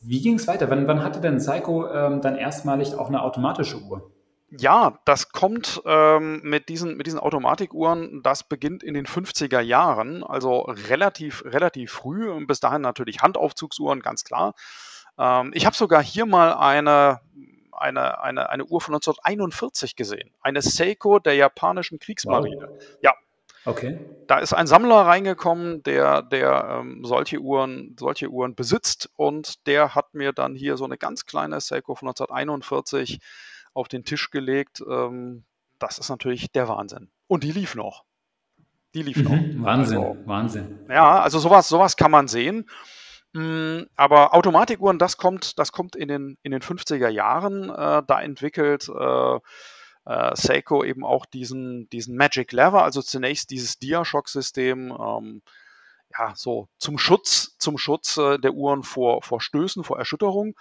[0.00, 0.70] wie ging es weiter?
[0.70, 4.12] Wann, wann hatte denn Seiko ähm, dann erstmalig auch eine automatische Uhr?
[4.50, 10.24] Ja, das kommt ähm, mit, diesen, mit diesen Automatikuhren, das beginnt in den 50er Jahren,
[10.24, 12.46] also relativ, relativ früh.
[12.46, 14.54] Bis dahin natürlich Handaufzugsuhren, ganz klar.
[15.18, 17.20] Ähm, ich habe sogar hier mal eine
[17.80, 20.30] eine, eine, eine Uhr von 1941 gesehen.
[20.40, 22.68] Eine Seiko der japanischen Kriegsmarine.
[22.68, 22.82] Wow.
[23.02, 23.14] Ja.
[23.64, 23.98] Okay.
[24.26, 29.94] Da ist ein Sammler reingekommen, der, der ähm, solche, Uhren, solche Uhren besitzt und der
[29.94, 33.20] hat mir dann hier so eine ganz kleine Seiko von 1941
[33.74, 34.82] auf den Tisch gelegt.
[34.88, 35.44] Ähm,
[35.78, 37.10] das ist natürlich der Wahnsinn.
[37.26, 38.04] Und die lief noch.
[38.94, 39.32] Die lief noch.
[39.32, 40.78] Mhm, Wahnsinn, also, Wahnsinn.
[40.88, 42.68] Ja, also sowas, sowas kann man sehen.
[43.34, 47.70] Mm, aber Automatikuhren, das kommt, das kommt in den, in den 50er Jahren.
[47.70, 49.38] Äh, da entwickelt äh,
[50.06, 55.42] äh, Seiko eben auch diesen, diesen Magic Lever, also zunächst dieses Diashock-System, ähm,
[56.18, 60.54] ja, so zum Schutz, zum Schutz der Uhren vor, vor Stößen, vor Erschütterung.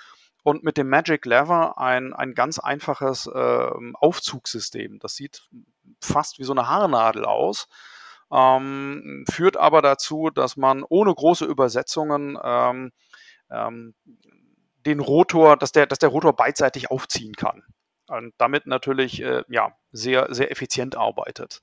[0.43, 4.99] Und mit dem Magic Lever ein, ein ganz einfaches äh, Aufzugssystem.
[4.99, 5.47] Das sieht
[6.01, 7.67] fast wie so eine Haarnadel aus
[8.31, 12.91] ähm, führt aber dazu, dass man ohne große Übersetzungen ähm,
[13.49, 13.95] ähm,
[14.85, 17.63] den Rotor, dass der, dass der Rotor beidseitig aufziehen kann
[18.07, 21.61] und damit natürlich äh, ja, sehr, sehr effizient arbeitet.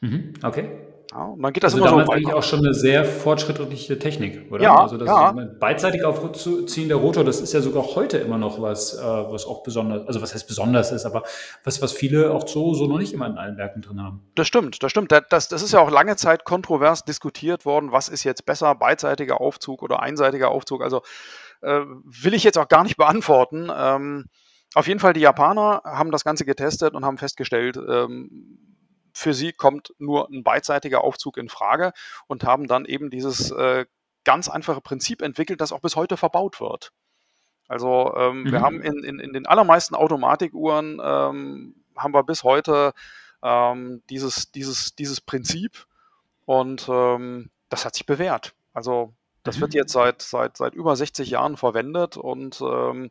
[0.00, 0.70] Mhm, okay.
[1.10, 3.98] Ja, und dann geht das also immer damals so eigentlich auch schon eine sehr fortschrittliche
[3.98, 4.62] Technik, oder?
[4.62, 5.32] Ja, also das ja.
[5.58, 10.06] beidseitig aufziehende Rotor, das ist ja sogar heute immer noch was, äh, was auch besonders,
[10.06, 11.22] also was heißt besonders ist, aber
[11.64, 14.20] was, was viele auch so, so noch nicht immer in allen Werken drin haben.
[14.34, 15.10] Das stimmt, das stimmt.
[15.30, 19.40] Das, das ist ja auch lange Zeit kontrovers diskutiert worden, was ist jetzt besser, beidseitiger
[19.40, 20.82] Aufzug oder einseitiger Aufzug.
[20.82, 21.00] Also
[21.62, 23.70] äh, will ich jetzt auch gar nicht beantworten.
[23.74, 24.26] Ähm,
[24.74, 28.58] auf jeden Fall, die Japaner haben das Ganze getestet und haben festgestellt, ähm,
[29.18, 31.92] für sie kommt nur ein beidseitiger Aufzug in Frage
[32.28, 33.84] und haben dann eben dieses äh,
[34.24, 36.92] ganz einfache Prinzip entwickelt, das auch bis heute verbaut wird.
[37.66, 38.52] Also ähm, mhm.
[38.52, 42.92] wir haben in, in, in den allermeisten Automatikuhren ähm, haben wir bis heute
[43.42, 45.86] ähm, dieses, dieses, dieses Prinzip
[46.46, 48.54] und ähm, das hat sich bewährt.
[48.72, 49.12] Also
[49.42, 49.62] das mhm.
[49.62, 53.10] wird jetzt seit, seit, seit über 60 Jahren verwendet und ähm,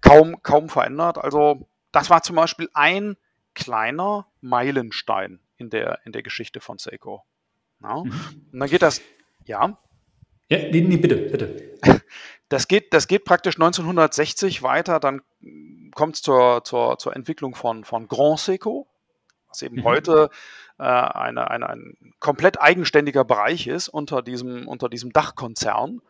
[0.00, 1.18] kaum, kaum verändert.
[1.18, 3.16] Also das war zum Beispiel ein
[3.54, 7.24] kleiner Meilenstein in der, in der Geschichte von Seiko.
[7.82, 8.02] Ja?
[8.04, 8.12] Mhm.
[8.52, 9.00] Und dann geht das,
[9.44, 9.78] ja?
[10.48, 11.78] Ja, nee, nee, bitte, bitte.
[12.48, 15.22] Das geht, das geht praktisch 1960 weiter, dann
[15.94, 18.86] kommt es zur, zur, zur Entwicklung von, von Grand Seco,
[19.48, 19.84] was eben mhm.
[19.84, 20.28] heute
[20.78, 26.02] äh, eine, eine, ein komplett eigenständiger Bereich ist unter diesem, unter diesem Dachkonzern.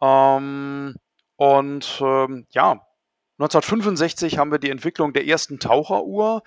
[0.00, 0.94] Ähm,
[1.36, 2.87] und ähm, ja,
[3.38, 6.42] 1965 haben wir die Entwicklung der ersten Taucheruhr.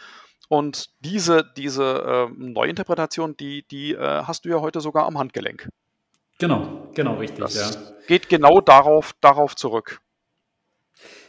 [0.49, 5.69] Und diese, diese äh, Neuinterpretation, die, die äh, hast du ja heute sogar am Handgelenk.
[6.39, 7.39] Genau, genau, richtig.
[7.39, 7.81] Das ja.
[8.07, 10.01] geht genau darauf, darauf zurück.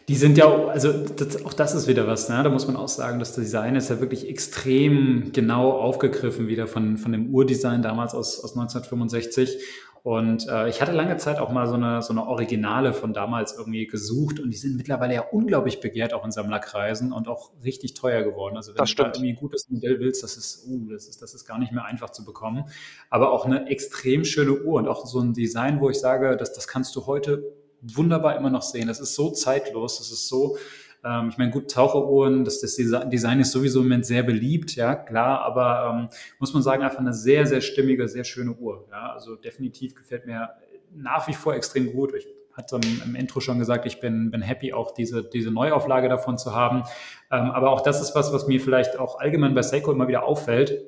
[0.08, 2.42] Die sind ja, also das, auch das ist wieder was, ne?
[2.42, 6.98] da muss man auch sagen, das Design ist ja wirklich extrem genau aufgegriffen wieder von,
[6.98, 9.58] von dem Urdesign damals aus, aus 1965.
[10.04, 13.56] Und äh, ich hatte lange Zeit auch mal so eine, so eine Originale von damals
[13.56, 17.94] irgendwie gesucht und die sind mittlerweile ja unglaublich begehrt, auch in Sammlerkreisen und auch richtig
[17.94, 18.56] teuer geworden.
[18.56, 19.14] Also wenn das du stimmt.
[19.14, 21.70] da irgendwie ein gutes Modell willst, das ist, uh, das ist, das ist gar nicht
[21.70, 22.64] mehr einfach zu bekommen.
[23.10, 26.52] Aber auch eine extrem schöne Uhr und auch so ein Design, wo ich sage, das,
[26.52, 27.44] das kannst du heute
[27.80, 28.88] wunderbar immer noch sehen.
[28.88, 30.56] Das ist so zeitlos, das ist so,
[31.04, 34.94] ähm, ich meine, gut, Taucheruhren, das, das Design ist sowieso im Moment sehr beliebt, ja,
[34.94, 38.86] klar, aber ähm, muss man sagen, einfach eine sehr, sehr stimmige, sehr schöne Uhr.
[38.90, 40.50] Ja, also definitiv gefällt mir
[40.94, 42.14] nach wie vor extrem gut.
[42.14, 46.38] Ich hatte im, Intro schon gesagt, ich bin, bin happy, auch diese, diese Neuauflage davon
[46.38, 46.82] zu haben.
[47.30, 50.24] Ähm, aber auch das ist was, was mir vielleicht auch allgemein bei Seiko immer wieder
[50.24, 50.84] auffällt,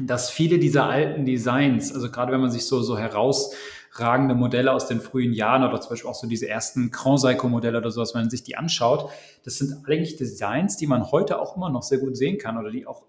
[0.00, 3.54] dass viele dieser alten Designs, also gerade wenn man sich so, so heraus
[3.92, 7.48] ragende Modelle aus den frühen Jahren oder zum Beispiel auch so diese ersten Grand Seiko
[7.48, 9.10] Modelle oder sowas, wenn man sich die anschaut,
[9.44, 12.70] das sind eigentlich Designs, die man heute auch immer noch sehr gut sehen kann oder
[12.70, 13.02] die auch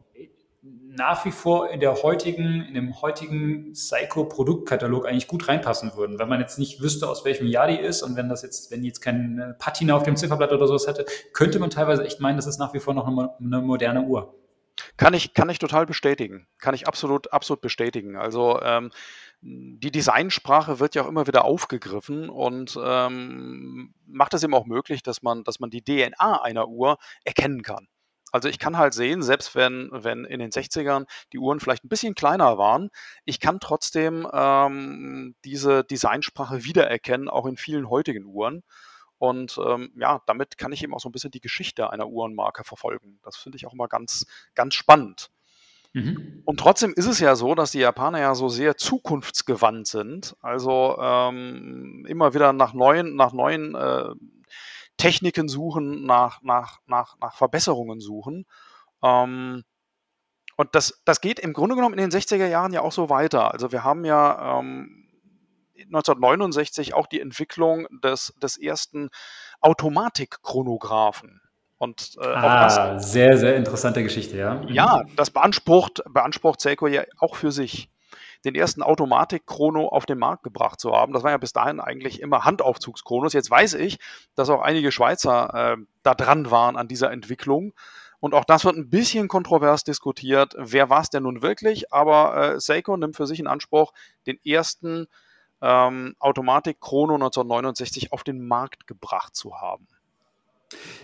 [0.95, 6.19] nach wie vor in der heutigen, in dem heutigen Psycho-Produktkatalog eigentlich gut reinpassen würden.
[6.19, 8.81] Wenn man jetzt nicht wüsste, aus welchem Jahr die ist und wenn das jetzt, wenn
[8.81, 12.36] die jetzt keine Patina auf dem Zifferblatt oder sowas hätte, könnte man teilweise echt meinen,
[12.36, 14.36] das ist nach wie vor noch eine, eine moderne Uhr.
[14.97, 16.47] Kann ich, kann ich total bestätigen.
[16.59, 18.15] Kann ich absolut, absolut bestätigen.
[18.15, 18.91] Also ähm,
[19.45, 25.03] die Designsprache wird ja auch immer wieder aufgegriffen und ähm, macht es eben auch möglich,
[25.03, 27.89] dass man, dass man die DNA einer Uhr erkennen kann.
[28.31, 31.89] Also ich kann halt sehen, selbst wenn, wenn in den 60ern die Uhren vielleicht ein
[31.89, 32.89] bisschen kleiner waren,
[33.25, 38.63] ich kann trotzdem ähm, diese Designsprache wiedererkennen, auch in vielen heutigen Uhren.
[39.17, 42.63] Und ähm, ja, damit kann ich eben auch so ein bisschen die Geschichte einer Uhrenmarke
[42.63, 43.19] verfolgen.
[43.23, 44.25] Das finde ich auch immer ganz,
[44.55, 45.29] ganz spannend.
[45.93, 46.41] Mhm.
[46.45, 50.35] Und trotzdem ist es ja so, dass die Japaner ja so sehr zukunftsgewandt sind.
[50.41, 54.09] Also ähm, immer wieder nach neuen, nach neuen äh,
[54.97, 58.45] Techniken suchen, nach, nach, nach, nach Verbesserungen suchen.
[59.03, 59.63] Ähm,
[60.55, 63.51] und das, das geht im Grunde genommen in den 60er Jahren ja auch so weiter.
[63.51, 65.07] Also wir haben ja ähm,
[65.75, 69.09] 1969 auch die Entwicklung des, des ersten
[69.61, 71.42] Automatikchronographen.
[71.84, 74.55] Und äh, ah, das, sehr, sehr interessante Geschichte, ja.
[74.55, 74.69] Mhm.
[74.69, 77.89] Ja, das beansprucht, beansprucht Seiko ja auch für sich,
[78.45, 81.11] den ersten Automatik-Chrono auf den Markt gebracht zu haben.
[81.11, 83.34] Das war ja bis dahin eigentlich immer Handaufzugschronos.
[83.34, 83.99] Jetzt weiß ich,
[84.34, 87.73] dass auch einige Schweizer äh, da dran waren an dieser Entwicklung.
[88.21, 90.55] Und auch das wird ein bisschen kontrovers diskutiert.
[90.57, 91.91] Wer war es denn nun wirklich?
[91.91, 93.91] Aber äh, Seiko nimmt für sich in Anspruch,
[94.25, 95.07] den ersten
[95.61, 99.86] ähm, Automatik Chrono 1969 auf den Markt gebracht zu haben.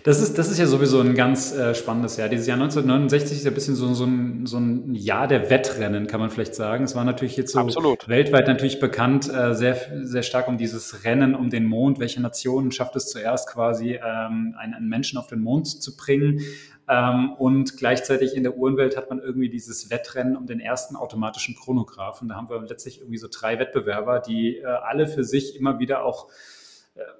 [0.02, 2.28] Das ist, das ist ja sowieso ein ganz äh, spannendes Jahr.
[2.28, 6.06] Dieses Jahr 1969 ist ja ein bisschen so, so, ein, so ein Jahr der Wettrennen,
[6.06, 6.84] kann man vielleicht sagen.
[6.84, 8.08] Es war natürlich jetzt so Absolut.
[8.08, 12.00] weltweit natürlich bekannt, äh, sehr, sehr stark um dieses Rennen um den Mond.
[12.00, 16.40] Welche Nation schafft es zuerst quasi, ähm, einen, einen Menschen auf den Mond zu bringen?
[16.88, 21.54] Ähm, und gleichzeitig in der Uhrenwelt hat man irgendwie dieses Wettrennen um den ersten automatischen
[21.54, 22.28] Chronographen.
[22.28, 26.04] Da haben wir letztlich irgendwie so drei Wettbewerber, die äh, alle für sich immer wieder
[26.04, 26.28] auch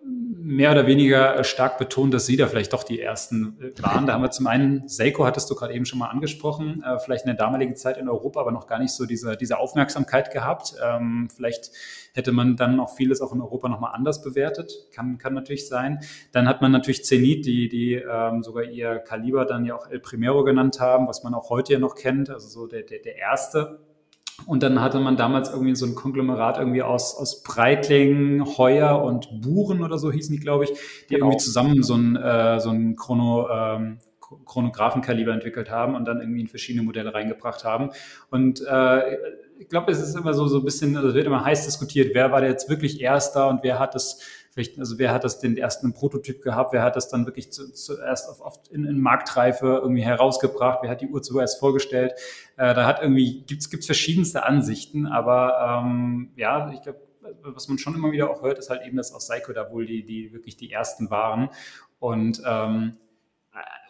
[0.02, 4.06] mehr oder weniger stark betont, dass Sie da vielleicht doch die Ersten äh, waren.
[4.06, 7.24] Da haben wir zum einen, Seiko hattest du gerade eben schon mal angesprochen, äh, vielleicht
[7.24, 10.74] in der damaligen Zeit in Europa, aber noch gar nicht so diese, diese Aufmerksamkeit gehabt.
[10.84, 11.70] Ähm, vielleicht
[12.14, 14.72] hätte man dann auch vieles auch in Europa nochmal anders bewertet.
[14.92, 16.00] Kann, kann natürlich sein.
[16.32, 20.00] Dann hat man natürlich Zenit, die, die ähm, sogar ihr Kaliber dann ja auch El
[20.00, 23.16] Primero genannt haben, was man auch heute ja noch kennt, also so der, der, der
[23.16, 23.89] erste
[24.46, 29.40] und dann hatte man damals irgendwie so ein Konglomerat irgendwie aus, aus Breitling, Heuer und
[29.40, 30.70] Buren oder so hießen die, glaube ich,
[31.08, 31.26] die genau.
[31.26, 33.98] irgendwie zusammen so ein, äh, so ein Chrono, ähm,
[34.44, 37.90] Chronographenkaliber entwickelt haben und dann irgendwie in verschiedene Modelle reingebracht haben.
[38.30, 39.16] Und äh,
[39.58, 42.32] ich glaube, es ist immer so, so ein bisschen, also wird immer heiß diskutiert, wer
[42.32, 44.20] war der jetzt wirklich Erster und wer hat das
[44.50, 47.72] vielleicht, also wer hat das den ersten Prototyp gehabt, wer hat das dann wirklich zu,
[47.72, 52.12] zuerst auf, auf in, in, Marktreife irgendwie herausgebracht, wer hat die Uhr zuerst vorgestellt.
[52.56, 57.00] Äh, da hat irgendwie, gibt's gibt's verschiedenste Ansichten, aber ähm, ja, ich glaube,
[57.42, 59.86] was man schon immer wieder auch hört, ist halt eben, dass auch Seiko da wohl
[59.86, 61.50] die, die wirklich die ersten waren.
[61.98, 62.96] Und ähm,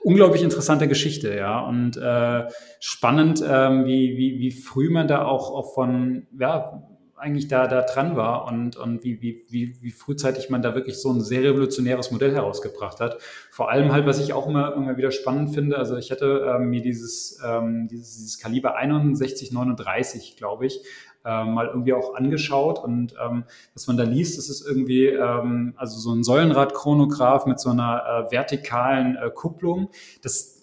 [0.02, 1.60] unglaublich interessante Geschichte, ja.
[1.60, 2.48] Und äh,
[2.80, 6.82] spannend, ähm, wie, wie, wie früh man da auch, auch von, ja,
[7.20, 11.00] eigentlich da, da dran war und, und wie, wie, wie, wie frühzeitig man da wirklich
[11.00, 13.18] so ein sehr revolutionäres Modell herausgebracht hat.
[13.50, 16.70] Vor allem halt, was ich auch immer, immer wieder spannend finde, also ich hatte ähm,
[16.70, 20.82] mir dieses, ähm, dieses, dieses Kaliber 6139, glaube ich,
[21.24, 23.44] ähm, mal irgendwie auch angeschaut und ähm,
[23.74, 28.26] was man da liest, das ist irgendwie ähm, also so ein Säulenradchronograph mit so einer
[28.28, 29.90] äh, vertikalen äh, Kupplung.
[30.22, 30.59] Das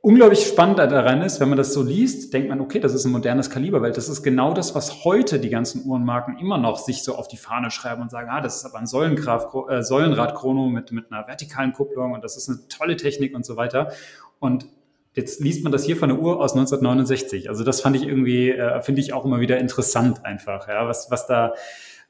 [0.00, 3.12] unglaublich spannend daran ist, wenn man das so liest, denkt man, okay, das ist ein
[3.12, 7.02] modernes Kaliber, weil das ist genau das, was heute die ganzen Uhrenmarken immer noch sich
[7.02, 10.92] so auf die Fahne schreiben und sagen, ah, das ist aber ein äh, Säulenradchrono mit,
[10.92, 13.92] mit einer vertikalen Kupplung und das ist eine tolle Technik und so weiter.
[14.38, 14.66] Und
[15.14, 17.48] jetzt liest man das hier von der Uhr aus 1969.
[17.48, 21.10] Also das fand ich irgendwie, äh, finde ich auch immer wieder interessant einfach, ja, was,
[21.10, 21.54] was da,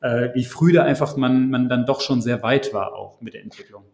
[0.03, 3.35] äh, wie früh da einfach man, man dann doch schon sehr weit war auch mit
[3.35, 3.85] der Entwicklung.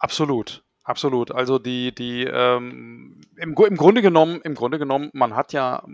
[0.00, 0.64] Absolut.
[0.84, 1.30] Absolut.
[1.30, 5.84] Also die, die ähm, im, im Grunde genommen, im Grunde genommen, man hat ja,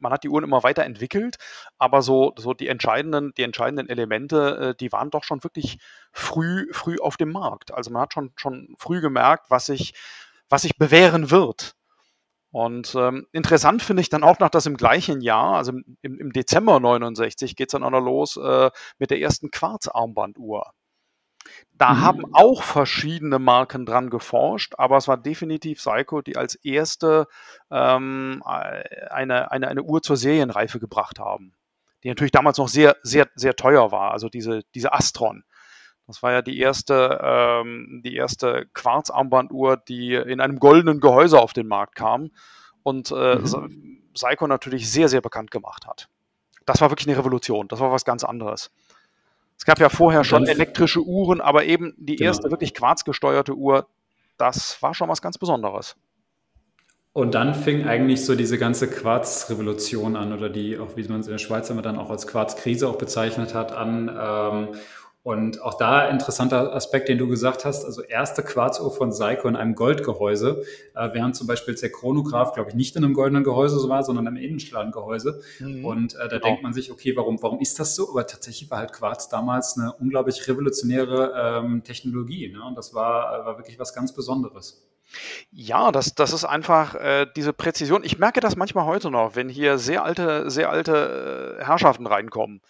[0.00, 1.36] man hat die Uhren immer weiterentwickelt,
[1.78, 5.78] aber so, so die entscheidenden, die entscheidenden Elemente, äh, die waren doch schon wirklich
[6.12, 7.72] früh, früh auf dem Markt.
[7.72, 9.94] Also man hat schon, schon früh gemerkt, was sich,
[10.48, 11.74] was sich bewähren wird.
[12.50, 16.32] Und ähm, interessant finde ich dann auch noch, dass im gleichen Jahr, also im, im
[16.32, 20.72] Dezember 69, geht es dann auch noch los äh, mit der ersten Quarzarmbanduhr.
[21.72, 22.00] Da mhm.
[22.00, 27.26] haben auch verschiedene Marken dran geforscht, aber es war definitiv Seiko, die als erste
[27.70, 31.54] ähm, eine, eine, eine Uhr zur Serienreife gebracht haben.
[32.02, 35.44] Die natürlich damals noch sehr, sehr, sehr teuer war, also diese, diese Astron.
[36.06, 41.52] Das war ja die erste, ähm, die erste Quarzarmbanduhr, die in einem goldenen Gehäuse auf
[41.52, 42.30] den Markt kam
[42.82, 44.02] und äh, mhm.
[44.14, 46.08] Seiko natürlich sehr, sehr bekannt gemacht hat.
[46.64, 47.68] Das war wirklich eine Revolution.
[47.68, 48.70] Das war was ganz anderes.
[49.58, 52.30] Es gab ja vorher schon elektrische Uhren, aber eben die genau.
[52.30, 53.86] erste wirklich quarzgesteuerte Uhr,
[54.38, 55.96] das war schon was ganz Besonderes.
[57.12, 61.26] Und dann fing eigentlich so diese ganze Quarzrevolution an oder die, auch wie man es
[61.26, 64.08] in der Schweiz immer dann auch als Quarzkrise auch bezeichnet hat, an.
[64.08, 64.68] Ähm,
[65.24, 69.56] und auch da interessanter Aspekt, den du gesagt hast, also erste Quarzuhr von Seiko in
[69.56, 70.64] einem Goldgehäuse,
[70.94, 74.02] äh, während zum Beispiel der Chronograph, glaube ich, nicht in einem goldenen Gehäuse so war,
[74.04, 75.42] sondern im Innenstrahlen-Gehäuse.
[75.58, 75.84] Mhm.
[75.84, 76.44] Und äh, da genau.
[76.46, 78.08] denkt man sich, okay, warum, warum ist das so?
[78.10, 82.50] Aber tatsächlich war halt Quarz damals eine unglaublich revolutionäre ähm, Technologie.
[82.50, 82.62] Ne?
[82.64, 84.88] Und das war, war wirklich was ganz Besonderes.
[85.50, 88.04] Ja, das, das ist einfach äh, diese Präzision.
[88.04, 92.62] Ich merke das manchmal heute noch, wenn hier sehr alte, sehr alte äh, Herrschaften reinkommen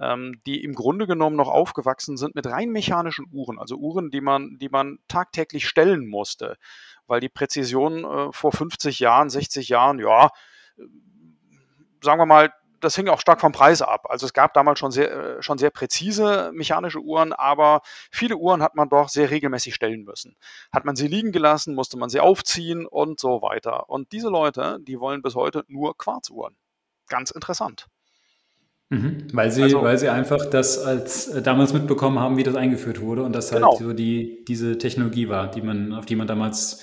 [0.00, 4.20] ähm, die im Grunde genommen noch aufgewachsen sind mit rein mechanischen Uhren, also Uhren, die
[4.20, 6.56] man, die man tagtäglich stellen musste,
[7.06, 10.26] weil die Präzision äh, vor 50 Jahren, 60 Jahren, ja,
[10.78, 10.82] äh,
[12.02, 14.06] sagen wir mal, das hing auch stark vom Preis ab.
[14.08, 18.62] Also es gab damals schon sehr, äh, schon sehr präzise mechanische Uhren, aber viele Uhren
[18.62, 20.36] hat man doch sehr regelmäßig stellen müssen.
[20.72, 23.90] Hat man sie liegen gelassen, musste man sie aufziehen und so weiter.
[23.90, 26.56] Und diese Leute, die wollen bis heute nur Quarzuhren.
[27.08, 27.86] Ganz interessant.
[28.90, 32.56] Mhm, weil sie, also, weil sie einfach das als äh, damals mitbekommen haben, wie das
[32.56, 33.76] eingeführt wurde und das halt genau.
[33.76, 36.82] so die, diese Technologie war, die man, auf die man damals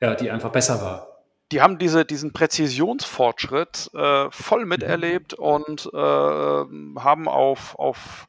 [0.00, 1.08] Ja, die einfach besser war.
[1.52, 4.68] Die haben diese diesen Präzisionsfortschritt, äh, voll Mhm.
[4.68, 8.26] miterlebt und, äh, haben auf auf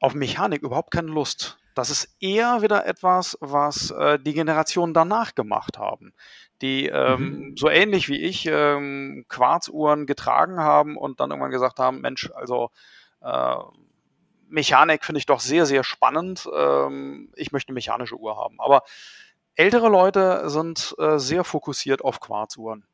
[0.00, 1.58] auf Mechanik überhaupt keine Lust.
[1.74, 6.12] Das ist eher wieder etwas, was, äh, die Generationen danach gemacht haben,
[6.62, 7.56] die, ähm, Mhm.
[7.56, 12.70] so ähnlich wie ich, ähm, Quarzuhren getragen haben und dann irgendwann gesagt haben: „Mensch, also,
[13.22, 13.56] äh,
[14.48, 16.48] Mechanik finde ich doch sehr, sehr spannend.
[16.54, 18.82] Ähm, ich möchte 'ne mechanische Uhr haben.“ Aber
[19.56, 22.86] ältere Leute sind, äh, sehr fokussiert auf Quarzuhren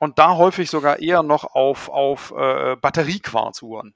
[0.00, 3.94] und da häufig sogar eher noch auf auf, äh, Batteriequarzuhren.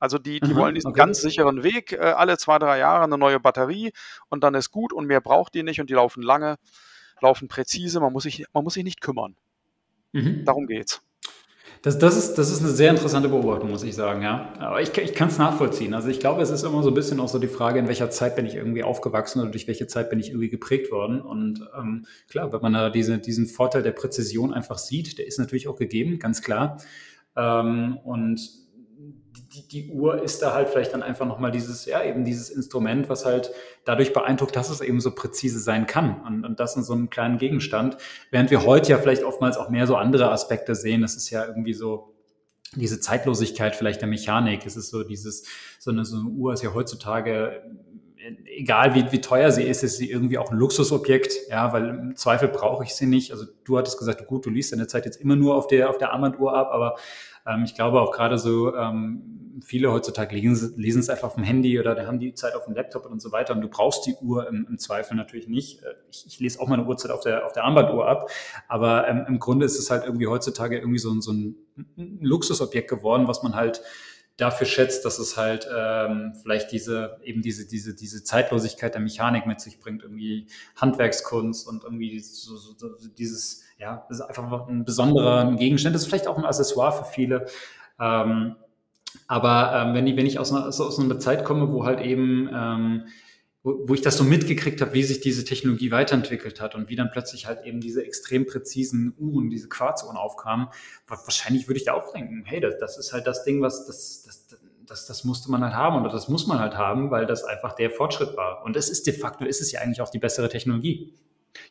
[0.00, 0.94] Also, die die wollen Mhm, diesen okay.
[0.94, 3.92] ganz sicheren Weg, äh, alle 2, 3 Jahre 'ne neue Batterie
[4.30, 6.56] und dann ist gut und mehr braucht die nicht und die laufen lange,
[7.22, 8.00] laufen präzise.
[8.00, 9.36] Man muss sich man muss sich nicht kümmern.
[10.12, 10.44] Mhm.
[10.46, 11.02] Darum geht's.
[11.84, 14.52] Das das ist das ist 'ne sehr interessante Beobachtung, muss ich sagen, ja.
[14.58, 15.94] Aber ich ich kann's nachvollziehen.
[15.94, 18.10] Also, ich glaube, es ist immer so 'n bisschen auch so die Frage, in welcher
[18.10, 21.20] Zeit bin ich irgendwie aufgewachsen oder durch welche Zeit bin ich irgendwie geprägt worden.
[21.20, 25.38] Und, ähm, klar, wenn man da diese diesen Vorteil der Präzision einfach sieht, der ist
[25.38, 26.78] natürlich auch gegeben, ganz klar.
[27.36, 28.40] Ähm, und
[29.48, 32.50] die die Uhr ist da halt vielleicht dann einfach noch mal dieses ja, eben dieses
[32.50, 33.52] Instrument, was halt
[33.84, 37.10] dadurch beeindruckt, dass es eben so präzise sein kann und und das in so 'nem
[37.10, 37.96] kleinen Gegenstand.
[38.30, 41.02] Während wir heute ja vielleicht oftmals auch mehr so andere Aspekte sehen.
[41.02, 42.14] Das ist ja irgendwie so
[42.76, 44.66] diese Zeitlosigkeit vielleicht der Mechanik.
[44.66, 45.44] Es ist so dieses
[45.80, 47.62] so 'ne so 'ne Uhr ist ja heutzutage,
[48.46, 52.16] egal wie wie teuer sie ist, ist sie irgendwie auch 'n Luxusobjekt, ja, weil im
[52.16, 53.32] Zweifel brauche ich sie nicht.
[53.32, 55.98] Also, du hattest gesagt: „Gut, du liest deine Zeit jetzt immer nur auf der auf
[55.98, 56.96] der Armbanduhr ab“, aber,
[57.48, 62.06] ähm, ich glaube auch grade so, ähm, viele heutzutage lesen's lesen's einfach aufm Handy oder
[62.06, 64.78] haben die Zeit aufm Laptop und so weiter und du brauchst die Uhr im im
[64.78, 65.82] Zweifel natürlich nicht.
[65.82, 68.30] Äh, ich ich lese auch meine Uhrzeit auf der auf der Armbanduhr ab,
[68.68, 71.56] aber, ähm, im Grunde ist es halt irgendwie heutzutage irgendwie so so 'n
[71.98, 73.82] 'n Luxusobjekt geworden, was man halt
[74.36, 79.46] dafür schätzt, dass es halt, ähm, vielleicht diese eben diese diese diese Zeitlosigkeit der Mechanik
[79.46, 80.46] mit sich bringt, irgendwie
[80.76, 85.94] Handwerkskunst und irgendwie so so so dieses ja, das ist einfach 'n besonderer Gegenstand.
[85.94, 87.46] Das ist vielleicht auch 'n Accessoire für viele.
[88.00, 88.56] Ähm,
[89.28, 91.84] aber, ähm, wenn i wenn ich aus 'ner so aus so 'ner Zeit komme, wo
[91.86, 93.04] halt eben, ähm
[93.64, 96.96] wo wo ich das so mitgekriegt habe, wie sich diese Technologie weiterentwickelt hat und wie
[96.96, 100.68] dann plötzlich halt eben diese extrem präzisen Uhren, diese Quarzuhren aufkamen,
[101.08, 103.86] wa wahrscheinlich würde ich da auch denken: „Hey, das das ist halt das Ding, was
[103.86, 104.48] das das
[104.86, 107.74] das das musste man halt haben oder das muss man halt haben, weil das einfach
[107.74, 110.48] der Fortschritt war.“ Und es ist de facto ist es ja eigentlich auch die bessere
[110.50, 111.14] Technologie.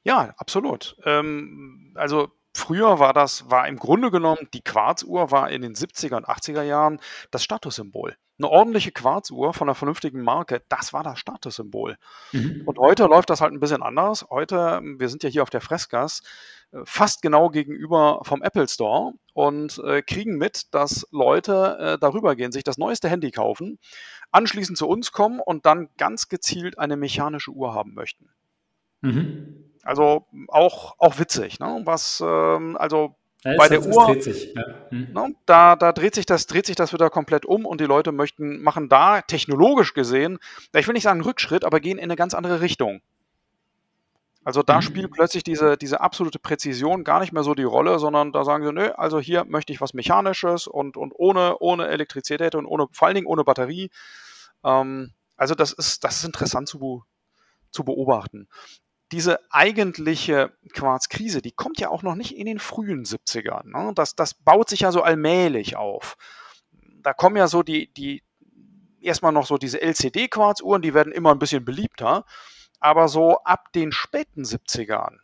[0.06, 0.96] Ja, absolut.
[1.06, 6.18] Ähm, also, früher war das war im Grunde genommen die Quarzuhr war in den 70er
[6.18, 7.00] und 80er Jahren
[7.32, 8.16] das Statussymbol.
[8.40, 11.98] 'Ne ordentliche Quarzuhr von 'ner vernünftigen Marke, das war das Statussymbol.
[12.66, 12.78] Und Mhm.
[12.80, 14.26] heute läuft das halt 'n bisschen anders.
[14.30, 16.22] Heute wir sind ja hier auf der Freßgass,
[16.74, 22.36] äh, fast genau gegenüber vom Apple Store und, äh, kriegen mit, dass Leute, äh, darüber
[22.36, 23.80] gehen, sich das neueste Handy kaufen,
[24.32, 28.30] anschließend zu uns kommen und dann ganz gezielt eine mechanische Uhr haben möchten.
[29.04, 29.67] Mhm.
[29.88, 31.82] Also, auch auch witzig, ne?
[31.86, 33.16] Was, ähm also,
[33.46, 34.64] Ja, bei der Uhr dreht sich, ja.
[34.90, 35.14] Mhm.
[35.14, 38.12] ne, da da dreht sich das dreht sich das wieder komplett um und die Leute
[38.12, 40.40] möchten machen da technologisch gesehen,
[40.76, 43.02] ich will nicht sagen Rückschritt, aber gehen in 'ne ganz andere Richtung.
[44.46, 45.12] Also, da spielt Mhm.
[45.12, 48.72] plötzlich diese diese absolute Präzision gar nicht mehr so die Rolle, sondern da sagen sie:
[48.74, 53.08] „Ne, also, hier möchte ich was Mechanisches und und ohne ohne Elektrizität und ohne vor
[53.08, 53.90] allen Dingen ohne Batterie.“
[54.64, 57.04] Ähm, also, das ist das ist interessant zu
[57.72, 58.48] zu beobachten.
[59.14, 63.94] Diese eigentliche Quarzkrise, die kommt ja auch noch nicht in den frühen 70ern, ne?
[63.96, 66.18] Das das baut sich ja so allmählich auf.
[67.04, 68.22] Da kommen ja so die die
[69.00, 72.26] erst mal noch so diese LCD-Quarzuhren, die werden immer 'n bisschen beliebter,
[72.82, 75.20] aber so ab den späten 70ern,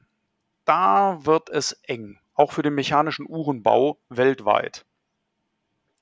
[0.66, 4.86] da wird es eng, auch für den mechanischen Uhrenbau weltweit.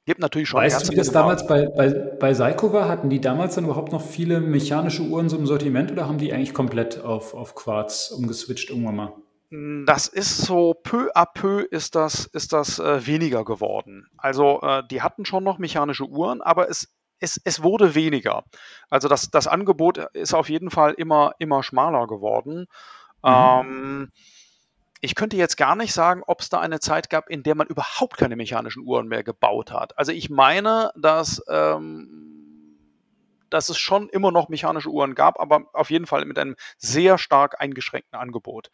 [0.06, 2.90] Gibt natürlich schon Weißt du, wie das damals bei bei bei Seiko war?
[2.90, 6.34] Hatten die damals dann überhaupt noch viele mechanische Uhren so im Sortiment oder haben die
[6.34, 9.14] eigentlich komplett auf auf Quarz umgeswitcht irgendwann mal?
[9.52, 14.08] Hm, das ist so peu à peu ist das ist das, äh, weniger geworden.
[14.18, 16.88] Also, äh, die hatten schon noch mechanische Uhren, aber es
[17.20, 18.46] es es wurde weniger.
[18.90, 22.66] Also, das das Angebot ist auf jeden Fall immer immer schmaler geworden.
[23.24, 23.30] Mhm.
[23.30, 24.12] Ähm,
[25.02, 28.18] ich könnte jetzt gar nicht sagen, ob's da eine Zeit gab, in der man überhaupt
[28.18, 29.98] keine mechanischen Uhren mehr gebaut hat.
[29.98, 32.32] Also, ich meine, dass, ähm
[33.52, 37.18] dass es schon immer noch mechanische Uhren gab, aber auf jeden Fall mit einem sehr
[37.18, 38.70] stark eingeschränkten Angebot.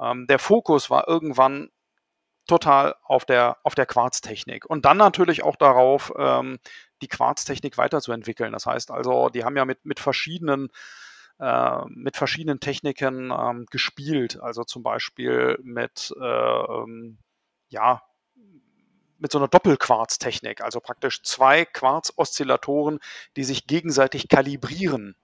[0.00, 1.68] Ähm, der Fokus war irgendwann
[2.46, 6.58] total auf der auf der Quarztechnik und dann natürlich auch darauf, ähm,
[7.02, 8.52] die Quarztechnik weiterzuentwickeln.
[8.52, 10.68] Das heißt also, die haben ja mit mit verschiedenen
[11.38, 14.40] äh, mit verschiedenen Techniken, ähm, gespielt.
[14.40, 17.18] Also, zum Beispiel mit, äh, ähm,
[17.68, 18.02] ja
[19.18, 22.98] mit so 'ner Doppelquarztechnik, also, praktisch 2 Quarz-Oszillatoren,
[23.36, 25.16] die sich gegenseitig kalibrieren.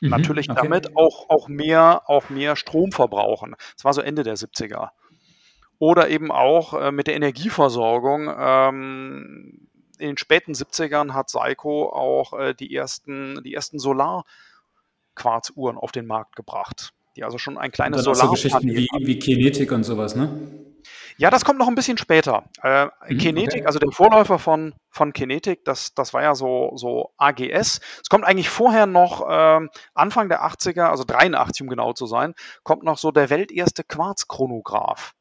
[0.00, 0.60] Mhm, Natürlich okay.
[0.62, 3.54] damit auch, auch, mehr, auch mehr Strom verbrauchen.
[3.76, 4.90] Das war so Ende der 70er.
[5.78, 8.32] Oder eben auch äh, mit der Energieversorgung.
[8.36, 13.78] Ähm, in den späten 70ern hat Seiko auch äh, die ersten, die ersten
[15.14, 16.92] Solarquarzuhren auf den Markt gebracht.
[17.16, 18.26] Die also schon ein kleines Solar.
[18.26, 20.30] So Geschichten wie, wie Kinetik und sowas, ne?
[21.18, 22.44] Ja, das kommt noch ein bisschen später.
[22.62, 23.66] Äh, mhm, Kinetik, okay.
[23.66, 27.80] also der Vorläufer von, von Kinetik, das, das war ja so, so AGS.
[28.02, 29.60] Es kommt eigentlich vorher noch, äh,
[29.94, 32.34] Anfang der 80er, also 83 um genau zu sein,
[32.64, 35.12] kommt noch so der welterste Quarzchronograph.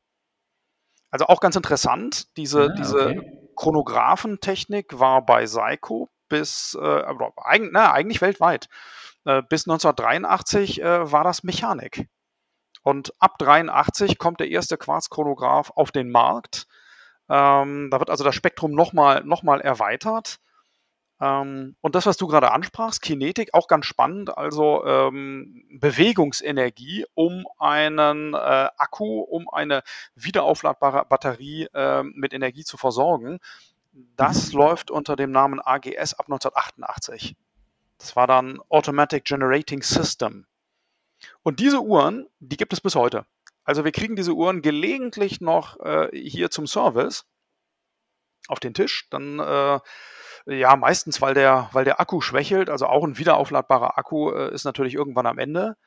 [1.11, 3.51] Also auch ganz interessant, diese, ah, diese okay.
[3.57, 7.03] Chronographentechnik war bei Seiko bis, äh,
[7.35, 8.69] eigentlich, na, eigentlich weltweit.
[9.25, 12.07] Äh, bis 1983 äh, war das Mechanik.
[12.83, 16.67] Und ab 83 kommt der erste Quarzchronograph auf den Markt.
[17.29, 20.39] Ähm, da wird also das Spektrum nochmal noch mal erweitert.
[21.21, 27.45] Ähm, und das, was du gerade ansprachst, Kinetik, auch ganz spannend, also ähm, Bewegungsenergie, um
[27.59, 28.37] einen äh,
[28.77, 29.83] Akku, um eine
[30.15, 33.39] wiederaufladbare Batterie äh, mit Energie zu versorgen.
[34.15, 34.59] Das mhm.
[34.59, 37.35] läuft unter dem Namen AGS ab 1988.
[38.01, 40.47] Das war dann Automatic Generating System.
[41.43, 43.27] Und diese Uhren, die gibt es bis heute.
[43.63, 47.25] Also wir kriegen diese Uhren gelegentlich noch äh, hier zum Service
[48.47, 49.07] auf den Tisch.
[49.11, 49.79] Dann äh,
[50.47, 52.71] ja meistens, weil der, weil der Akku schwächelt.
[52.71, 55.77] Also auch ein wiederaufladbarer Akku äh, ist natürlich irgendwann am Ende.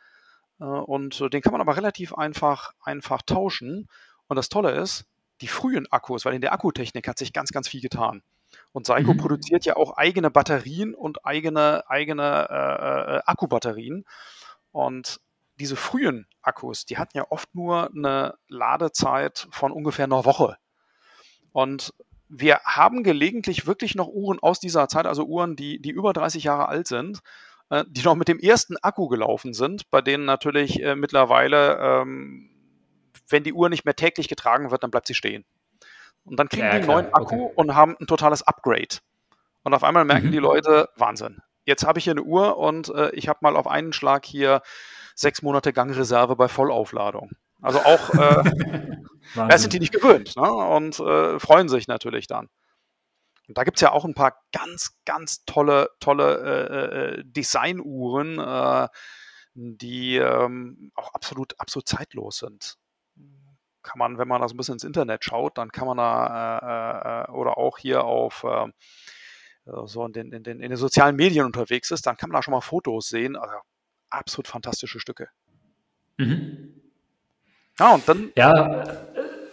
[0.61, 3.89] Äh, und den kann man aber relativ einfach, einfach tauschen.
[4.29, 5.05] Und das Tolle ist,
[5.41, 8.23] die frühen Akkus, weil in der Akkutechnik hat sich ganz, ganz viel getan.
[8.75, 9.18] Und Seiko mhm.
[9.18, 14.05] produziert ja auch eigene Batterien und eigene, eigene äh, äh Akkubatterien.
[14.72, 15.20] Und
[15.61, 20.57] diese frühen Akkus, die hatten ja oft nur eine Ladezeit von ungefähr einer Woche.
[21.53, 21.95] Und
[22.29, 26.43] wir haben gelegentlich wirklich noch Uhren aus dieser Zeit, also Uhren, die, die über 30
[26.43, 27.20] Jahre alt sind,
[27.70, 32.51] äh, die noch mit dem ersten Akku gelaufen sind, bei denen natürlich äh, mittlerweile, ähm,
[33.29, 35.45] wenn die Uhr nicht mehr täglich getragen wird, dann bleibt sie stehen.
[36.25, 37.53] Und dann kriegen ja, die einen neuen Akku okay.
[37.57, 38.99] und haben ein totales Upgrade.
[39.62, 40.33] Und auf einmal merken mhm.
[40.33, 41.41] die Leute, Wahnsinn.
[41.64, 44.62] Jetzt habe ich hier eine Uhr und äh, ich habe mal auf einen Schlag hier
[45.14, 47.31] sechs Monate Gangreserve bei Vollaufladung.
[47.62, 48.43] Also auch, äh,
[49.35, 50.53] das sind die nicht gewöhnt ne?
[50.53, 52.49] und äh, freuen sich natürlich dann.
[53.49, 58.39] Und da gibt es ja auch ein paar ganz, ganz tolle, tolle äh, äh Designuhren,
[58.39, 58.89] äh,
[59.55, 62.77] die ähm, auch absolut, absolut zeitlos sind.
[63.85, 67.26] Kann man, wenn man da so ein bisschen ins Internet schaut, dann kann man da
[67.28, 68.45] äh, oder auch hier auf
[69.87, 72.43] so in den, in, den, in den sozialen Medien unterwegs ist, dann kann man da
[72.43, 73.37] schon mal Fotos sehen.
[73.37, 73.55] Also
[74.11, 75.28] absolut fantastische Stücke.
[76.18, 76.80] Mhm.
[77.78, 78.32] Ja, und dann.
[78.37, 79.44] Ja, äh, äh,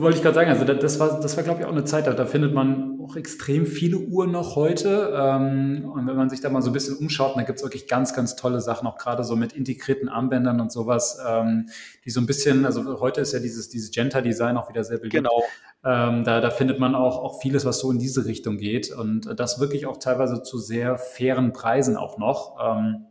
[0.00, 2.12] wollte ich gerade sagen, also das war, das war glaube ich auch eine Zeit, da,
[2.12, 5.12] da findet man auch extrem viele Uhren noch heute.
[5.14, 7.88] Ähm, und wenn man sich da mal so ein bisschen umschaut, dann gibt es wirklich
[7.88, 11.68] ganz, ganz tolle Sachen, auch gerade so mit integrierten Armbändern und sowas, ähm,
[12.04, 15.14] die so ein bisschen, also heute ist ja dieses, dieses Genta-Design auch wieder sehr beliebt.
[15.14, 15.42] Genau.
[15.84, 19.28] Ähm, da, da findet man auch, auch vieles, was so in diese Richtung geht und
[19.38, 22.56] das wirklich auch teilweise zu sehr fairen Preisen auch noch.
[22.62, 23.06] Ähm,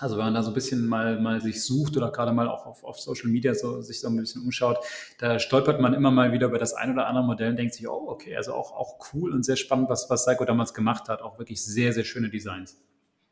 [0.00, 2.66] also wenn man da so ein bisschen mal, mal sich sucht oder gerade mal auch
[2.66, 4.78] auf, auf Social Media so, sich so ein bisschen umschaut,
[5.18, 7.88] da stolpert man immer mal wieder über das ein oder andere Modell und denkt sich,
[7.88, 11.22] oh, okay, also auch, auch cool und sehr spannend, was, was Seiko damals gemacht hat.
[11.22, 12.76] Auch wirklich sehr, sehr schöne Designs.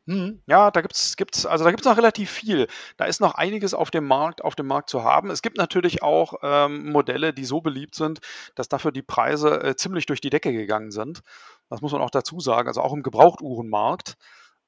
[0.05, 0.41] Mhm.
[0.47, 2.67] Ja, da gibt's gibt's also da gibt's noch relativ viel.
[2.97, 5.29] Da ist noch einiges auf dem Markt auf dem Markt zu haben.
[5.29, 8.19] Es gibt natürlich auch ähm, Modelle, die so beliebt sind,
[8.55, 11.21] dass dafür die Preise äh, ziemlich durch die Decke gegangen sind.
[11.69, 12.67] Das muss man auch dazu sagen.
[12.67, 14.17] Also auch im Gebrauchtuhrenmarkt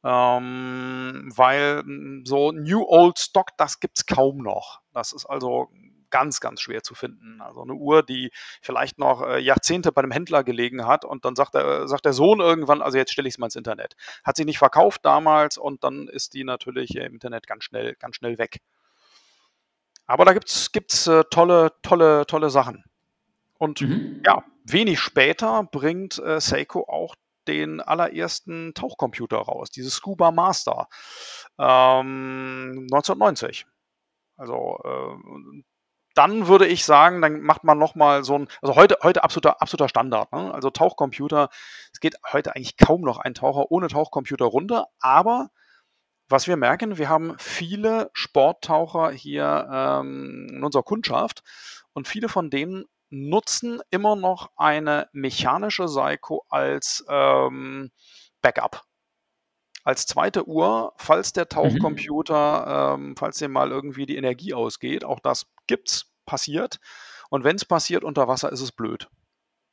[0.04, 4.82] ähm, weil hm, so New Old Stock, das gibt es kaum noch.
[4.94, 5.70] Das ist also
[6.12, 7.42] ganz, ganz schwer zu finden.
[7.42, 8.32] Also eine Uhr, die
[8.62, 12.14] vielleicht noch äh, Jahrzehnte bei einem Händler gelegen hat und dann sagt der, sagt der
[12.14, 13.96] Sohn irgendwann, also jetzt stelle ich es mal ins Internet.
[14.24, 18.18] Hat sie nicht verkauft damals und dann ist die natürlich im Internet ganz schnell, ganz
[18.18, 18.62] schnell weg.
[20.06, 22.84] Aber da gibt es äh, tolle, tolle, tolle Sachen.
[23.58, 24.22] Und mhm.
[24.26, 27.16] ja, wenig später bringt äh, Seiko auch
[27.48, 30.88] den allerersten Tauchcomputer raus, dieses Scuba Master,
[31.58, 33.66] ähm, 1990.
[34.38, 35.64] Also äh,
[36.16, 39.88] dann würde ich sagen, dann macht man nochmal so ein, also heute, heute absoluter, absoluter
[39.90, 40.32] Standard.
[40.34, 40.54] Ne?
[40.54, 41.50] Also Tauchcomputer,
[41.94, 45.50] es geht heute eigentlich kaum noch ein Taucher ohne Tauchcomputer runter, aber
[46.28, 51.44] was wir merken, wir haben viele Sporttaucher hier ähm, in unserer Kundschaft
[51.94, 57.92] und viele von denen nutzen immer noch eine mechanische Seiko als ähm,
[58.42, 58.84] Backup.
[59.84, 61.50] Als zweite Uhr, falls der mhm.
[61.50, 63.10] Tauchcomputer, mhm.
[63.10, 66.80] ähm, falls dem mal irgendwie die Energie ausgeht, auch das gibt's, passiert.
[67.30, 69.10] Und wenn es passiert unter Wasser, ist es blöd.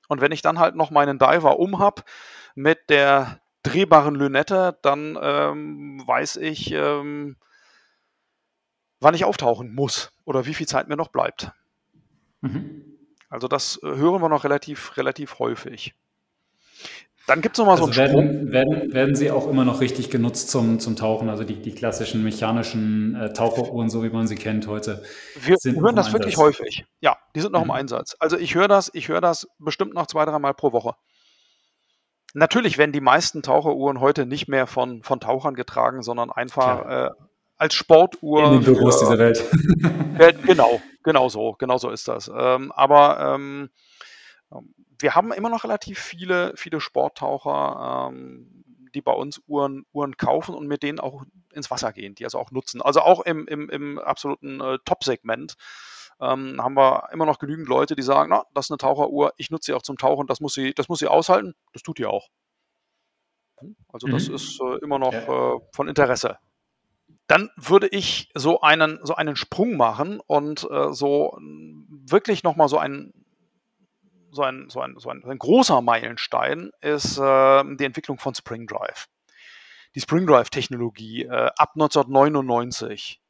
[0.09, 2.03] Und wenn ich dann halt noch meinen Diver um habe
[2.55, 7.36] mit der drehbaren Lünette, dann ähm, weiß ich, ähm,
[9.01, 11.53] wann ich auftauchen muss oder wie viel Zeit mir noch bleibt.
[12.41, 12.88] Mhm.
[13.29, 15.95] Also das äh, hören wir noch relativ, relativ häufig.
[17.26, 18.53] Dann gibt es nochmal also so einen werden.
[18.53, 22.24] Werden, werden sie auch immer noch richtig genutzt zum, zum Tauchen, also die, die klassischen
[22.24, 25.03] mechanischen äh, Taucheruhren, so wie man sie kennt heute.
[25.39, 26.87] Wir hören das wirklich häufig.
[27.01, 27.66] Ja, die sind noch mhm.
[27.66, 28.16] im Einsatz.
[28.18, 30.95] Also ich höre das, ich höre das bestimmt noch zwei, dreimal pro Woche.
[32.33, 37.11] Natürlich werden die meisten Taucheruhren heute nicht mehr von, von Tauchern getragen, sondern einfach äh,
[37.59, 38.44] als Sportuhr.
[38.44, 39.44] In den Büros dieser Welt.
[40.46, 42.30] genau, genau so, genau so ist das.
[42.34, 43.70] Ähm, aber ähm,
[44.98, 50.54] wir haben immer noch relativ viele, viele Sporttaucher, ähm, die bei uns Uhren, Uhren kaufen
[50.54, 52.80] und mit denen auch ins Wasser gehen, die also auch nutzen.
[52.80, 55.54] Also auch im, im, im absoluten äh, Top-Segment
[56.20, 59.50] ähm, haben wir immer noch genügend Leute, die sagen, na, das ist eine Taucheruhr, ich
[59.50, 62.11] nutze sie auch zum Tauchen, das muss sie, das muss sie aushalten, das tut ihr
[62.11, 62.28] auch.
[63.92, 64.12] Also mhm.
[64.12, 65.54] das ist äh, immer noch ja.
[65.54, 66.38] äh, von Interesse.
[67.29, 72.79] Dann würde ich so einen, so einen Sprung machen und äh, so wirklich nochmal so
[72.79, 73.12] einen
[74.31, 78.66] so ein, so ein, so ein, ein großer Meilenstein ist äh, die Entwicklung von Spring
[78.66, 79.09] Drive.
[79.95, 83.20] Die Spring Drive-Technologie äh, ab 1999.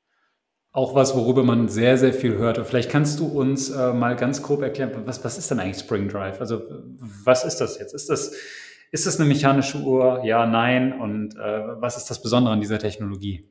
[0.72, 2.58] Auch was, worüber man sehr, sehr viel hört.
[2.58, 5.78] Und vielleicht kannst du uns äh, mal ganz grob erklären, was, was ist denn eigentlich
[5.78, 6.40] Spring Drive?
[6.40, 6.62] Also
[7.24, 7.94] was ist das jetzt?
[7.94, 8.34] Ist das,
[8.90, 10.22] ist das eine mechanische Uhr?
[10.24, 10.92] Ja, nein.
[10.92, 13.48] Und äh, was ist das Besondere an dieser Technologie?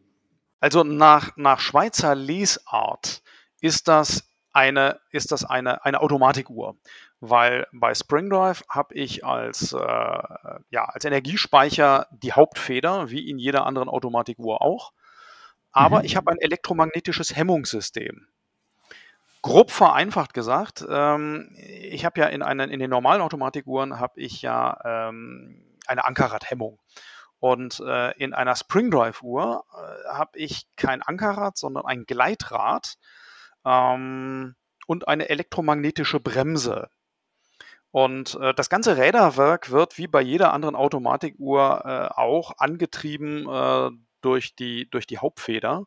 [0.59, 3.21] Also nach, nach Schweizer Lesart
[3.61, 6.75] ist das eine, ist das eine, eine Automatikuhr
[7.19, 9.77] weil bei Spring Drive habe ich als, äh,
[10.69, 14.93] ja, als Energiespeicher die Hauptfeder, wie in jeder anderen Automatikuhr auch.
[15.71, 16.05] Aber mhm.
[16.05, 18.27] ich habe ein elektromagnetisches Hemmungssystem.
[19.41, 24.41] Grob vereinfacht gesagt, ähm, ich habe ja in, einen, in den normalen Automatikuhren habe ich
[24.41, 26.79] ja ähm, eine Ankerradhemmung.
[27.39, 32.95] Und äh, in einer Spring Drive Uhr äh, habe ich kein Ankerrad, sondern ein Gleitrad
[33.65, 34.55] ähm,
[34.87, 36.89] und eine elektromagnetische Bremse.
[37.91, 43.91] Und äh, das ganze Räderwerk wird wie bei jeder anderen Automatikuhr äh, auch angetrieben äh,
[44.21, 45.85] durch, die, durch die Hauptfeder.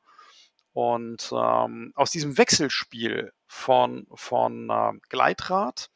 [0.72, 5.90] Und ähm, aus diesem Wechselspiel von, von äh, Gleitrad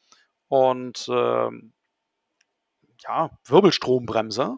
[0.49, 1.73] und ähm,
[2.99, 4.57] ja, Wirbelstrombremse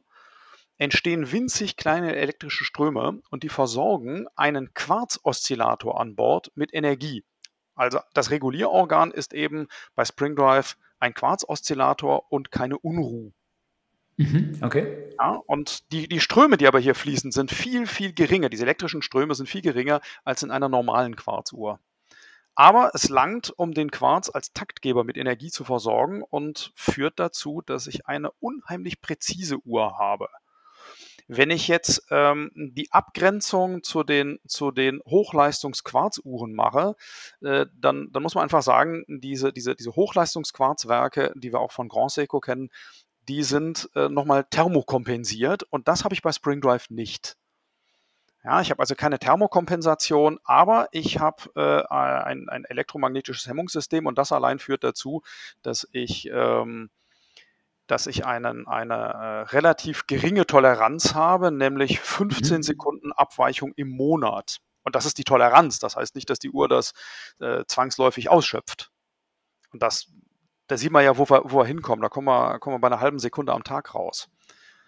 [0.78, 7.24] entstehen winzig kleine elektrische Ströme und die versorgen einen Quarzoszillator an Bord mit Energie.
[7.76, 13.32] Also das Regulierorgan ist eben bei Spring Drive ein Quarzoszillator und keine Unruh.
[14.18, 15.14] Mhm, okay.
[15.20, 18.50] Ja, und die, die Ströme, die aber hier fließen, sind viel, viel geringer.
[18.50, 21.80] Diese elektrischen Ströme sind viel geringer als in einer normalen Quarzuhr.
[22.56, 27.62] Aber es langt, um den Quarz als Taktgeber mit Energie zu versorgen und führt dazu,
[27.64, 30.28] dass ich eine unheimlich präzise Uhr habe.
[31.28, 36.96] Wenn ich jetzt ähm, die Abgrenzung zu den, zu den Hochleistungsquarzuhren mache,
[37.42, 41.90] äh, dann, dann muss man einfach sagen, diese, diese, diese Hochleistungsquarzwerke, die wir auch von
[41.90, 42.70] Grand Seiko kennen,
[43.28, 47.36] die sind äh, nochmal thermokompensiert und das habe ich bei Spring Drive nicht.
[48.44, 54.18] Ja, ich habe also keine Thermokompensation, aber ich habe äh, ein, ein elektromagnetisches Hemmungssystem und
[54.18, 55.22] das allein führt dazu,
[55.64, 56.90] dass ich ähm,
[57.88, 62.64] dass ich einen, eine äh, relativ geringe Toleranz habe, nämlich 15 mhm.
[62.64, 64.58] Sekunden Abweichung im Monat.
[64.84, 65.80] Und das ist die Toleranz.
[65.80, 66.94] Das heißt nicht, dass die Uhr das
[67.40, 68.92] äh, zwangsläufig ausschöpft.
[69.72, 70.08] Und das,
[70.68, 72.02] da sieht man ja, wo wir, wo wir hinkommen.
[72.02, 74.30] Da kommen wir, kommen wir bei einer halben Sekunde am Tag raus.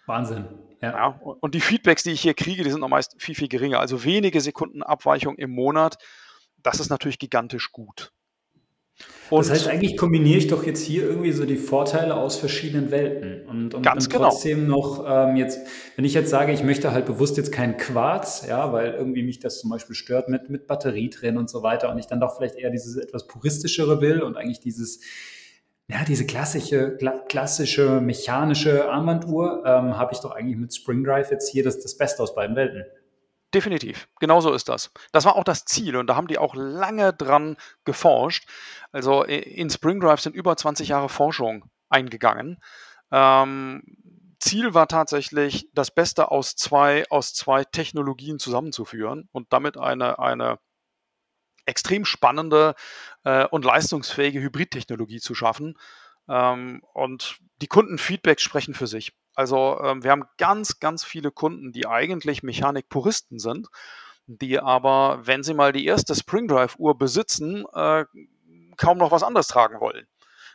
[0.06, 0.48] Wahnsinn.
[0.80, 0.90] Ja.
[0.90, 1.06] ja.
[1.06, 3.80] und die Feedbacks, die ich hier kriege, die sind noch meist viel, viel geringer.
[3.80, 5.98] Also wenige Sekunden Abweichung im Monat.
[6.62, 8.12] Das ist natürlich gigantisch gut.
[9.30, 12.90] Und das heißt, eigentlich kombiniere ich doch jetzt hier irgendwie so die Vorteile aus verschiedenen
[12.90, 14.28] Welten und, und ganz genau.
[14.28, 15.60] trotzdem noch ähm, jetzt,
[15.96, 19.38] wenn ich jetzt sage, ich möchte halt bewusst jetzt keinen Quarz, ja, weil irgendwie mich
[19.38, 22.36] das zum Beispiel stört mit, mit Batterie drin und so weiter und ich dann doch
[22.36, 25.00] vielleicht eher dieses etwas puristischere will und eigentlich dieses,
[25.88, 31.50] ja, diese klassische, klassische mechanische Armbanduhr, ähm, habe ich doch eigentlich mit Spring Drive jetzt
[31.50, 32.84] hier das, das Beste aus beiden Welten.
[33.52, 34.92] Definitiv, genau so ist das.
[35.10, 38.48] Das war auch das Ziel und da haben die auch lange dran geforscht.
[38.92, 42.58] Also in Spring Drive sind über 20 Jahre Forschung eingegangen.
[43.10, 43.82] Ähm,
[44.38, 50.58] Ziel war tatsächlich, das Beste aus zwei, aus zwei Technologien zusammenzuführen und damit eine, eine
[51.66, 52.74] extrem spannende
[53.24, 55.76] äh, und leistungsfähige Hybridtechnologie zu schaffen.
[56.28, 59.12] Ähm, und die Kundenfeedbacks sprechen für sich.
[59.34, 63.68] Also ähm, wir haben ganz, ganz viele Kunden, die eigentlich Mechanikpuristen sind,
[64.26, 68.04] die aber, wenn sie mal die erste Spring Drive Uhr besitzen, äh,
[68.76, 70.06] kaum noch was anderes tragen wollen.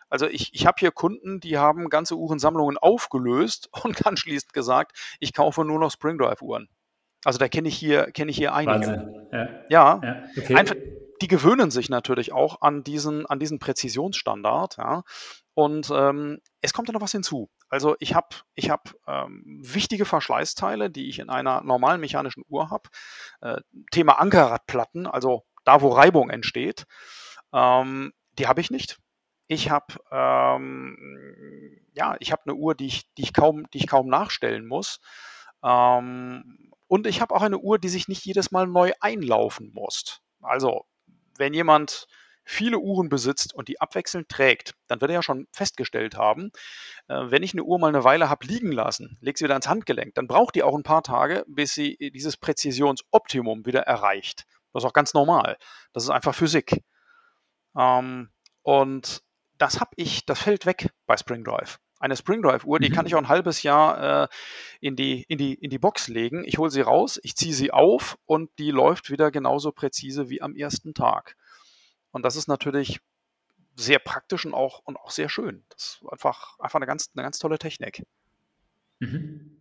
[0.09, 5.33] Also ich, ich habe hier Kunden, die haben ganze Uhrensammlungen aufgelöst und anschließend gesagt, ich
[5.33, 6.69] kaufe nur noch Spring Drive Uhren.
[7.23, 8.87] Also da kenne ich hier, kenne ich hier einige.
[8.87, 9.27] Wahnsinn.
[9.31, 10.01] Ja, ja.
[10.03, 10.23] ja.
[10.37, 10.55] Okay.
[10.55, 10.75] Einfach,
[11.21, 14.77] die gewöhnen sich natürlich auch an diesen, an diesen Präzisionsstandard.
[14.77, 15.03] Ja.
[15.55, 17.49] Und ähm, es kommt ja noch was hinzu.
[17.69, 22.69] Also ich habe ich hab, ähm, wichtige Verschleißteile, die ich in einer normalen mechanischen Uhr
[22.69, 22.89] habe.
[23.41, 23.57] Äh,
[23.91, 26.85] Thema Ankerradplatten, also da, wo Reibung entsteht,
[27.53, 28.97] ähm, die habe ich nicht.
[29.47, 34.07] Ich habe ähm, ja, ich eine Uhr, die ich, die ich kaum, die ich kaum
[34.07, 34.99] nachstellen muss.
[35.63, 40.21] Ähm, und ich habe auch eine Uhr, die sich nicht jedes Mal neu einlaufen muss.
[40.41, 40.85] Also,
[41.37, 42.07] wenn jemand
[42.45, 46.51] viele Uhren besitzt und die abwechselnd trägt, dann wird er ja schon festgestellt haben,
[47.07, 49.67] äh, wenn ich eine Uhr mal eine Weile habe liegen lassen, lege sie wieder ans
[49.67, 54.45] Handgelenk, dann braucht die auch ein paar Tage, bis sie dieses Präzisionsoptimum wieder erreicht.
[54.71, 55.57] Das ist auch ganz normal.
[55.93, 56.83] Das ist einfach Physik.
[57.77, 58.29] Ähm,
[58.61, 59.21] und
[59.57, 61.79] das habe ich, das fällt weg bei Spring Drive.
[61.99, 62.93] Eine Spring Drive Uhr, die mhm.
[62.93, 64.27] kann ich auch ein halbes Jahr äh,
[64.81, 66.43] in, die, in, die, in die Box legen.
[66.45, 70.41] Ich hole sie raus, ich ziehe sie auf und die läuft wieder genauso präzise wie
[70.41, 71.37] am ersten Tag.
[72.15, 73.01] Und das ist natürlich
[73.75, 75.65] sehr praktisch und auch, und auch sehr schön.
[75.67, 78.05] Das ist einfach, einfach eine, ganz, eine ganz tolle Technik.
[78.99, 79.57] Mhm.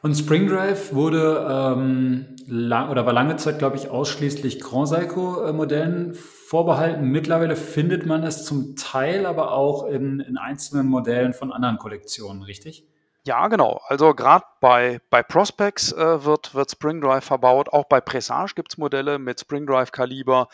[0.00, 6.14] Und Spring Drive wurde ähm, lang, oder war lange Zeit, glaube ich, ausschließlich Grand Seiko-Modellen
[6.14, 7.08] vorbehalten.
[7.08, 12.44] Mittlerweile findet man es zum Teil aber auch in, in einzelnen Modellen von anderen Kollektionen,
[12.44, 12.86] richtig?
[13.24, 13.80] Ja, genau.
[13.88, 17.70] Also gerade bei, bei Prospects äh, wird, wird Spring Drive verbaut.
[17.70, 20.46] Auch bei Presage gibt es Modelle mit Spring Drive Kaliber.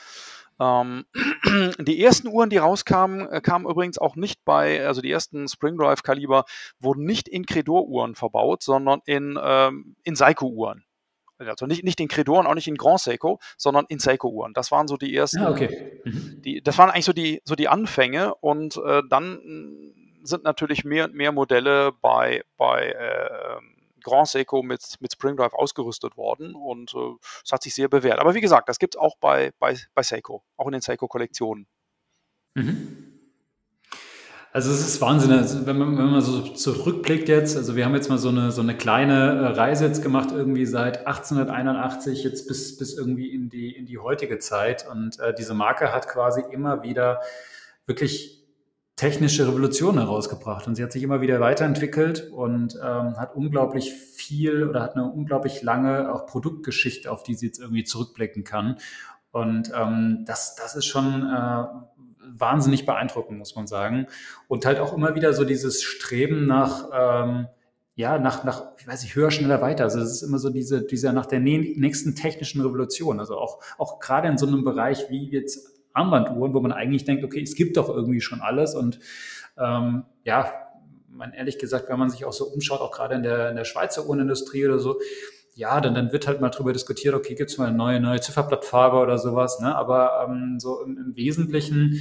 [0.60, 1.04] Ähm,
[1.78, 5.76] die ersten Uhren, die rauskamen, äh, kamen übrigens auch nicht bei, also die ersten Spring
[5.76, 6.44] Drive Kaliber
[6.78, 10.84] wurden nicht in Credor-Uhren verbaut, sondern in, ähm, in Seiko-Uhren.
[11.38, 14.52] Also nicht, nicht in Credoren, auch nicht in Grand Seiko, sondern in Seiko-Uhren.
[14.54, 15.40] Das waren so die ersten.
[15.40, 16.00] Ah, okay.
[16.04, 16.40] Mhm.
[16.42, 19.92] Die, das waren eigentlich so die, so die Anfänge und äh, dann
[20.22, 23.60] sind natürlich mehr und mehr Modelle bei, bei äh,
[24.02, 27.88] Grand Seiko mit, mit Spring Drive ausgerüstet worden und äh, es äh, hat sich sehr
[27.88, 28.18] bewährt.
[28.18, 31.66] Aber wie gesagt, das gibt es auch bei, bei, bei Seiko, auch in den Seiko-Kollektionen.
[32.54, 33.12] Mhm.
[34.54, 37.94] Also es ist Wahnsinn, also wenn, man, wenn man so zurückblickt jetzt, also wir haben
[37.94, 42.48] jetzt mal so eine, so eine kleine äh, Reise jetzt gemacht, irgendwie seit 1881 jetzt
[42.48, 46.42] bis, bis irgendwie in die, in die heutige Zeit und äh, diese Marke hat quasi
[46.50, 47.22] immer wieder
[47.86, 48.41] wirklich
[49.02, 54.68] technische Revolution herausgebracht und sie hat sich immer wieder weiterentwickelt und ähm, hat unglaublich viel
[54.68, 58.76] oder hat eine unglaublich lange auch Produktgeschichte, auf die sie jetzt irgendwie zurückblicken kann.
[59.32, 61.64] Und ähm, das, das ist schon äh,
[62.32, 64.06] wahnsinnig beeindruckend, muss man sagen.
[64.46, 67.48] Und halt auch immer wieder so dieses Streben nach, ähm,
[67.96, 69.82] ja, nach, nach, ich weiß nicht, höher, schneller, weiter.
[69.82, 73.18] Also es ist immer so diese, dieser nach der nächsten technischen Revolution.
[73.18, 77.24] Also auch, auch gerade in so einem Bereich wie jetzt Armbanduhren, wo man eigentlich denkt,
[77.24, 78.98] okay, es gibt doch irgendwie schon alles und
[79.58, 80.52] ähm, ja,
[81.08, 83.64] man ehrlich gesagt, wenn man sich auch so umschaut, auch gerade in der, in der
[83.64, 84.98] Schweizer Uhrenindustrie oder so,
[85.54, 88.20] ja, dann, dann wird halt mal drüber diskutiert, okay, gibt es mal eine neue, neue
[88.20, 89.74] Zifferblattfarbe oder sowas, ne?
[89.74, 92.00] Aber ähm, so im, im Wesentlichen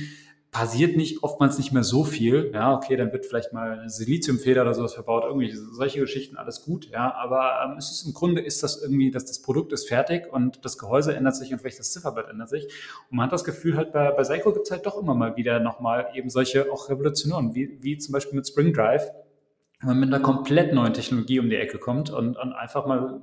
[0.52, 2.52] passiert nicht oftmals nicht mehr so viel.
[2.54, 6.64] Ja, okay, dann wird vielleicht mal eine Siliziumfeder oder sowas verbaut, irgendwie solche Geschichten, alles
[6.64, 6.90] gut.
[6.90, 10.32] Ja, aber ähm, es ist im Grunde ist das irgendwie, dass das Produkt ist fertig
[10.32, 12.66] und das Gehäuse ändert sich und vielleicht das Zifferblatt ändert sich.
[13.10, 15.38] Und man hat das Gefühl, halt bei, bei Seiko gibt es halt doch immer mal
[15.38, 19.10] wieder nochmal eben solche auch Revolutionen, wie, wie zum Beispiel mit Spring Drive,
[19.80, 23.22] wenn man mit einer komplett neuen Technologie um die Ecke kommt und, und einfach mal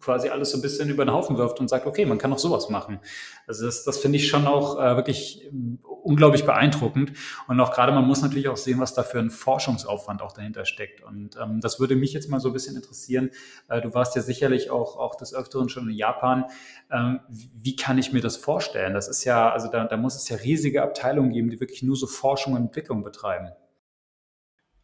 [0.00, 2.38] quasi alles so ein bisschen über den Haufen wirft und sagt, okay, man kann auch
[2.38, 3.00] sowas machen.
[3.46, 7.12] Also das, das finde ich schon auch äh, wirklich ähm, unglaublich beeindruckend.
[7.48, 10.64] Und auch gerade, man muss natürlich auch sehen, was da für ein Forschungsaufwand auch dahinter
[10.64, 11.02] steckt.
[11.02, 13.30] Und ähm, das würde mich jetzt mal so ein bisschen interessieren.
[13.68, 16.44] Äh, du warst ja sicherlich auch, auch des Öfteren schon in Japan.
[16.90, 18.94] Ähm, wie kann ich mir das vorstellen?
[18.94, 21.96] Das ist ja, also da, da muss es ja riesige Abteilungen geben, die wirklich nur
[21.96, 23.50] so Forschung und Entwicklung betreiben.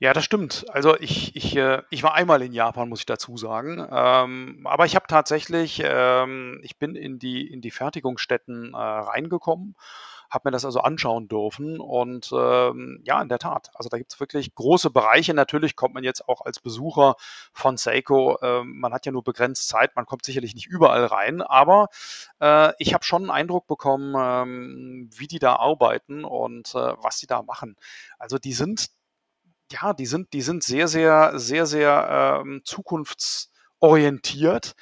[0.00, 0.66] Ja, das stimmt.
[0.70, 3.86] Also ich, ich, äh, ich war einmal in Japan, muss ich dazu sagen.
[3.90, 9.76] Ähm, aber ich habe tatsächlich, ähm, ich bin in die, in die Fertigungsstätten äh, reingekommen,
[10.30, 11.78] habe mir das also anschauen dürfen.
[11.80, 13.70] Und ähm, ja, in der Tat.
[13.74, 15.32] Also da gibt es wirklich große Bereiche.
[15.32, 17.14] Natürlich kommt man jetzt auch als Besucher
[17.52, 21.40] von Seiko, ähm, man hat ja nur begrenzt Zeit, man kommt sicherlich nicht überall rein,
[21.40, 21.88] aber
[22.40, 27.18] äh, ich habe schon einen Eindruck bekommen, ähm, wie die da arbeiten und äh, was
[27.18, 27.76] sie da machen.
[28.18, 28.88] Also die sind
[29.72, 34.74] ja, die sind, die sind sehr, sehr, sehr, sehr ähm, zukunftsorientiert.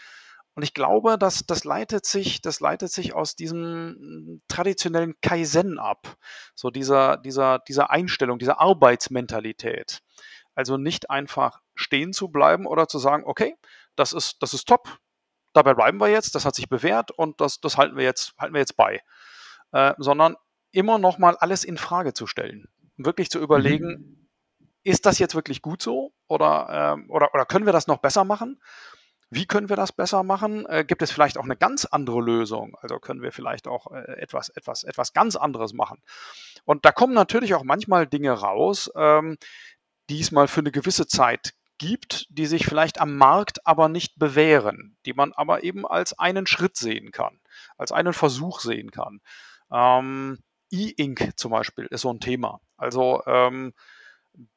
[0.54, 5.78] Und ich glaube, dass das leitet sich, das leitet sich aus diesem hm, traditionellen Kaizen
[5.78, 6.16] ab.
[6.54, 10.00] So dieser, dieser, dieser Einstellung, dieser Arbeitsmentalität.
[10.54, 13.56] Also nicht einfach stehen zu bleiben oder zu sagen, okay,
[13.96, 14.98] das ist, das ist top,
[15.54, 18.54] dabei bleiben wir jetzt, das hat sich bewährt und das, das halten wir jetzt, halten
[18.54, 19.00] wir jetzt bei.
[19.72, 20.36] Äh, sondern
[20.70, 24.21] immer noch mal alles in Frage zu stellen wirklich zu überlegen, mhm.
[24.84, 28.24] Ist das jetzt wirklich gut so oder, ähm, oder, oder können wir das noch besser
[28.24, 28.60] machen?
[29.30, 30.66] Wie können wir das besser machen?
[30.66, 32.76] Äh, gibt es vielleicht auch eine ganz andere Lösung?
[32.82, 36.02] Also können wir vielleicht auch äh, etwas, etwas, etwas ganz anderes machen?
[36.64, 39.38] Und da kommen natürlich auch manchmal Dinge raus, ähm,
[40.10, 44.18] die es mal für eine gewisse Zeit gibt, die sich vielleicht am Markt aber nicht
[44.18, 47.40] bewähren, die man aber eben als einen Schritt sehen kann,
[47.78, 49.20] als einen Versuch sehen kann.
[49.72, 50.38] Ähm,
[50.70, 52.60] E-Ink zum Beispiel ist so ein Thema.
[52.76, 53.72] Also ähm,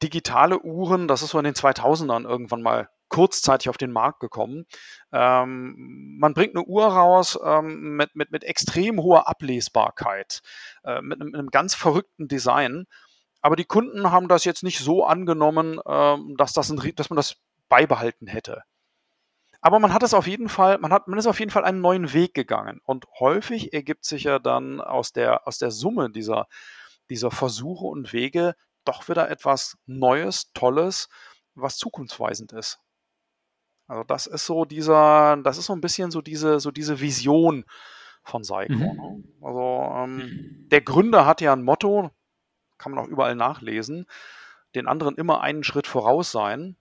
[0.02, 4.66] digitale Uhren, das ist so in den 2000ern irgendwann mal kurzzeitig auf den Markt gekommen.
[5.12, 10.40] Ähm, man bringt eine Uhr raus ähm, mit, mit, mit extrem hoher Ablesbarkeit,
[10.84, 12.86] äh, mit, einem, mit, einem, ganz verrückten Design.
[13.40, 17.16] Aber die Kunden haben das jetzt nicht so angenommen, ähm, dass, das ein, dass man
[17.16, 17.36] das
[17.68, 18.62] beibehalten hätte.
[19.60, 21.80] Aber man hat es auf jeden Fall, man hat, man ist auf jeden Fall einen
[21.80, 22.80] neuen Weg gegangen.
[22.84, 26.46] Und häufig ergibt sich ja dann aus der, aus der Summe dieser,
[27.08, 28.54] dieser Versuche und Wege
[28.86, 31.08] doch wieder etwas Neues, Tolles,
[31.54, 32.78] was zukunftsweisend ist.
[33.88, 37.64] Also das ist so dieser, das ist so ein bisschen so diese, so diese Vision
[38.22, 38.72] von Seiko.
[38.72, 38.78] Mhm.
[38.78, 39.24] Ne?
[39.40, 40.68] Also ähm, mhm.
[40.68, 42.10] der Gründer hat ja ein Motto,
[42.78, 44.06] kann man auch überall nachlesen,
[44.74, 46.76] den anderen immer einen Schritt voraus sein.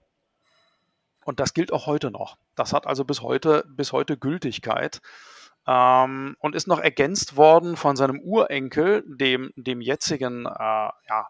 [1.23, 2.37] Und das gilt auch heute noch.
[2.55, 5.01] Das hat also bis heute, bis heute Gültigkeit.
[5.67, 11.27] Ähm, und ist noch ergänzt worden von seinem Urenkel, dem, dem jetzigen äh, ja,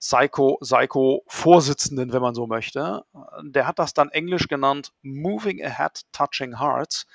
[0.00, 3.04] Psycho-Vorsitzenden, wenn man so möchte.
[3.42, 7.06] Der hat das dann englisch genannt Moving Ahead, Touching Hearts.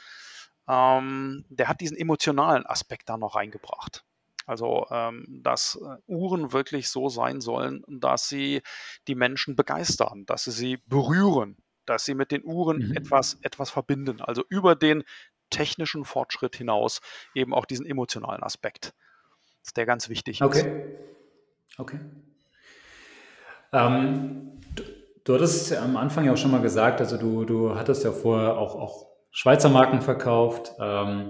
[0.68, 4.04] Ähm, der hat diesen emotionalen Aspekt da noch reingebracht.
[4.46, 8.62] Also, ähm, dass äh, Uhren wirklich so sein sollen, dass sie
[9.08, 12.98] die Menschen begeistern, dass sie sie berühren, dass sie mit den Uhren mhm.
[12.98, 14.20] etwas, etwas verbinden.
[14.22, 15.04] Also über den
[15.52, 17.02] technischen Fortschritt hinaus
[17.36, 18.94] eben auch diesen emotionalen Aspekt,
[19.76, 20.58] der ganz wichtig okay.
[20.58, 20.66] ist.
[21.78, 21.78] Okay.
[21.78, 22.00] Okay.
[23.74, 24.84] Ähm, du,
[25.24, 28.58] du, hattest am Anfang ja auch schon mal gesagt, also du, du hattest ja vorher
[28.58, 30.74] auch, auch Schweizer Marken verkauft.
[30.80, 31.30] Ähm,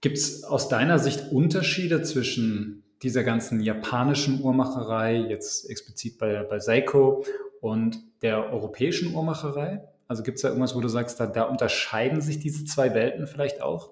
[0.00, 6.58] Gibt es aus deiner Sicht Unterschiede zwischen dieser ganzen japanischen Uhrmacherei, jetzt explizit bei, bei
[6.58, 7.24] Seiko,
[7.60, 9.82] und der europäischen Uhrmacherei?
[10.06, 13.26] Also gibt es da irgendwas, wo du sagst, da, da unterscheiden sich diese zwei Welten
[13.26, 13.90] vielleicht auch?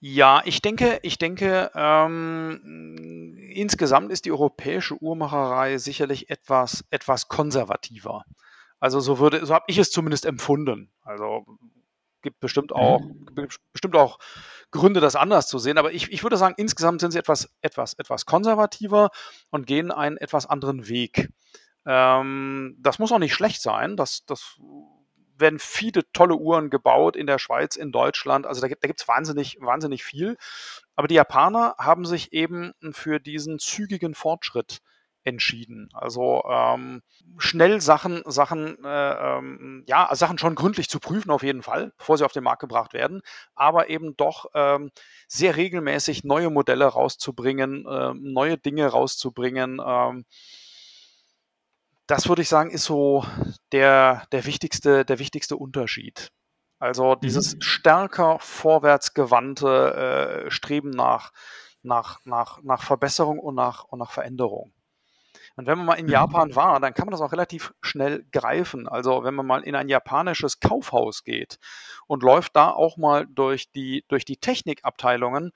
[0.00, 8.24] Ja, ich denke, ich denke, ähm, insgesamt ist die europäische Uhrmacherei sicherlich etwas, etwas konservativer.
[8.78, 10.92] Also so würde, so habe ich es zumindest empfunden.
[11.02, 11.44] Also
[12.22, 13.26] gibt bestimmt auch, mhm.
[13.34, 14.18] gibt bestimmt auch
[14.70, 15.78] Gründe, das anders zu sehen.
[15.78, 19.10] Aber ich, ich würde sagen, insgesamt sind sie etwas, etwas, etwas konservativer
[19.50, 21.30] und gehen einen etwas anderen Weg.
[21.86, 23.96] Ähm, das muss auch nicht schlecht sein.
[23.96, 24.58] Das, das
[25.40, 28.46] werden viele tolle Uhren gebaut in der Schweiz, in Deutschland.
[28.46, 30.36] Also da gibt es wahnsinnig, wahnsinnig viel.
[30.96, 34.80] Aber die Japaner haben sich eben für diesen zügigen Fortschritt
[35.24, 35.88] entschieden.
[35.92, 37.02] Also ähm,
[37.36, 42.18] schnell Sachen, Sachen, äh, ähm, ja, Sachen schon gründlich zu prüfen auf jeden Fall, bevor
[42.18, 43.20] sie auf den Markt gebracht werden,
[43.54, 44.90] aber eben doch ähm,
[45.26, 49.80] sehr regelmäßig neue Modelle rauszubringen, äh, neue Dinge rauszubringen.
[52.08, 53.24] Das würde ich sagen, ist so
[53.70, 56.32] der, der, wichtigste, der wichtigste Unterschied.
[56.78, 57.60] Also dieses mhm.
[57.60, 61.32] stärker vorwärtsgewandte äh, Streben nach,
[61.82, 64.72] nach, nach, nach Verbesserung und nach, und nach Veränderung.
[65.56, 66.12] Und wenn man mal in mhm.
[66.12, 68.88] Japan war, dann kann man das auch relativ schnell greifen.
[68.88, 71.58] Also wenn man mal in ein japanisches Kaufhaus geht
[72.06, 75.52] und läuft da auch mal durch die, durch die Technikabteilungen,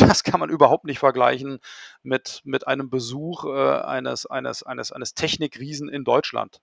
[0.00, 1.60] das kann man überhaupt nicht vergleichen
[2.02, 6.60] mit, mit einem Besuch äh, eines, eines, eines, eines Technikriesen in Deutschland.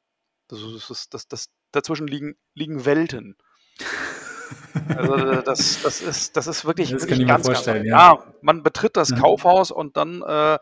[0.47, 3.35] Das, das, das, das, dazwischen liegen, liegen Welten.
[4.95, 7.83] Also äh, das, das, ist, das ist wirklich, das wirklich kann ich ganz, ganz, ja.
[7.83, 8.23] ja.
[8.41, 9.17] man betritt das ja.
[9.17, 10.57] Kaufhaus und dann äh,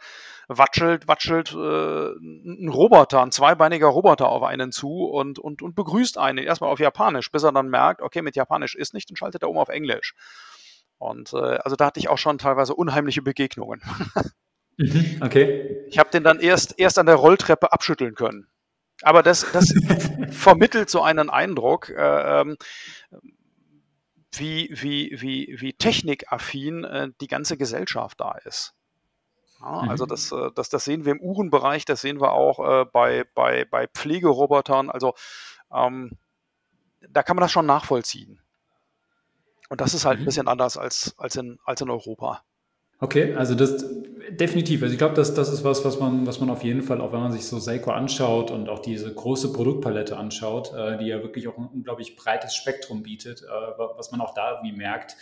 [0.47, 6.17] watschelt, watschelt äh, ein Roboter, ein zweibeiniger Roboter auf einen zu und, und, und begrüßt
[6.17, 9.43] einen erstmal auf Japanisch, bis er dann merkt, okay, mit Japanisch ist nicht und schaltet
[9.43, 10.13] er um auf Englisch.
[10.97, 13.81] Und äh, also da hatte ich auch schon teilweise unheimliche Begegnungen.
[14.77, 15.85] Mhm, okay.
[15.87, 18.47] Ich habe den dann erst, erst an der Rolltreppe abschütteln können.
[19.03, 19.73] Aber das, das
[20.31, 22.57] vermittelt so einen Eindruck, äh, ähm,
[24.33, 28.73] wie, wie, wie, wie technikaffin äh, die ganze Gesellschaft da ist.
[29.61, 29.89] Ja, mhm.
[29.89, 33.25] Also das, äh, das, das sehen wir im Uhrenbereich, das sehen wir auch äh, bei,
[33.33, 34.89] bei, bei Pflegerobotern.
[34.89, 35.13] Also
[35.73, 36.11] ähm,
[37.09, 38.41] da kann man das schon nachvollziehen.
[39.69, 40.25] Und das ist halt ein mhm.
[40.25, 42.43] bisschen anders als, als, in, als in Europa.
[42.99, 43.85] Okay, also das
[44.29, 44.81] definitiv.
[44.81, 47.11] Also ich glaube, das, das ist was, was man, was man auf jeden Fall, auch
[47.11, 51.21] wenn man sich so Seiko anschaut und auch diese große Produktpalette anschaut, äh, die ja
[51.21, 55.15] wirklich auch ein unglaublich breites Spektrum bietet, äh, was man auch da irgendwie merkt,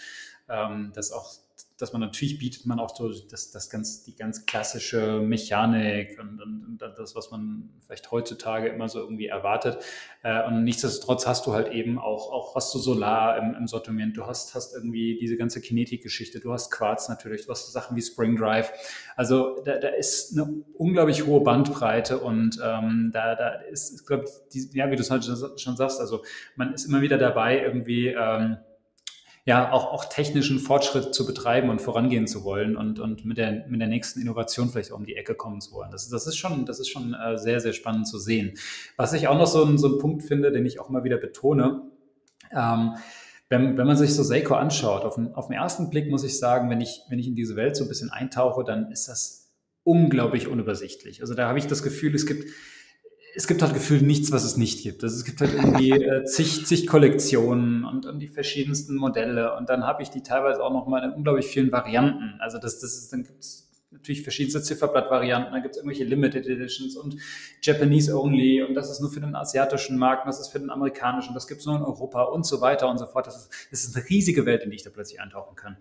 [0.49, 1.31] ähm, dass auch
[1.77, 6.41] dass man natürlich bietet man auch so das, das ganz, die ganz klassische Mechanik und,
[6.41, 9.79] und, und das, was man vielleicht heutzutage immer so irgendwie erwartet.
[10.21, 14.15] Äh, und nichtsdestotrotz hast du halt eben auch, auch hast du Solar im, im Sortiment,
[14.15, 18.01] du hast, hast irgendwie diese ganze Kinetik-Geschichte, du hast Quarz natürlich, du hast Sachen wie
[18.01, 18.71] Spring Drive.
[19.15, 24.73] Also da, da ist eine unglaublich hohe Bandbreite und ähm, da, da ist, glaube ich,
[24.73, 25.25] ja, wie du es halt
[25.59, 26.23] schon sagst, also
[26.55, 28.57] man ist immer wieder dabei, irgendwie ähm,
[29.45, 33.65] ja auch, auch technischen Fortschritt zu betreiben und vorangehen zu wollen und, und mit, der,
[33.67, 35.91] mit der nächsten Innovation vielleicht auch um die Ecke kommen zu wollen.
[35.91, 38.57] Das, das ist schon, das ist schon äh, sehr, sehr spannend zu sehen.
[38.95, 41.81] Was ich auch noch so, so ein Punkt finde, den ich auch mal wieder betone,
[42.51, 42.95] ähm,
[43.49, 46.39] wenn, wenn man sich so Seiko anschaut, auf den, auf den ersten Blick muss ich
[46.39, 49.51] sagen, wenn ich, wenn ich in diese Welt so ein bisschen eintauche, dann ist das
[49.83, 51.21] unglaublich unübersichtlich.
[51.21, 52.49] Also da habe ich das Gefühl, es gibt
[53.35, 55.03] es gibt halt gefühlt nichts, was es nicht gibt.
[55.03, 59.55] Also es gibt halt irgendwie äh, zig, zig Kollektionen und, und die verschiedensten Modelle.
[59.57, 62.35] Und dann habe ich die teilweise auch noch mal in unglaublich vielen Varianten.
[62.39, 66.47] Also das, das ist, dann gibt es natürlich verschiedenste Zifferblatt-Varianten, dann gibt es irgendwelche Limited
[66.47, 67.15] Editions und
[67.61, 71.33] Japanese Only und das ist nur für den asiatischen Markt, das ist für den amerikanischen,
[71.33, 73.27] das gibt es nur in Europa und so weiter und so fort.
[73.27, 75.77] Das ist, das ist eine riesige Welt, in die ich da plötzlich eintauchen kann.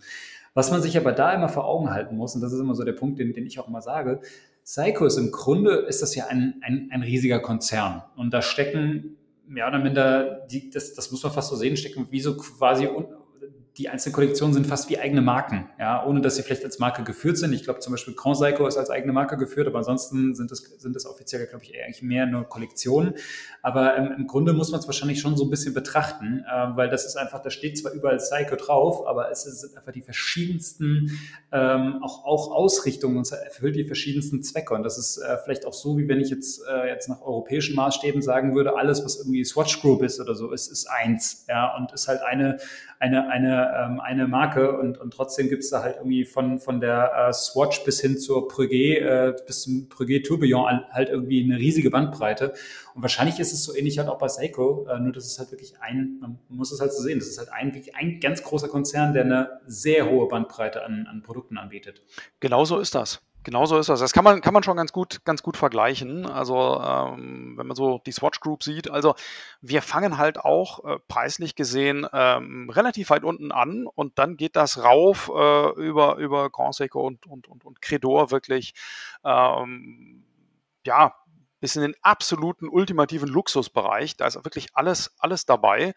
[0.54, 2.84] Was man sich aber da immer vor Augen halten muss, und das ist immer so
[2.84, 4.20] der Punkt, den, den ich auch immer sage,
[4.64, 8.02] Seiko ist im Grunde, ist das ja ein, ein, ein riesiger Konzern.
[8.16, 9.16] Und da stecken,
[9.46, 12.88] mehr oder minder, die, das, das muss man fast so sehen, stecken wie so quasi
[13.78, 17.04] die einzelnen Kollektionen sind fast wie eigene Marken, ja, ohne dass sie vielleicht als Marke
[17.04, 17.54] geführt sind.
[17.54, 20.58] Ich glaube zum Beispiel Grand Seiko ist als eigene Marke geführt, aber ansonsten sind es
[20.78, 23.14] sind das offiziell, glaube ich, eigentlich mehr nur Kollektionen.
[23.62, 26.90] Aber ähm, im Grunde muss man es wahrscheinlich schon so ein bisschen betrachten, äh, weil
[26.90, 31.18] das ist einfach, da steht zwar überall Seiko drauf, aber es sind einfach die verschiedensten
[31.50, 34.74] ähm, auch, auch Ausrichtungen und es erfüllt die verschiedensten Zwecke.
[34.74, 37.74] Und das ist äh, vielleicht auch so, wie wenn ich jetzt, äh, jetzt nach europäischen
[37.76, 41.76] Maßstäben sagen würde, alles, was irgendwie Swatch Group ist oder so, ist, ist eins, ja,
[41.76, 42.58] und ist halt eine,
[42.98, 46.80] eine, eine, ähm, eine Marke und, und trotzdem gibt es da halt irgendwie von, von
[46.80, 51.58] der äh, Swatch bis hin zur Breguet, äh, bis zum Breguet Tourbillon halt irgendwie eine
[51.58, 52.54] riesige Bandbreite.
[52.94, 55.50] Und wahrscheinlich ist es so ähnlich halt auch bei Seiko, äh, nur dass es halt
[55.50, 58.68] wirklich ein, man muss es halt so sehen, das ist halt ein, ein ganz großer
[58.68, 62.02] Konzern, der eine sehr hohe Bandbreite an, an Produkten anbietet.
[62.40, 63.20] Genau so ist das.
[63.44, 63.98] Genau so ist das.
[63.98, 66.26] Das kann man, kann man schon ganz gut, ganz gut vergleichen.
[66.26, 69.14] Also, ähm, wenn man so die Swatch Group sieht, also
[69.60, 74.54] wir fangen halt auch äh, preislich gesehen ähm, relativ weit unten an und dann geht
[74.54, 78.74] das rauf äh, über, über Grand Seiko und, und, und, und Credor wirklich,
[79.24, 80.24] ähm,
[80.84, 81.14] ja,
[81.62, 84.16] bis in den absoluten ultimativen Luxusbereich.
[84.16, 85.94] Da ist wirklich alles, alles dabei.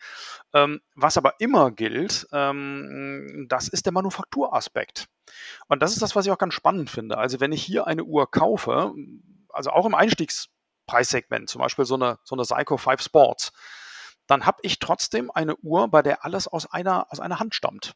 [0.53, 5.07] Ähm, was aber immer gilt, ähm, das ist der Manufakturaspekt.
[5.67, 7.17] Und das ist das, was ich auch ganz spannend finde.
[7.17, 8.93] Also wenn ich hier eine Uhr kaufe,
[9.49, 13.51] also auch im Einstiegspreissegment, zum Beispiel so eine, so eine Seiko 5 Sports,
[14.27, 17.95] dann habe ich trotzdem eine Uhr, bei der alles aus einer, aus einer Hand stammt.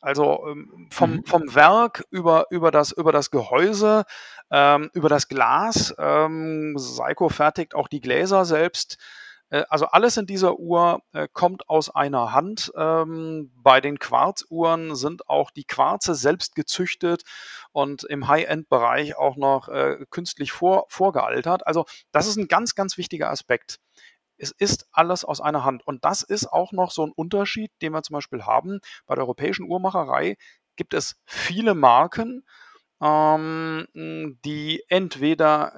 [0.00, 1.24] Also ähm, vom, mhm.
[1.24, 4.04] vom Werk über, über, das, über das Gehäuse,
[4.50, 5.94] ähm, über das Glas.
[5.98, 8.98] Ähm, Seiko fertigt auch die Gläser selbst.
[9.50, 12.72] Äh, also alles in dieser Uhr äh, kommt aus einer Hand.
[12.76, 17.22] Ähm, bei den Quarzuhren sind auch die Quarze selbst gezüchtet
[17.72, 21.66] und im High-End-Bereich auch noch äh, künstlich vor, vorgealtert.
[21.66, 23.78] Also das ist ein ganz, ganz wichtiger Aspekt.
[24.38, 25.86] Es ist alles aus einer Hand.
[25.86, 28.80] Und das ist auch noch so ein Unterschied, den wir zum Beispiel haben.
[29.06, 30.36] Bei der europäischen Uhrmacherei
[30.76, 32.44] gibt es viele Marken,
[33.00, 33.86] ähm,
[34.44, 35.74] die entweder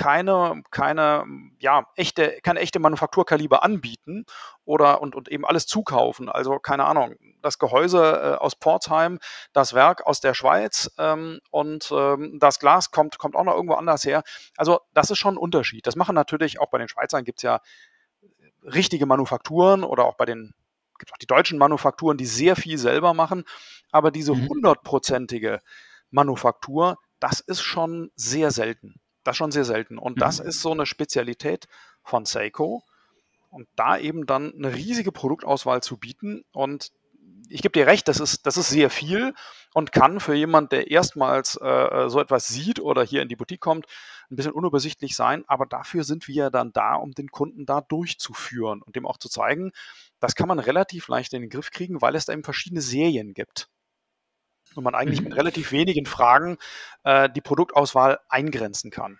[0.00, 1.26] keine, keine,
[1.58, 4.24] ja, echte, keine echte Manufakturkaliber anbieten
[4.64, 6.30] oder und, und eben alles zukaufen.
[6.30, 9.18] Also keine Ahnung, das Gehäuse äh, aus Portsheim,
[9.52, 13.74] das Werk aus der Schweiz ähm, und ähm, das Glas kommt, kommt auch noch irgendwo
[13.74, 14.22] anders her.
[14.56, 15.86] Also das ist schon ein Unterschied.
[15.86, 17.60] Das machen natürlich auch bei den Schweizern gibt es ja
[18.62, 20.54] richtige Manufakturen oder auch bei den
[20.98, 23.44] gibt auch die deutschen Manufakturen, die sehr viel selber machen,
[23.90, 24.48] aber diese mhm.
[24.48, 25.60] hundertprozentige
[26.10, 28.99] Manufaktur, das ist schon sehr selten.
[29.24, 29.98] Das schon sehr selten.
[29.98, 30.20] Und mhm.
[30.20, 31.68] das ist so eine Spezialität
[32.02, 32.82] von Seiko.
[33.50, 36.44] Und da eben dann eine riesige Produktauswahl zu bieten.
[36.52, 36.92] Und
[37.48, 39.34] ich gebe dir recht, das ist, das ist sehr viel
[39.74, 43.60] und kann für jemand, der erstmals äh, so etwas sieht oder hier in die Boutique
[43.60, 43.86] kommt,
[44.30, 45.44] ein bisschen unübersichtlich sein.
[45.48, 49.28] Aber dafür sind wir dann da, um den Kunden da durchzuführen und dem auch zu
[49.28, 49.72] zeigen,
[50.20, 53.34] das kann man relativ leicht in den Griff kriegen, weil es da eben verschiedene Serien
[53.34, 53.68] gibt
[54.74, 55.28] und man eigentlich mhm.
[55.28, 56.58] mit relativ wenigen Fragen
[57.04, 59.18] äh, die Produktauswahl eingrenzen kann.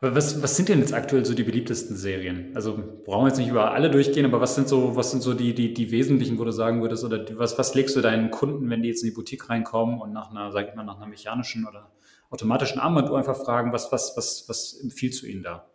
[0.00, 2.52] Was, was sind denn jetzt aktuell so die beliebtesten Serien?
[2.54, 5.32] Also brauchen wir jetzt nicht über alle durchgehen, aber was sind so, was sind so
[5.32, 8.30] die, die, die wesentlichen, wo du sagen würdest, oder die, was, was legst du deinen
[8.30, 10.96] Kunden, wenn die jetzt in die Boutique reinkommen und nach einer, sag ich mal, nach
[10.96, 11.90] einer mechanischen oder
[12.30, 15.66] automatischen Armbanduhr einfach fragen, was, was, was, was empfiehlst du ihnen da?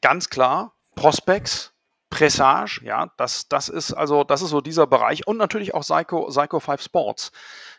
[0.00, 1.74] Ganz klar, Prospects,
[2.08, 6.28] Pressage, ja, das, das ist also, das ist so dieser Bereich und natürlich auch Psycho,
[6.28, 7.32] Psycho 5 Sports.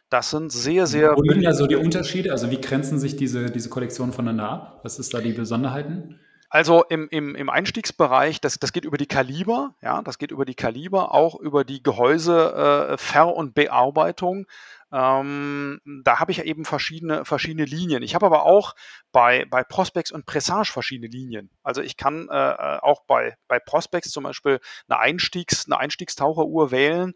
[0.10, 1.16] Das sind sehr, sehr.
[1.18, 2.32] Wo liegen da so die Unterschiede?
[2.32, 4.80] Also wie grenzen sich diese, diese Kollektionen voneinander ab?
[4.84, 6.20] Was ist da die Besonderheiten?
[6.50, 10.46] Also im, im, im Einstiegsbereich, das, das geht über die Kaliber, ja, das geht über
[10.46, 12.54] die Kaliber, auch über die Gehäuse
[12.94, 14.46] äh, Ver- und Bearbeitung.
[14.90, 18.02] Ähm, da habe ich ja eben verschiedene, verschiedene Linien.
[18.02, 18.76] Ich habe aber auch
[19.12, 21.50] bei, bei Prospects und Pressage verschiedene Linien.
[21.64, 26.72] Also ich kann äh, äh auch bei, bei Prospects zum Beispiel eine, Einstiegs-, eine Einstiegstaucheruhr
[26.72, 27.14] wählen,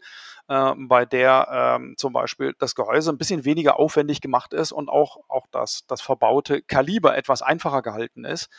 [0.52, 1.48] äh, bei der
[1.80, 5.84] ähm, zum Beispiel das Gehäuse ein bisschen weniger aufwendig gemacht ist und auch, auch das,
[5.86, 8.50] das verbaute Kaliber etwas einfacher gehalten ist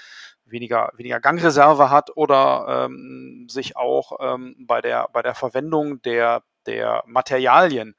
[0.46, 6.44] weniger, weniger Gangreserve hat oder ähm, sich auch ähm, bei, der, bei der Verwendung der,
[6.66, 7.96] der Materialien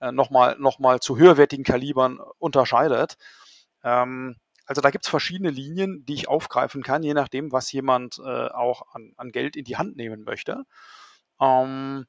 [0.00, 3.16] äh, nochmal noch mal zu höherwertigen Kalibern unterscheidet.
[3.82, 4.36] Ähm,
[4.66, 8.48] also da gibt es verschiedene Linien, die ich aufgreifen kann, je nachdem, was jemand äh,
[8.48, 10.64] auch an, an, Geld in die Hand nehmen möchte.
[11.40, 12.06] Ähm,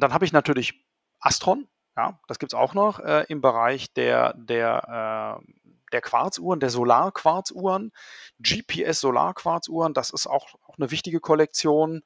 [0.00, 0.84] dann habe ich natürlich
[1.20, 5.52] Astron, ja, das gibt es auch noch äh, im Bereich der, der äh,
[5.92, 7.92] der Quarzuhren, der Solarquarzuhren,
[8.38, 12.02] GPS-Solarquarzuhren, das ist auch, auch eine wichtige Kollektion.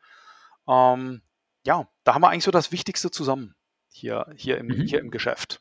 [0.68, 1.22] Ähm,
[1.66, 3.54] ja, da haben wir eigentlich so das Wichtigste zusammen
[3.90, 4.82] hier, hier, im, mhm.
[4.82, 5.60] hier im Geschäft.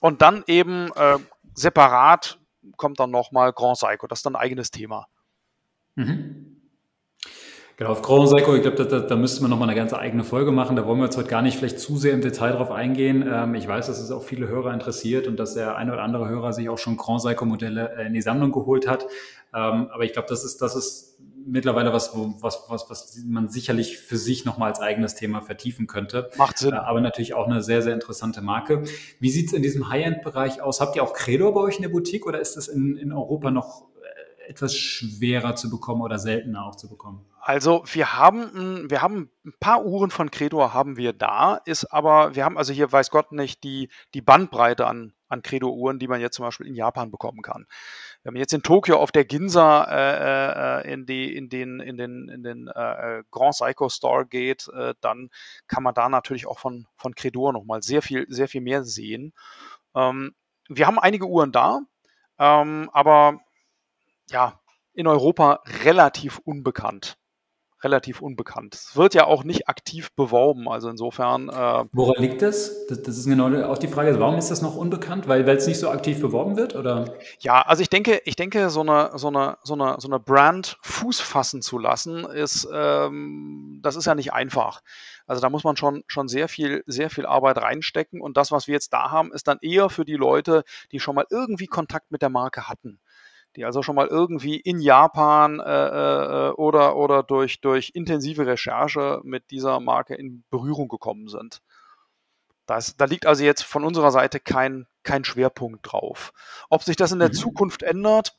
[0.00, 1.18] Und dann eben äh,
[1.54, 2.38] separat
[2.76, 5.06] kommt dann nochmal Grand Psycho, das ist dann ein eigenes Thema.
[5.94, 6.53] Mhm.
[7.76, 10.22] Genau, auf Grand Psycho, ich glaube, da, da, da müsste man nochmal eine ganze eigene
[10.22, 10.76] Folge machen.
[10.76, 13.28] Da wollen wir jetzt heute gar nicht vielleicht zu sehr im Detail drauf eingehen.
[13.28, 16.28] Ähm, ich weiß, dass es auch viele Hörer interessiert und dass der eine oder andere
[16.28, 19.06] Hörer sich auch schon Grand Psycho-Modelle äh, in die Sammlung geholt hat.
[19.52, 23.48] Ähm, aber ich glaube, das ist, das ist mittlerweile was, wo, was, was, was man
[23.48, 26.30] sicherlich für sich nochmal als eigenes Thema vertiefen könnte.
[26.36, 26.74] Macht Sinn.
[26.74, 28.84] Äh, aber natürlich auch eine sehr, sehr interessante Marke.
[29.18, 30.80] Wie sieht's in diesem High-End-Bereich aus?
[30.80, 33.50] Habt ihr auch Credo bei euch in der Boutique oder ist das in, in Europa
[33.50, 37.24] noch äh, etwas schwerer zu bekommen oder seltener auch zu bekommen?
[37.46, 42.34] Also wir haben, wir haben ein paar Uhren von Credo haben wir da, ist aber,
[42.34, 46.22] wir haben also hier, weiß Gott nicht, die, die Bandbreite an, an Credo-Uhren, die man
[46.22, 47.66] jetzt zum Beispiel in Japan bekommen kann.
[48.22, 51.98] Wenn man jetzt in Tokio auf der Ginza äh, äh in, die, in den, in
[51.98, 55.28] den, in den äh, äh, Grand Psycho Store geht, äh, dann
[55.68, 59.34] kann man da natürlich auch von, von Credo nochmal sehr viel, sehr viel mehr sehen.
[59.94, 60.34] Ähm,
[60.70, 61.80] wir haben einige Uhren da,
[62.38, 63.40] ähm, aber
[64.30, 64.58] ja,
[64.94, 67.18] in Europa relativ unbekannt
[67.84, 68.74] relativ unbekannt.
[68.74, 71.48] Es wird ja auch nicht aktiv beworben, also insofern.
[71.48, 72.86] Äh, Woran liegt das?
[72.88, 73.02] das?
[73.02, 73.18] das?
[73.18, 75.28] ist genau auch die Frage, warum ist das noch unbekannt?
[75.28, 76.74] Weil es nicht so aktiv beworben wird?
[76.74, 77.14] Oder?
[77.40, 80.78] Ja, also ich denke, ich denke, so eine, so eine, so eine, so eine Brand
[80.82, 84.82] Fuß fassen zu lassen, ist, ähm, das ist ja nicht einfach.
[85.26, 88.20] Also da muss man schon, schon sehr viel, sehr viel Arbeit reinstecken.
[88.20, 91.14] Und das, was wir jetzt da haben, ist dann eher für die Leute, die schon
[91.14, 92.98] mal irgendwie Kontakt mit der Marke hatten
[93.56, 99.20] die also schon mal irgendwie in Japan äh, äh, oder, oder durch, durch intensive Recherche
[99.24, 101.60] mit dieser Marke in Berührung gekommen sind.
[102.66, 106.32] Das, da liegt also jetzt von unserer Seite kein, kein Schwerpunkt drauf.
[106.70, 107.34] Ob sich das in der mhm.
[107.34, 108.36] Zukunft ändert,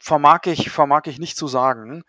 [0.00, 2.02] vermag ich, vermag ich nicht zu sagen.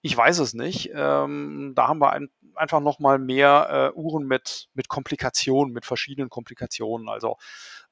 [0.00, 0.90] Ich weiß es nicht.
[0.94, 5.86] Ähm, da haben wir ein, einfach noch mal mehr äh, Uhren mit, mit Komplikationen, mit
[5.86, 7.08] verschiedenen Komplikationen.
[7.08, 7.36] Also,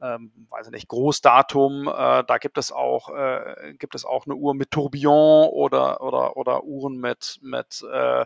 [0.01, 4.35] ähm, weiß ich nicht, Großdatum, äh, da gibt es auch, äh, gibt es auch eine
[4.35, 8.25] Uhr mit Tourbillon oder, oder, oder Uhren mit, mit, äh,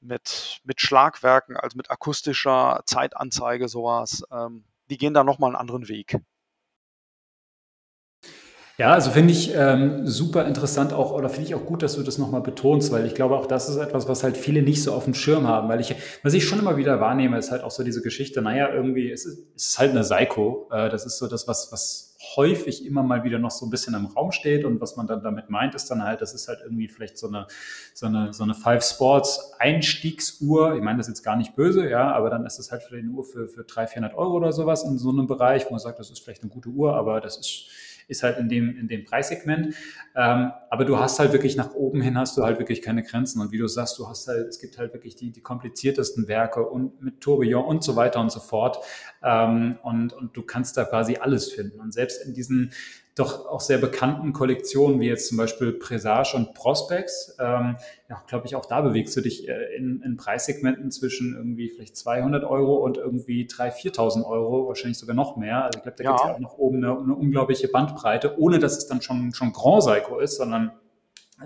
[0.00, 4.24] mit, mit Schlagwerken, also mit akustischer Zeitanzeige, sowas.
[4.30, 6.18] Ähm, die gehen da noch mal einen anderen Weg.
[8.76, 12.02] Ja, also finde ich ähm, super interessant auch, oder finde ich auch gut, dass du
[12.02, 14.92] das nochmal betonst, weil ich glaube auch, das ist etwas, was halt viele nicht so
[14.92, 15.94] auf dem Schirm haben, weil ich,
[16.24, 19.26] was ich schon immer wieder wahrnehme, ist halt auch so diese Geschichte, naja, irgendwie, es
[19.26, 23.04] ist, es ist halt eine Psycho, äh, das ist so das, was, was häufig immer
[23.04, 25.76] mal wieder noch so ein bisschen im Raum steht und was man dann damit meint,
[25.76, 27.46] ist dann halt, das ist halt irgendwie vielleicht so eine,
[27.92, 31.88] so eine, so eine Five Sports Einstiegsuhr, ich meine das ist jetzt gar nicht böse,
[31.88, 34.52] ja, aber dann ist es halt für eine Uhr für, für 300, 400 Euro oder
[34.52, 37.20] sowas in so einem Bereich, wo man sagt, das ist vielleicht eine gute Uhr, aber
[37.20, 37.68] das ist,
[38.08, 39.74] ist halt in dem, in dem Preissegment.
[40.16, 43.40] Ähm, aber du hast halt wirklich nach oben hin hast du halt wirklich keine Grenzen.
[43.40, 46.66] Und wie du sagst, du hast halt, es gibt halt wirklich die, die kompliziertesten Werke
[46.68, 48.78] und mit Tourbillon und so weiter und so fort.
[49.24, 51.80] Ähm, und, und du kannst da quasi alles finden.
[51.80, 52.72] Und selbst in diesen
[53.14, 57.76] doch auch sehr bekannten Kollektionen, wie jetzt zum Beispiel Presage und Prospects, ähm,
[58.08, 61.96] ja, glaube ich, auch da bewegst du dich äh, in, in Preissegmenten zwischen irgendwie vielleicht
[61.96, 65.64] 200 Euro und irgendwie 3.000, 4.000 Euro, wahrscheinlich sogar noch mehr.
[65.64, 66.10] Also ich glaube, da ja.
[66.10, 69.32] gibt es ja auch noch oben eine, eine, unglaubliche Bandbreite, ohne dass es dann schon,
[69.32, 70.72] schon Grand Psycho ist, sondern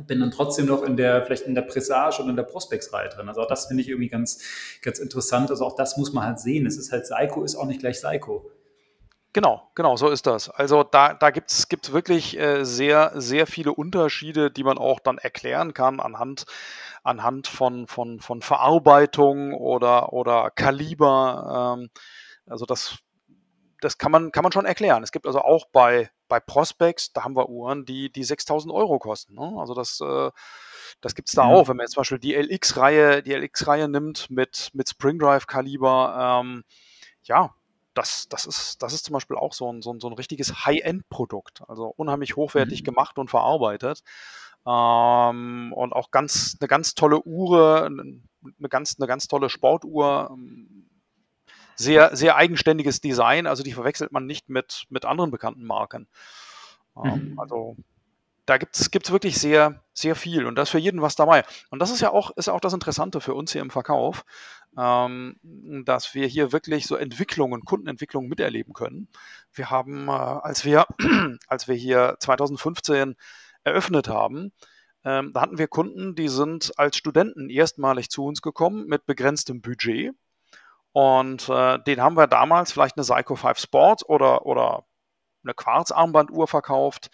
[0.07, 3.29] bin dann trotzdem noch in der, vielleicht in der Presage und in der Prospects-Reihe drin.
[3.29, 4.43] Also auch das finde ich irgendwie ganz,
[4.83, 5.51] ganz interessant.
[5.51, 6.67] Also auch das muss man halt sehen.
[6.67, 8.51] Es ist halt Psycho, ist auch nicht gleich Psycho.
[9.33, 10.49] Genau, genau, so ist das.
[10.49, 15.19] Also da, da gibt es wirklich äh, sehr, sehr viele Unterschiede, die man auch dann
[15.19, 16.45] erklären kann anhand,
[17.03, 21.77] anhand von, von, von Verarbeitung oder, oder Kaliber.
[21.79, 21.91] Ähm,
[22.47, 22.99] also das
[23.81, 25.03] das kann man, kann man schon erklären.
[25.03, 28.99] Es gibt also auch bei, bei Prospects, da haben wir Uhren, die, die 6000 Euro
[28.99, 29.35] kosten.
[29.35, 29.57] Ne?
[29.59, 30.31] Also das, äh,
[31.01, 31.51] das gibt es da mhm.
[31.51, 31.69] auch.
[31.69, 36.65] Wenn man jetzt zum Beispiel die LX-Reihe, die LX-Reihe nimmt mit, mit Spring Drive-Kaliber, ähm,
[37.25, 37.55] ja,
[37.95, 40.65] das, das, ist, das ist zum Beispiel auch so ein, so ein, so ein richtiges
[40.65, 41.63] High-End-Produkt.
[41.69, 42.85] Also unheimlich hochwertig mhm.
[42.85, 44.03] gemacht und verarbeitet.
[44.67, 50.37] Ähm, und auch ganz, eine ganz tolle Uhr, eine ganz, eine ganz tolle Sportuhr.
[51.79, 56.09] Sehr, sehr eigenständiges Design, also die verwechselt man nicht mit, mit anderen bekannten Marken.
[56.97, 57.39] Ähm, mhm.
[57.39, 57.77] Also
[58.47, 61.45] da gibt es wirklich sehr, sehr viel und da ist für jeden was dabei.
[61.71, 64.25] Und das ist ja auch, ist ja auch das Interessante für uns hier im Verkauf,
[64.77, 65.37] ähm,
[65.85, 69.09] dass wir hier wirklich so Entwicklungen, Kundenentwicklungen miterleben können.
[69.53, 70.87] Wir haben, äh, als wir,
[71.47, 73.17] als wir hier 2015
[73.65, 74.53] eröffnet haben,
[75.05, 79.61] ähm, da hatten wir Kunden, die sind als Studenten erstmalig zu uns gekommen mit begrenztem
[79.61, 80.15] Budget.
[80.99, 84.85] Und äh, den haben wir damals vielleicht eine Psycho 5 Sport oder, oder
[85.45, 87.11] eine Quarzarmbanduhr verkauft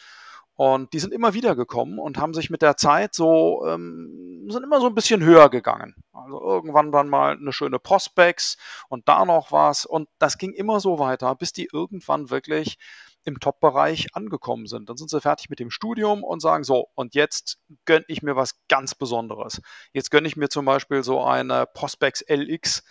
[0.54, 4.62] und die sind immer wieder gekommen und haben sich mit der Zeit so, ähm, sind
[4.62, 5.96] immer so ein bisschen höher gegangen.
[6.12, 8.56] Also irgendwann dann mal eine schöne Prospects
[8.88, 9.84] und da noch was.
[9.84, 12.78] Und das ging immer so weiter, bis die irgendwann wirklich
[13.24, 14.88] im Top-Bereich angekommen sind.
[14.88, 18.34] Dann sind sie fertig mit dem Studium und sagen so, und jetzt gönne ich mir
[18.34, 19.60] was ganz Besonderes.
[19.92, 22.82] Jetzt gönne ich mir zum Beispiel so eine Prospects LX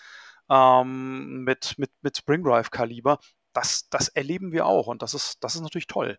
[0.49, 3.19] ähm, mit, mit, mit Spring Drive Kaliber.
[3.53, 6.17] Das, das erleben wir auch und das ist, das ist natürlich toll.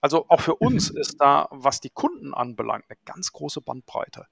[0.00, 0.98] Also auch für uns mhm.
[0.98, 4.26] ist da, was die Kunden anbelangt, eine ganz große Bandbreite.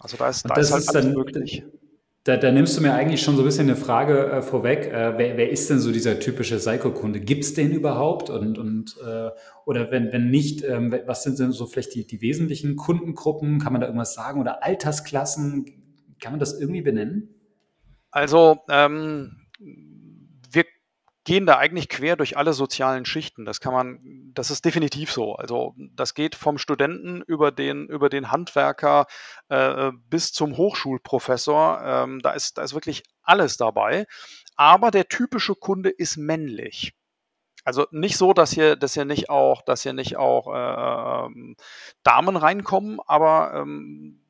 [0.00, 1.62] Also da ist, da ist halt ist alles dann, möglich.
[2.24, 4.86] Da, da, nimmst du mir eigentlich schon so ein bisschen eine Frage äh, vorweg.
[4.86, 7.20] Äh, wer, wer, ist denn so dieser typische Psycho-Kunde?
[7.20, 8.30] Gibt es den überhaupt?
[8.30, 9.28] Und, und äh,
[9.66, 13.58] oder wenn, wenn nicht, ähm, was sind denn so vielleicht die, die wesentlichen Kundengruppen?
[13.58, 14.40] Kann man da irgendwas sagen?
[14.40, 15.66] Oder Altersklassen?
[16.18, 17.28] Kann man das irgendwie benennen?
[18.14, 19.44] Also ähm,
[21.24, 23.46] gehen da eigentlich quer durch alle sozialen Schichten.
[23.46, 25.34] Das kann man, das ist definitiv so.
[25.34, 29.06] Also das geht vom Studenten über den, über den Handwerker
[29.48, 31.80] äh, bis zum Hochschulprofessor.
[31.82, 34.06] Ähm, da, ist, da ist wirklich alles dabei.
[34.56, 36.92] Aber der typische Kunde ist männlich.
[37.64, 41.56] Also nicht so, dass hier, dass hier nicht auch, dass hier nicht auch äh, ähm,
[42.02, 44.23] Damen reinkommen, aber ähm,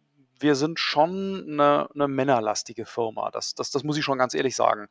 [0.45, 3.31] wir sind schon eine, eine männerlastige Firma.
[3.31, 4.89] Das, das, das muss ich schon ganz ehrlich sagen.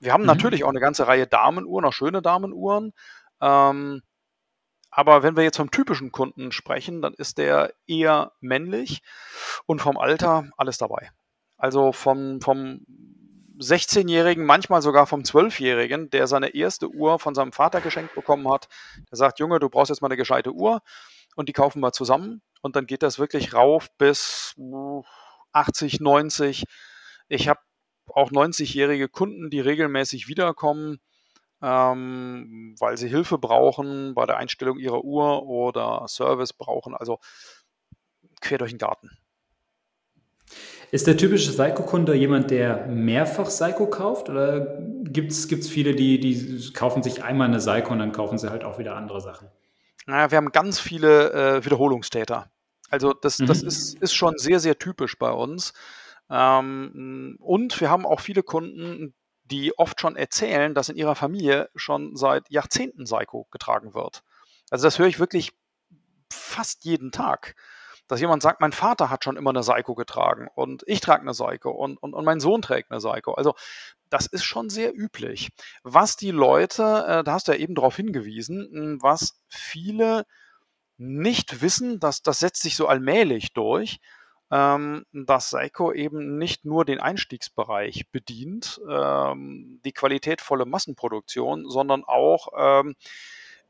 [0.00, 0.26] Wir haben mhm.
[0.26, 2.92] natürlich auch eine ganze Reihe Damenuhren, auch schöne Damenuhren.
[3.40, 4.02] Ähm,
[4.90, 9.02] aber wenn wir jetzt vom typischen Kunden sprechen, dann ist der eher männlich
[9.66, 11.12] und vom Alter alles dabei.
[11.56, 12.80] Also vom, vom
[13.60, 18.68] 16-Jährigen, manchmal sogar vom 12-Jährigen, der seine erste Uhr von seinem Vater geschenkt bekommen hat.
[19.10, 20.82] Der sagt, Junge, du brauchst jetzt mal eine gescheite Uhr
[21.36, 22.42] und die kaufen wir zusammen.
[22.62, 24.54] Und dann geht das wirklich rauf bis
[25.52, 26.64] 80, 90.
[27.28, 27.60] Ich habe
[28.06, 30.98] auch 90-jährige Kunden, die regelmäßig wiederkommen,
[31.62, 36.94] ähm, weil sie Hilfe brauchen bei der Einstellung ihrer Uhr oder Service brauchen.
[36.94, 37.18] Also
[38.40, 39.10] quer durch den Garten.
[40.90, 44.30] Ist der typische Seiko-Kunde jemand, der mehrfach Seiko kauft?
[44.30, 48.50] Oder gibt es viele, die, die kaufen sich einmal eine Seiko und dann kaufen sie
[48.50, 49.48] halt auch wieder andere Sachen?
[50.08, 52.50] Naja, wir haben ganz viele äh, Wiederholungstäter.
[52.88, 53.46] Also das, mhm.
[53.46, 55.74] das ist, ist schon sehr, sehr typisch bei uns.
[56.30, 59.14] Ähm, und wir haben auch viele Kunden,
[59.44, 64.22] die oft schon erzählen, dass in ihrer Familie schon seit Jahrzehnten Seiko getragen wird.
[64.70, 65.52] Also das höre ich wirklich
[66.32, 67.54] fast jeden Tag.
[68.06, 71.34] Dass jemand sagt, mein Vater hat schon immer eine Seiko getragen und ich trage eine
[71.34, 73.34] Seiko und, und, und mein Sohn trägt eine Seiko.
[73.34, 73.54] Also
[74.10, 75.50] das ist schon sehr üblich.
[75.82, 80.24] Was die Leute, äh, da hast du ja eben darauf hingewiesen, hm, was viele
[80.96, 84.00] nicht wissen, dass das setzt sich so allmählich durch,
[84.50, 92.48] ähm, dass Seiko eben nicht nur den Einstiegsbereich bedient, ähm, die qualitätvolle Massenproduktion, sondern auch
[92.56, 92.94] ähm,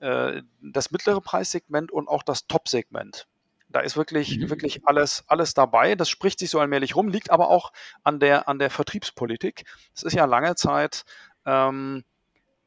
[0.01, 3.27] äh, das mittlere Preissegment und auch das Top-Segment.
[3.70, 4.50] Da ist wirklich, mhm.
[4.50, 5.94] wirklich alles, alles dabei.
[5.94, 7.72] Das spricht sich so allmählich rum, liegt aber auch
[8.02, 9.64] an der, an der Vertriebspolitik.
[9.94, 11.04] Es ist ja lange Zeit
[11.44, 12.04] ähm,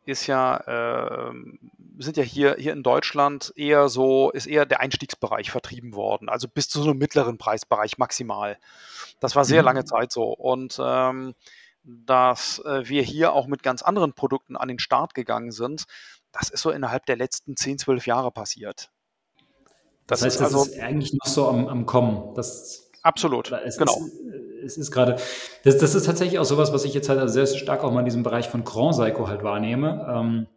[0.05, 1.33] ist ja, äh,
[1.99, 6.47] sind ja hier, hier in Deutschland eher so, ist eher der Einstiegsbereich vertrieben worden, also
[6.47, 8.57] bis zu so einem mittleren Preisbereich maximal.
[9.19, 9.65] Das war sehr mhm.
[9.67, 10.33] lange Zeit so.
[10.33, 11.35] Und ähm,
[11.83, 15.85] dass äh, wir hier auch mit ganz anderen Produkten an den Start gegangen sind,
[16.31, 18.89] das ist so innerhalb der letzten 10, 12 Jahre passiert.
[20.07, 22.33] Das, das heißt, ist also, das ist eigentlich noch so am, am Kommen.
[22.35, 23.93] Das Absolut, es genau.
[23.93, 24.13] Ist,
[24.63, 25.15] es ist gerade,
[25.63, 28.05] das, das, ist tatsächlich auch sowas, was ich jetzt halt sehr stark auch mal in
[28.05, 30.05] diesem Bereich von Grand Psycho halt wahrnehme.
[30.07, 30.47] Ähm,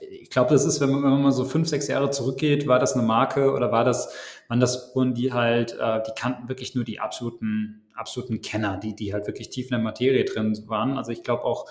[0.00, 2.78] ich glaube, das ist, wenn man, wenn man, mal so fünf, sechs Jahre zurückgeht, war
[2.78, 4.14] das eine Marke oder war das,
[4.48, 8.94] waren das Uhren, die halt, äh, die kannten wirklich nur die absoluten, absoluten Kenner, die,
[8.94, 10.96] die halt wirklich tief in der Materie drin waren.
[10.96, 11.68] Also ich glaube auch,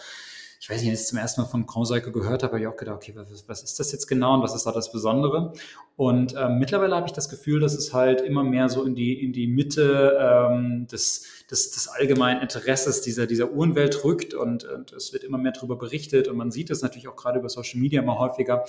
[0.62, 2.68] ich weiß nicht, als ich zum ersten Mal von Grand Seiko gehört habe, habe ich
[2.68, 5.54] auch gedacht, okay, was, was ist das jetzt genau und was ist da das Besondere?
[5.96, 9.24] Und ähm, mittlerweile habe ich das Gefühl, dass es halt immer mehr so in die,
[9.24, 14.94] in die Mitte ähm, des, des, des allgemeinen Interesses dieser, dieser Uhrenwelt rückt und, und
[14.94, 17.80] es wird immer mehr darüber berichtet und man sieht es natürlich auch gerade über Social
[17.80, 18.64] Media immer häufiger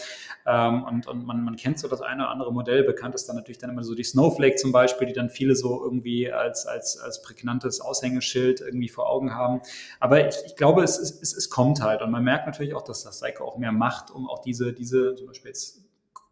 [0.46, 2.82] ähm, und, und man, man kennt so das eine oder andere Modell.
[2.82, 5.82] Bekannt ist dann natürlich dann immer so die Snowflake zum Beispiel, die dann viele so
[5.82, 9.62] irgendwie als, als, als prägnantes Aushängeschild irgendwie vor Augen haben.
[10.00, 13.04] Aber ich, ich glaube, es, es, es kommt halt und man merkt natürlich auch, dass
[13.04, 15.81] das Seiko auch mehr macht, um auch diese, diese zum Beispiel jetzt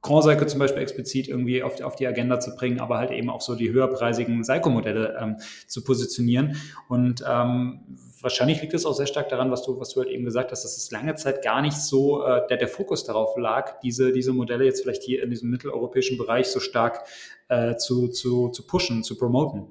[0.02, 3.28] Grand Seiko zum Beispiel explizit irgendwie auf, auf die Agenda zu bringen, aber halt eben
[3.28, 5.36] auch so die höherpreisigen Seiko-Modelle ähm,
[5.66, 6.56] zu positionieren.
[6.88, 10.24] Und ähm, wahrscheinlich liegt es auch sehr stark daran, was du, was du halt eben
[10.24, 13.78] gesagt hast, dass es lange Zeit gar nicht so äh, der, der Fokus darauf lag,
[13.80, 17.04] diese, diese Modelle jetzt vielleicht hier in diesem mitteleuropäischen Bereich so stark
[17.48, 19.66] äh, zu, zu, zu pushen, zu promoten.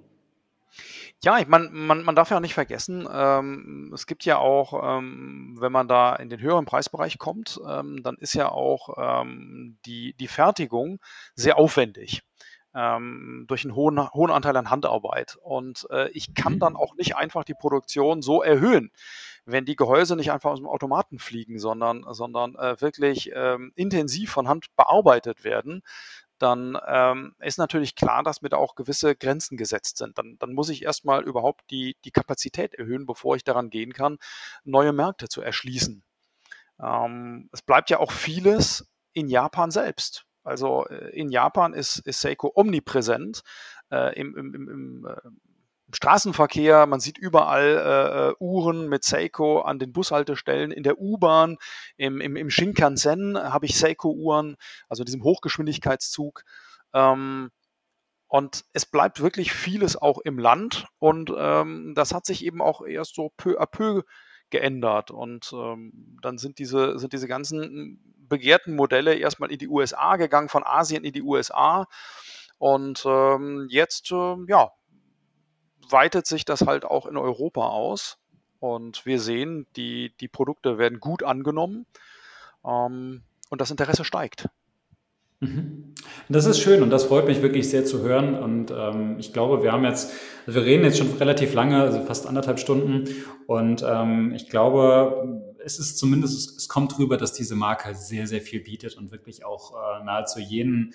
[1.21, 4.97] Ja, ich mein, man, man darf ja auch nicht vergessen, ähm, es gibt ja auch,
[4.97, 9.77] ähm, wenn man da in den höheren Preisbereich kommt, ähm, dann ist ja auch ähm,
[9.85, 10.99] die, die Fertigung
[11.35, 12.21] sehr aufwendig.
[12.73, 15.37] Ähm, durch einen hohen, hohen Anteil an Handarbeit.
[15.41, 16.79] Und äh, ich kann dann mhm.
[16.79, 18.91] auch nicht einfach die Produktion so erhöhen,
[19.43, 24.29] wenn die Gehäuse nicht einfach aus dem Automaten fliegen, sondern, sondern äh, wirklich ähm, intensiv
[24.29, 25.81] von Hand bearbeitet werden
[26.39, 30.17] dann ähm, ist natürlich klar, dass mir da auch gewisse Grenzen gesetzt sind.
[30.17, 34.17] Dann, dann muss ich erstmal überhaupt die, die Kapazität erhöhen, bevor ich daran gehen kann,
[34.63, 36.03] neue Märkte zu erschließen.
[36.81, 40.25] Ähm, es bleibt ja auch vieles in Japan selbst.
[40.43, 43.41] Also äh, in Japan ist, ist Seiko omnipräsent.
[43.91, 45.29] Äh, im, im, im, äh,
[45.89, 50.99] im Straßenverkehr, man sieht überall äh, äh, Uhren mit Seiko an den Bushaltestellen, in der
[50.99, 51.57] U-Bahn,
[51.97, 54.55] im, im, im Shinkansen habe ich Seiko-Uhren,
[54.87, 56.43] also diesem Hochgeschwindigkeitszug.
[56.93, 57.49] Ähm,
[58.27, 62.85] und es bleibt wirklich vieles auch im Land und ähm, das hat sich eben auch
[62.85, 64.03] erst so peu à peu
[64.51, 65.09] geändert.
[65.09, 70.49] Und ähm, dann sind diese, sind diese ganzen begehrten Modelle erstmal in die USA gegangen,
[70.49, 71.87] von Asien in die USA.
[72.59, 74.71] Und ähm, jetzt, äh, ja,
[75.91, 78.17] weitet sich das halt auch in Europa aus.
[78.59, 81.85] Und wir sehen, die, die Produkte werden gut angenommen
[82.65, 84.49] ähm, und das Interesse steigt.
[85.39, 85.95] Mhm.
[86.27, 88.35] Das ist schön und das freut mich wirklich sehr zu hören.
[88.35, 90.11] Und ähm, ich glaube, wir haben jetzt,
[90.45, 93.05] also wir reden jetzt schon relativ lange, also fast anderthalb Stunden.
[93.47, 98.41] Und ähm, ich glaube, es ist zumindest, es kommt rüber, dass diese Marke sehr, sehr
[98.41, 100.93] viel bietet und wirklich auch äh, nahezu jeden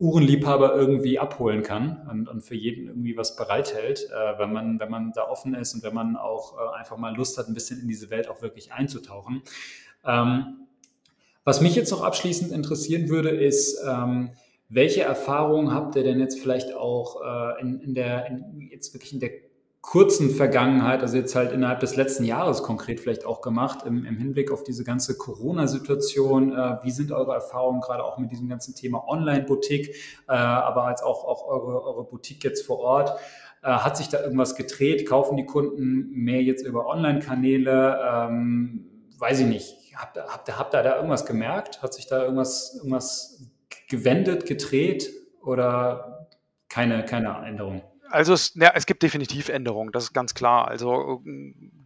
[0.00, 4.90] Uhrenliebhaber irgendwie abholen kann und, und für jeden irgendwie was bereithält, äh, wenn, man, wenn
[4.90, 7.80] man da offen ist und wenn man auch äh, einfach mal Lust hat, ein bisschen
[7.80, 9.42] in diese Welt auch wirklich einzutauchen.
[10.04, 10.66] Ähm,
[11.44, 14.30] was mich jetzt noch abschließend interessieren würde, ist, ähm,
[14.70, 19.12] welche Erfahrungen habt ihr denn jetzt vielleicht auch äh, in, in der, in, jetzt wirklich
[19.12, 19.32] in der
[19.82, 24.18] kurzen Vergangenheit, also jetzt halt innerhalb des letzten Jahres konkret vielleicht auch gemacht, im, im
[24.18, 26.52] Hinblick auf diese ganze Corona-Situation?
[26.52, 29.94] Äh, wie sind eure Erfahrungen gerade auch mit diesem ganzen Thema Online-Boutique,
[30.28, 33.18] äh, aber als auch, auch eure, eure Boutique jetzt vor Ort?
[33.62, 35.08] Äh, hat sich da irgendwas gedreht?
[35.08, 38.00] Kaufen die Kunden mehr jetzt über Online-Kanäle?
[38.06, 39.76] Ähm, weiß ich nicht.
[39.96, 41.82] Habt, habt, habt ihr da irgendwas gemerkt?
[41.82, 43.50] Hat sich da irgendwas, irgendwas
[43.88, 45.10] gewendet, gedreht
[45.42, 46.28] oder
[46.68, 47.82] keine, keine Änderung?
[48.10, 50.68] Also es, ja, es gibt definitiv Änderungen, das ist ganz klar.
[50.68, 51.22] Also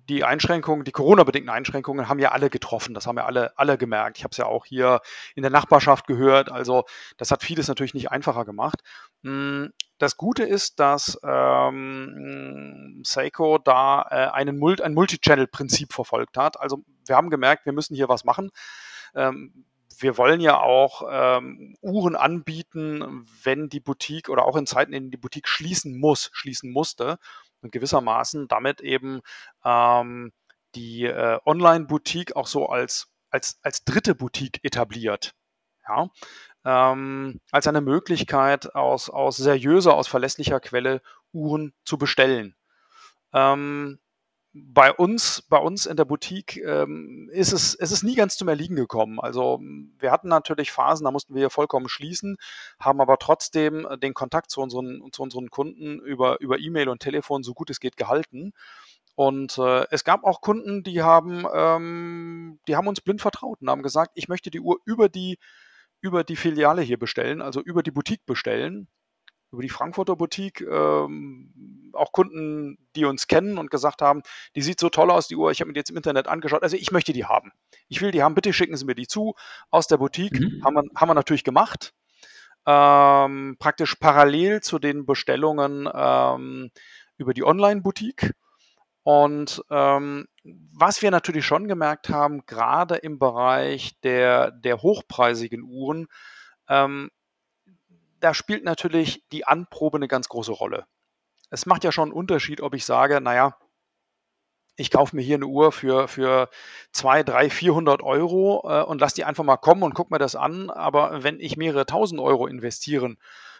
[0.08, 2.94] die Einschränkungen, die Corona-bedingten Einschränkungen haben ja alle getroffen.
[2.94, 4.18] Das haben ja alle, alle gemerkt.
[4.18, 5.00] Ich habe es ja auch hier
[5.34, 6.50] in der Nachbarschaft gehört.
[6.50, 6.84] Also
[7.16, 8.82] das hat vieles natürlich nicht einfacher gemacht.
[9.22, 16.60] Hm, das Gute ist, dass ähm, Seiko da äh, einen Mul ein Multi-Channel-Prinzip verfolgt hat.
[16.60, 18.50] Also wir haben gemerkt, wir müssen hier was machen.
[19.14, 19.64] Ähm,
[20.04, 25.04] wir wollen ja auch ähm, Uhren anbieten, wenn die Boutique oder auch in Zeiten, in
[25.04, 27.18] denen die Boutique schließen muss, schließen musste
[27.62, 29.22] und gewissermaßen damit eben
[29.64, 30.32] ähm,
[30.74, 35.32] die äh, Online-Boutique auch so als, als, als dritte Boutique etabliert.
[35.88, 36.10] Ja,
[36.64, 41.00] ähm, als eine Möglichkeit, aus, aus seriöser, aus verlässlicher Quelle
[41.32, 42.56] Uhren zu bestellen.
[43.32, 43.98] Ähm,
[44.54, 48.46] bei uns, bei uns in der Boutique ähm, ist es, es ist nie ganz zum
[48.46, 49.18] Erliegen gekommen.
[49.18, 49.60] Also
[49.98, 52.36] wir hatten natürlich Phasen, da mussten wir vollkommen schließen,
[52.78, 57.42] haben aber trotzdem den Kontakt zu unseren, zu unseren Kunden über, über E-Mail und Telefon
[57.42, 58.52] so gut es geht gehalten.
[59.16, 63.68] Und äh, es gab auch Kunden, die haben, ähm, die haben uns blind vertraut und
[63.70, 65.38] haben gesagt, ich möchte die Uhr über die,
[66.00, 68.88] über die Filiale hier bestellen, also über die Boutique bestellen
[69.54, 74.22] über die Frankfurter Boutique ähm, auch Kunden, die uns kennen und gesagt haben,
[74.56, 76.62] die sieht so toll aus, die Uhr, ich habe mir die jetzt im Internet angeschaut,
[76.62, 77.52] also ich möchte die haben.
[77.88, 79.34] Ich will die haben, bitte schicken Sie mir die zu
[79.70, 80.40] aus der Boutique.
[80.40, 80.64] Mhm.
[80.64, 81.94] Haben, wir, haben wir natürlich gemacht.
[82.66, 86.70] Ähm, praktisch parallel zu den Bestellungen ähm,
[87.16, 88.32] über die Online-Boutique.
[89.02, 96.06] Und ähm, was wir natürlich schon gemerkt haben, gerade im Bereich der, der hochpreisigen Uhren,
[96.68, 97.10] ähm,
[98.24, 100.86] da spielt natürlich die Anprobe eine ganz große Rolle.
[101.50, 103.58] Es macht ja schon einen Unterschied, ob ich sage, naja,
[104.76, 106.48] ich kaufe mir hier eine Uhr für, für
[106.92, 110.36] 2, 3, 400 Euro äh, und lasse die einfach mal kommen und gucke mir das
[110.36, 110.70] an.
[110.70, 113.18] Aber wenn ich mehrere tausend Euro investieren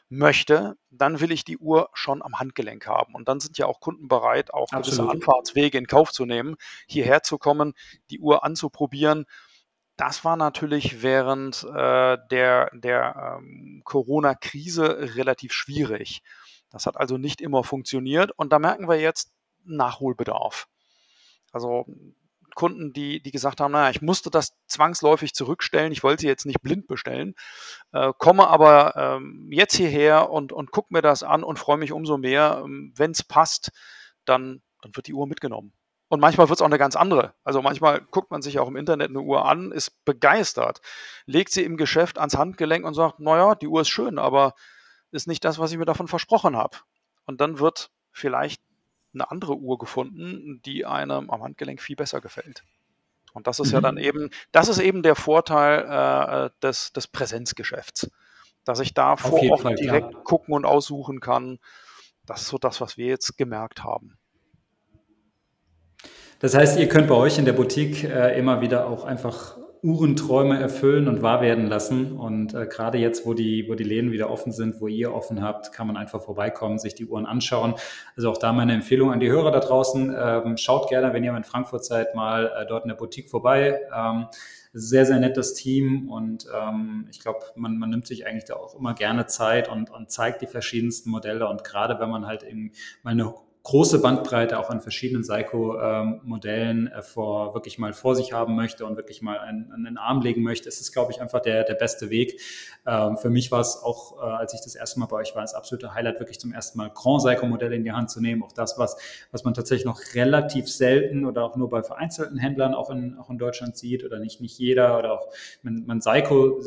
[0.09, 3.15] möchte, dann will ich die Uhr schon am Handgelenk haben.
[3.15, 5.11] Und dann sind ja auch Kunden bereit, auch gewisse Absolut.
[5.13, 6.57] Anfahrtswege in Kauf zu nehmen,
[6.89, 7.75] hierher zu kommen,
[8.11, 9.27] die Uhr anzuprobieren.
[9.97, 16.23] Das war natürlich während äh, der, der ähm, Corona-Krise relativ schwierig.
[16.71, 19.33] Das hat also nicht immer funktioniert und da merken wir jetzt
[19.65, 20.67] Nachholbedarf.
[21.53, 21.87] Also
[22.55, 26.47] Kunden, die, die gesagt haben, naja, ich musste das zwangsläufig zurückstellen, ich wollte sie jetzt
[26.47, 27.35] nicht blind bestellen,
[27.93, 31.93] äh, komme aber ähm, jetzt hierher und, und gucke mir das an und freue mich
[31.93, 32.63] umso mehr.
[32.65, 33.71] Ähm, Wenn es passt,
[34.25, 35.73] dann, dann wird die Uhr mitgenommen.
[36.15, 37.35] Und manchmal wird es auch eine ganz andere.
[37.43, 40.81] Also manchmal guckt man sich auch im Internet eine Uhr an, ist begeistert,
[41.27, 44.55] legt sie im Geschäft ans Handgelenk und sagt, naja, die Uhr ist schön, aber
[45.11, 46.79] ist nicht das, was ich mir davon versprochen habe.
[47.27, 48.63] Und dann wird vielleicht
[49.13, 52.63] eine andere Uhr gefunden, die einem am Handgelenk viel besser gefällt.
[53.33, 53.75] Und das ist mhm.
[53.75, 58.09] ja dann eben, das ist eben der Vorteil äh, des, des Präsenzgeschäfts,
[58.65, 60.21] dass ich da vor Ort Fall, direkt ja.
[60.21, 61.59] gucken und aussuchen kann.
[62.25, 64.17] Das ist so das, was wir jetzt gemerkt haben.
[66.45, 70.61] Das heißt, ihr könnt bei euch in der Boutique äh, immer wieder auch einfach Uhrenträume
[70.61, 72.19] erfüllen und wahr werden lassen.
[72.19, 75.41] Und äh, gerade jetzt, wo die, wo die Läden wieder offen sind, wo ihr offen
[75.41, 77.77] habt, kann man einfach vorbeikommen, sich die Uhren anschauen.
[78.15, 80.15] Also auch da meine Empfehlung an die Hörer da draußen.
[80.15, 83.81] Ähm, schaut gerne, wenn ihr in Frankfurt seid, mal äh, dort in der Boutique vorbei.
[83.97, 84.27] Ähm,
[84.75, 88.75] sehr, sehr nettes Team und ähm, ich glaube, man, man nimmt sich eigentlich da auch
[88.75, 92.73] immer gerne Zeit und, und zeigt die verschiedensten Modelle und gerade wenn man halt eben
[93.03, 93.33] mal eine
[93.65, 98.97] große Bandbreite auch an verschiedenen Psycho-Modellen äh, vor, wirklich mal vor sich haben möchte und
[98.97, 102.11] wirklich mal einen, einen Arm legen möchte, ist es, glaube ich, einfach der, der beste
[102.11, 102.39] Weg.
[102.87, 105.41] Ähm, für mich war es auch, äh, als ich das erste Mal bei euch war,
[105.41, 108.43] das absolute Highlight, wirklich zum ersten Mal Grand Psycho-Modelle in die Hand zu nehmen.
[108.43, 108.99] Auch das, was,
[109.33, 113.31] was man tatsächlich noch relativ selten oder auch nur bei vereinzelten Händlern auch in, auch
[113.31, 115.27] in Deutschland sieht oder nicht, nicht jeder oder auch
[115.63, 116.61] man, man Psycho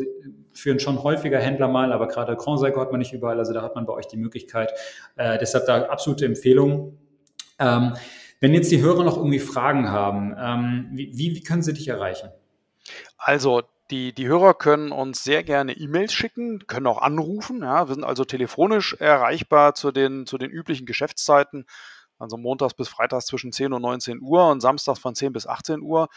[0.58, 3.40] führen schon häufiger Händler mal, aber gerade Grand Psycho hat man nicht überall.
[3.40, 4.74] Also da hat man bei euch die Möglichkeit.
[5.16, 6.98] Äh, deshalb da absolute Empfehlung.
[7.60, 7.94] Ähm,
[8.40, 12.30] wenn jetzt die Hörer noch irgendwie Fragen haben, ähm, wie, wie können sie dich erreichen?
[13.18, 17.62] Also die, die Hörer können uns sehr gerne E-Mails schicken, können auch anrufen.
[17.62, 17.88] Ja.
[17.88, 21.66] Wir sind also telefonisch erreichbar zu den, zu den üblichen Geschäftszeiten,
[22.20, 25.82] also montags bis freitags zwischen 10 und 19 Uhr und samstags von 10 bis 18
[25.82, 26.10] Uhr.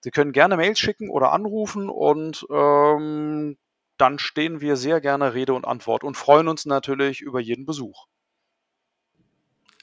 [0.00, 3.56] Sie können gerne Mails schicken oder anrufen und ähm,
[3.98, 8.06] dann stehen wir sehr gerne Rede und Antwort und freuen uns natürlich über jeden Besuch.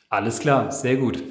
[0.09, 1.23] Alles klar, sehr gut.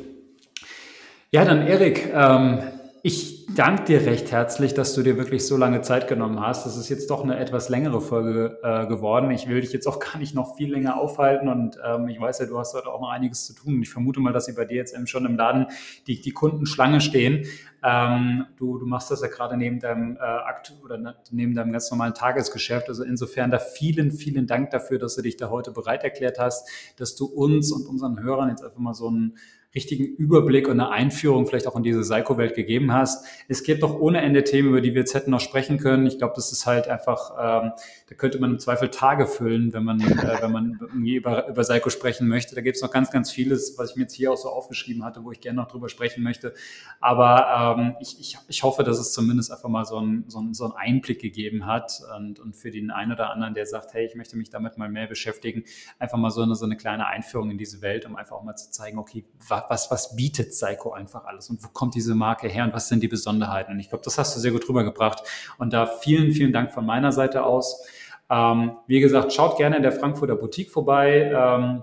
[1.31, 2.63] Ja, dann Erik, ähm,
[3.09, 6.67] ich danke dir recht herzlich, dass du dir wirklich so lange Zeit genommen hast.
[6.67, 9.31] Das ist jetzt doch eine etwas längere Folge äh, geworden.
[9.31, 12.41] Ich will dich jetzt auch gar nicht noch viel länger aufhalten und ähm, ich weiß
[12.41, 13.81] ja, du hast heute auch noch einiges zu tun.
[13.81, 15.69] Ich vermute mal, dass sie bei dir jetzt eben schon im Laden
[16.07, 17.47] die, die Kunden stehen.
[17.83, 21.73] Ähm, du, du machst das ja gerade neben deinem äh, Akt oder ne, neben deinem
[21.73, 22.91] ganz normalen Tagesgeschäft.
[22.91, 26.69] Also insofern da vielen, vielen Dank dafür, dass du dich da heute bereit erklärt hast,
[26.99, 29.39] dass du uns und unseren Hörern jetzt einfach mal so einen
[29.75, 33.27] richtigen Überblick und eine Einführung vielleicht auch in diese Psycho-Welt gegeben hast.
[33.49, 36.07] Es gibt doch ohne Ende Themen, über die wir jetzt hätten noch sprechen können.
[36.07, 37.73] Ich glaube, das ist halt einfach, ähm,
[38.09, 41.91] da könnte man im Zweifel Tage füllen, wenn man, äh, wenn man über, über Psycho
[41.91, 42.55] sprechen möchte.
[42.55, 45.05] Da gibt es noch ganz, ganz vieles, was ich mir jetzt hier auch so aufgeschrieben
[45.05, 46.55] hatte, wo ich gerne noch drüber sprechen möchte.
[47.01, 50.55] Aber ähm, ich, ich, ich hoffe, dass es zumindest einfach mal so, ein, so, ein,
[50.55, 54.07] so einen Einblick gegeben hat und, und für den einen oder anderen, der sagt, hey,
[54.07, 55.65] ich möchte mich damit mal mehr beschäftigen,
[55.99, 58.57] einfach mal so eine, so eine kleine Einführung in diese Welt, um einfach auch mal
[58.57, 62.49] zu zeigen, okay, was was, was bietet Psycho einfach alles und wo kommt diese Marke
[62.49, 63.73] her und was sind die Besonderheiten?
[63.73, 65.23] Und ich glaube, das hast du sehr gut rübergebracht.
[65.59, 67.87] Und da vielen, vielen Dank von meiner Seite aus.
[68.31, 71.33] Ähm, wie gesagt, schaut gerne in der Frankfurter Boutique vorbei.
[71.35, 71.83] Ähm,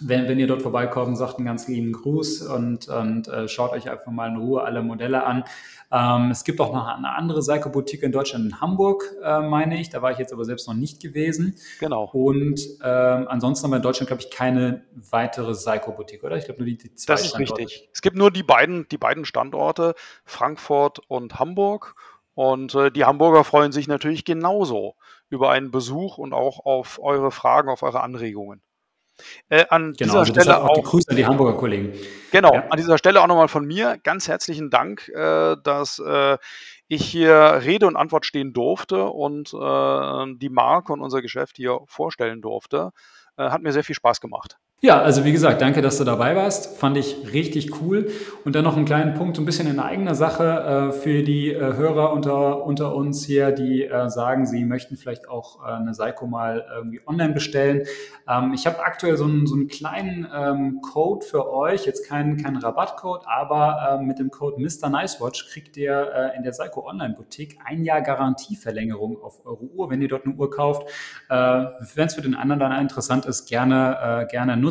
[0.00, 3.88] wenn, wenn ihr dort vorbeikommt, sagt einen ganz lieben Gruß und, und äh, schaut euch
[3.90, 5.44] einfach mal in Ruhe alle Modelle an.
[5.90, 9.88] Ähm, es gibt auch noch eine andere Seiko-Boutique in Deutschland, in Hamburg, äh, meine ich.
[9.90, 11.56] Da war ich jetzt aber selbst noch nicht gewesen.
[11.80, 12.10] Genau.
[12.12, 16.36] Und ähm, ansonsten haben wir in Deutschland, glaube ich, keine weitere Seiko-Boutique, oder?
[16.36, 17.62] Ich glaube nur die, die zwei Das ist Standorte.
[17.62, 17.88] richtig.
[17.92, 19.94] Es gibt nur die beiden, die beiden Standorte,
[20.24, 21.94] Frankfurt und Hamburg.
[22.34, 24.96] Und äh, die Hamburger freuen sich natürlich genauso
[25.30, 28.60] über einen Besuch und auch auf eure Fragen, auf eure Anregungen.
[29.48, 31.92] Äh, an genau, dieser also Stelle auch, auch die Grüße an die Hamburger Kollegen.
[32.30, 32.64] Genau, ja.
[32.68, 36.38] an dieser Stelle auch nochmal von mir ganz herzlichen Dank, äh, dass äh,
[36.88, 41.80] ich hier Rede und Antwort stehen durfte und äh, die Marke und unser Geschäft hier
[41.86, 42.92] vorstellen durfte.
[43.36, 44.58] Äh, hat mir sehr viel Spaß gemacht.
[44.82, 46.76] Ja, also wie gesagt, danke, dass du dabei warst.
[46.76, 48.10] Fand ich richtig cool.
[48.44, 51.50] Und dann noch einen kleinen Punkt, so ein bisschen in eigener Sache äh, für die
[51.50, 55.94] äh, Hörer unter, unter uns hier, die äh, sagen, sie möchten vielleicht auch äh, eine
[55.94, 57.84] Seiko mal irgendwie online bestellen.
[58.28, 62.36] Ähm, ich habe aktuell so einen, so einen kleinen ähm, Code für euch, jetzt keinen
[62.36, 64.90] kein Rabattcode, aber äh, mit dem Code Mr.
[64.90, 69.88] Nicewatch kriegt ihr äh, in der Seiko Online Boutique ein Jahr Garantieverlängerung auf eure Uhr,
[69.88, 70.86] wenn ihr dort eine Uhr kauft.
[71.28, 74.65] wenn es für den anderen dann interessant ist, gerne, gerne nutzen.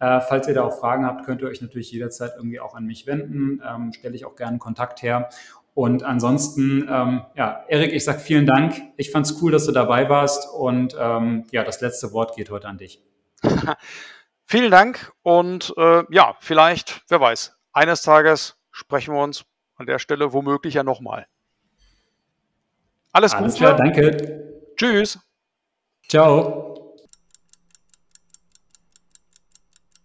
[0.00, 2.84] Äh, falls ihr da auch Fragen habt, könnt ihr euch natürlich jederzeit irgendwie auch an
[2.84, 3.62] mich wenden.
[3.66, 5.28] Ähm, Stelle ich auch gerne Kontakt her.
[5.74, 8.80] Und ansonsten, ähm, ja, Erik, ich sage vielen Dank.
[8.96, 10.48] Ich fand es cool, dass du dabei warst.
[10.52, 13.02] Und ähm, ja, das letzte Wort geht heute an dich.
[14.46, 15.12] vielen Dank.
[15.22, 19.44] Und äh, ja, vielleicht, wer weiß, eines Tages sprechen wir uns
[19.76, 21.26] an der Stelle womöglich ja nochmal.
[23.12, 23.64] Alles, Alles Gute.
[23.64, 24.74] Klar, danke.
[24.76, 25.18] Tschüss.
[26.08, 26.73] Ciao.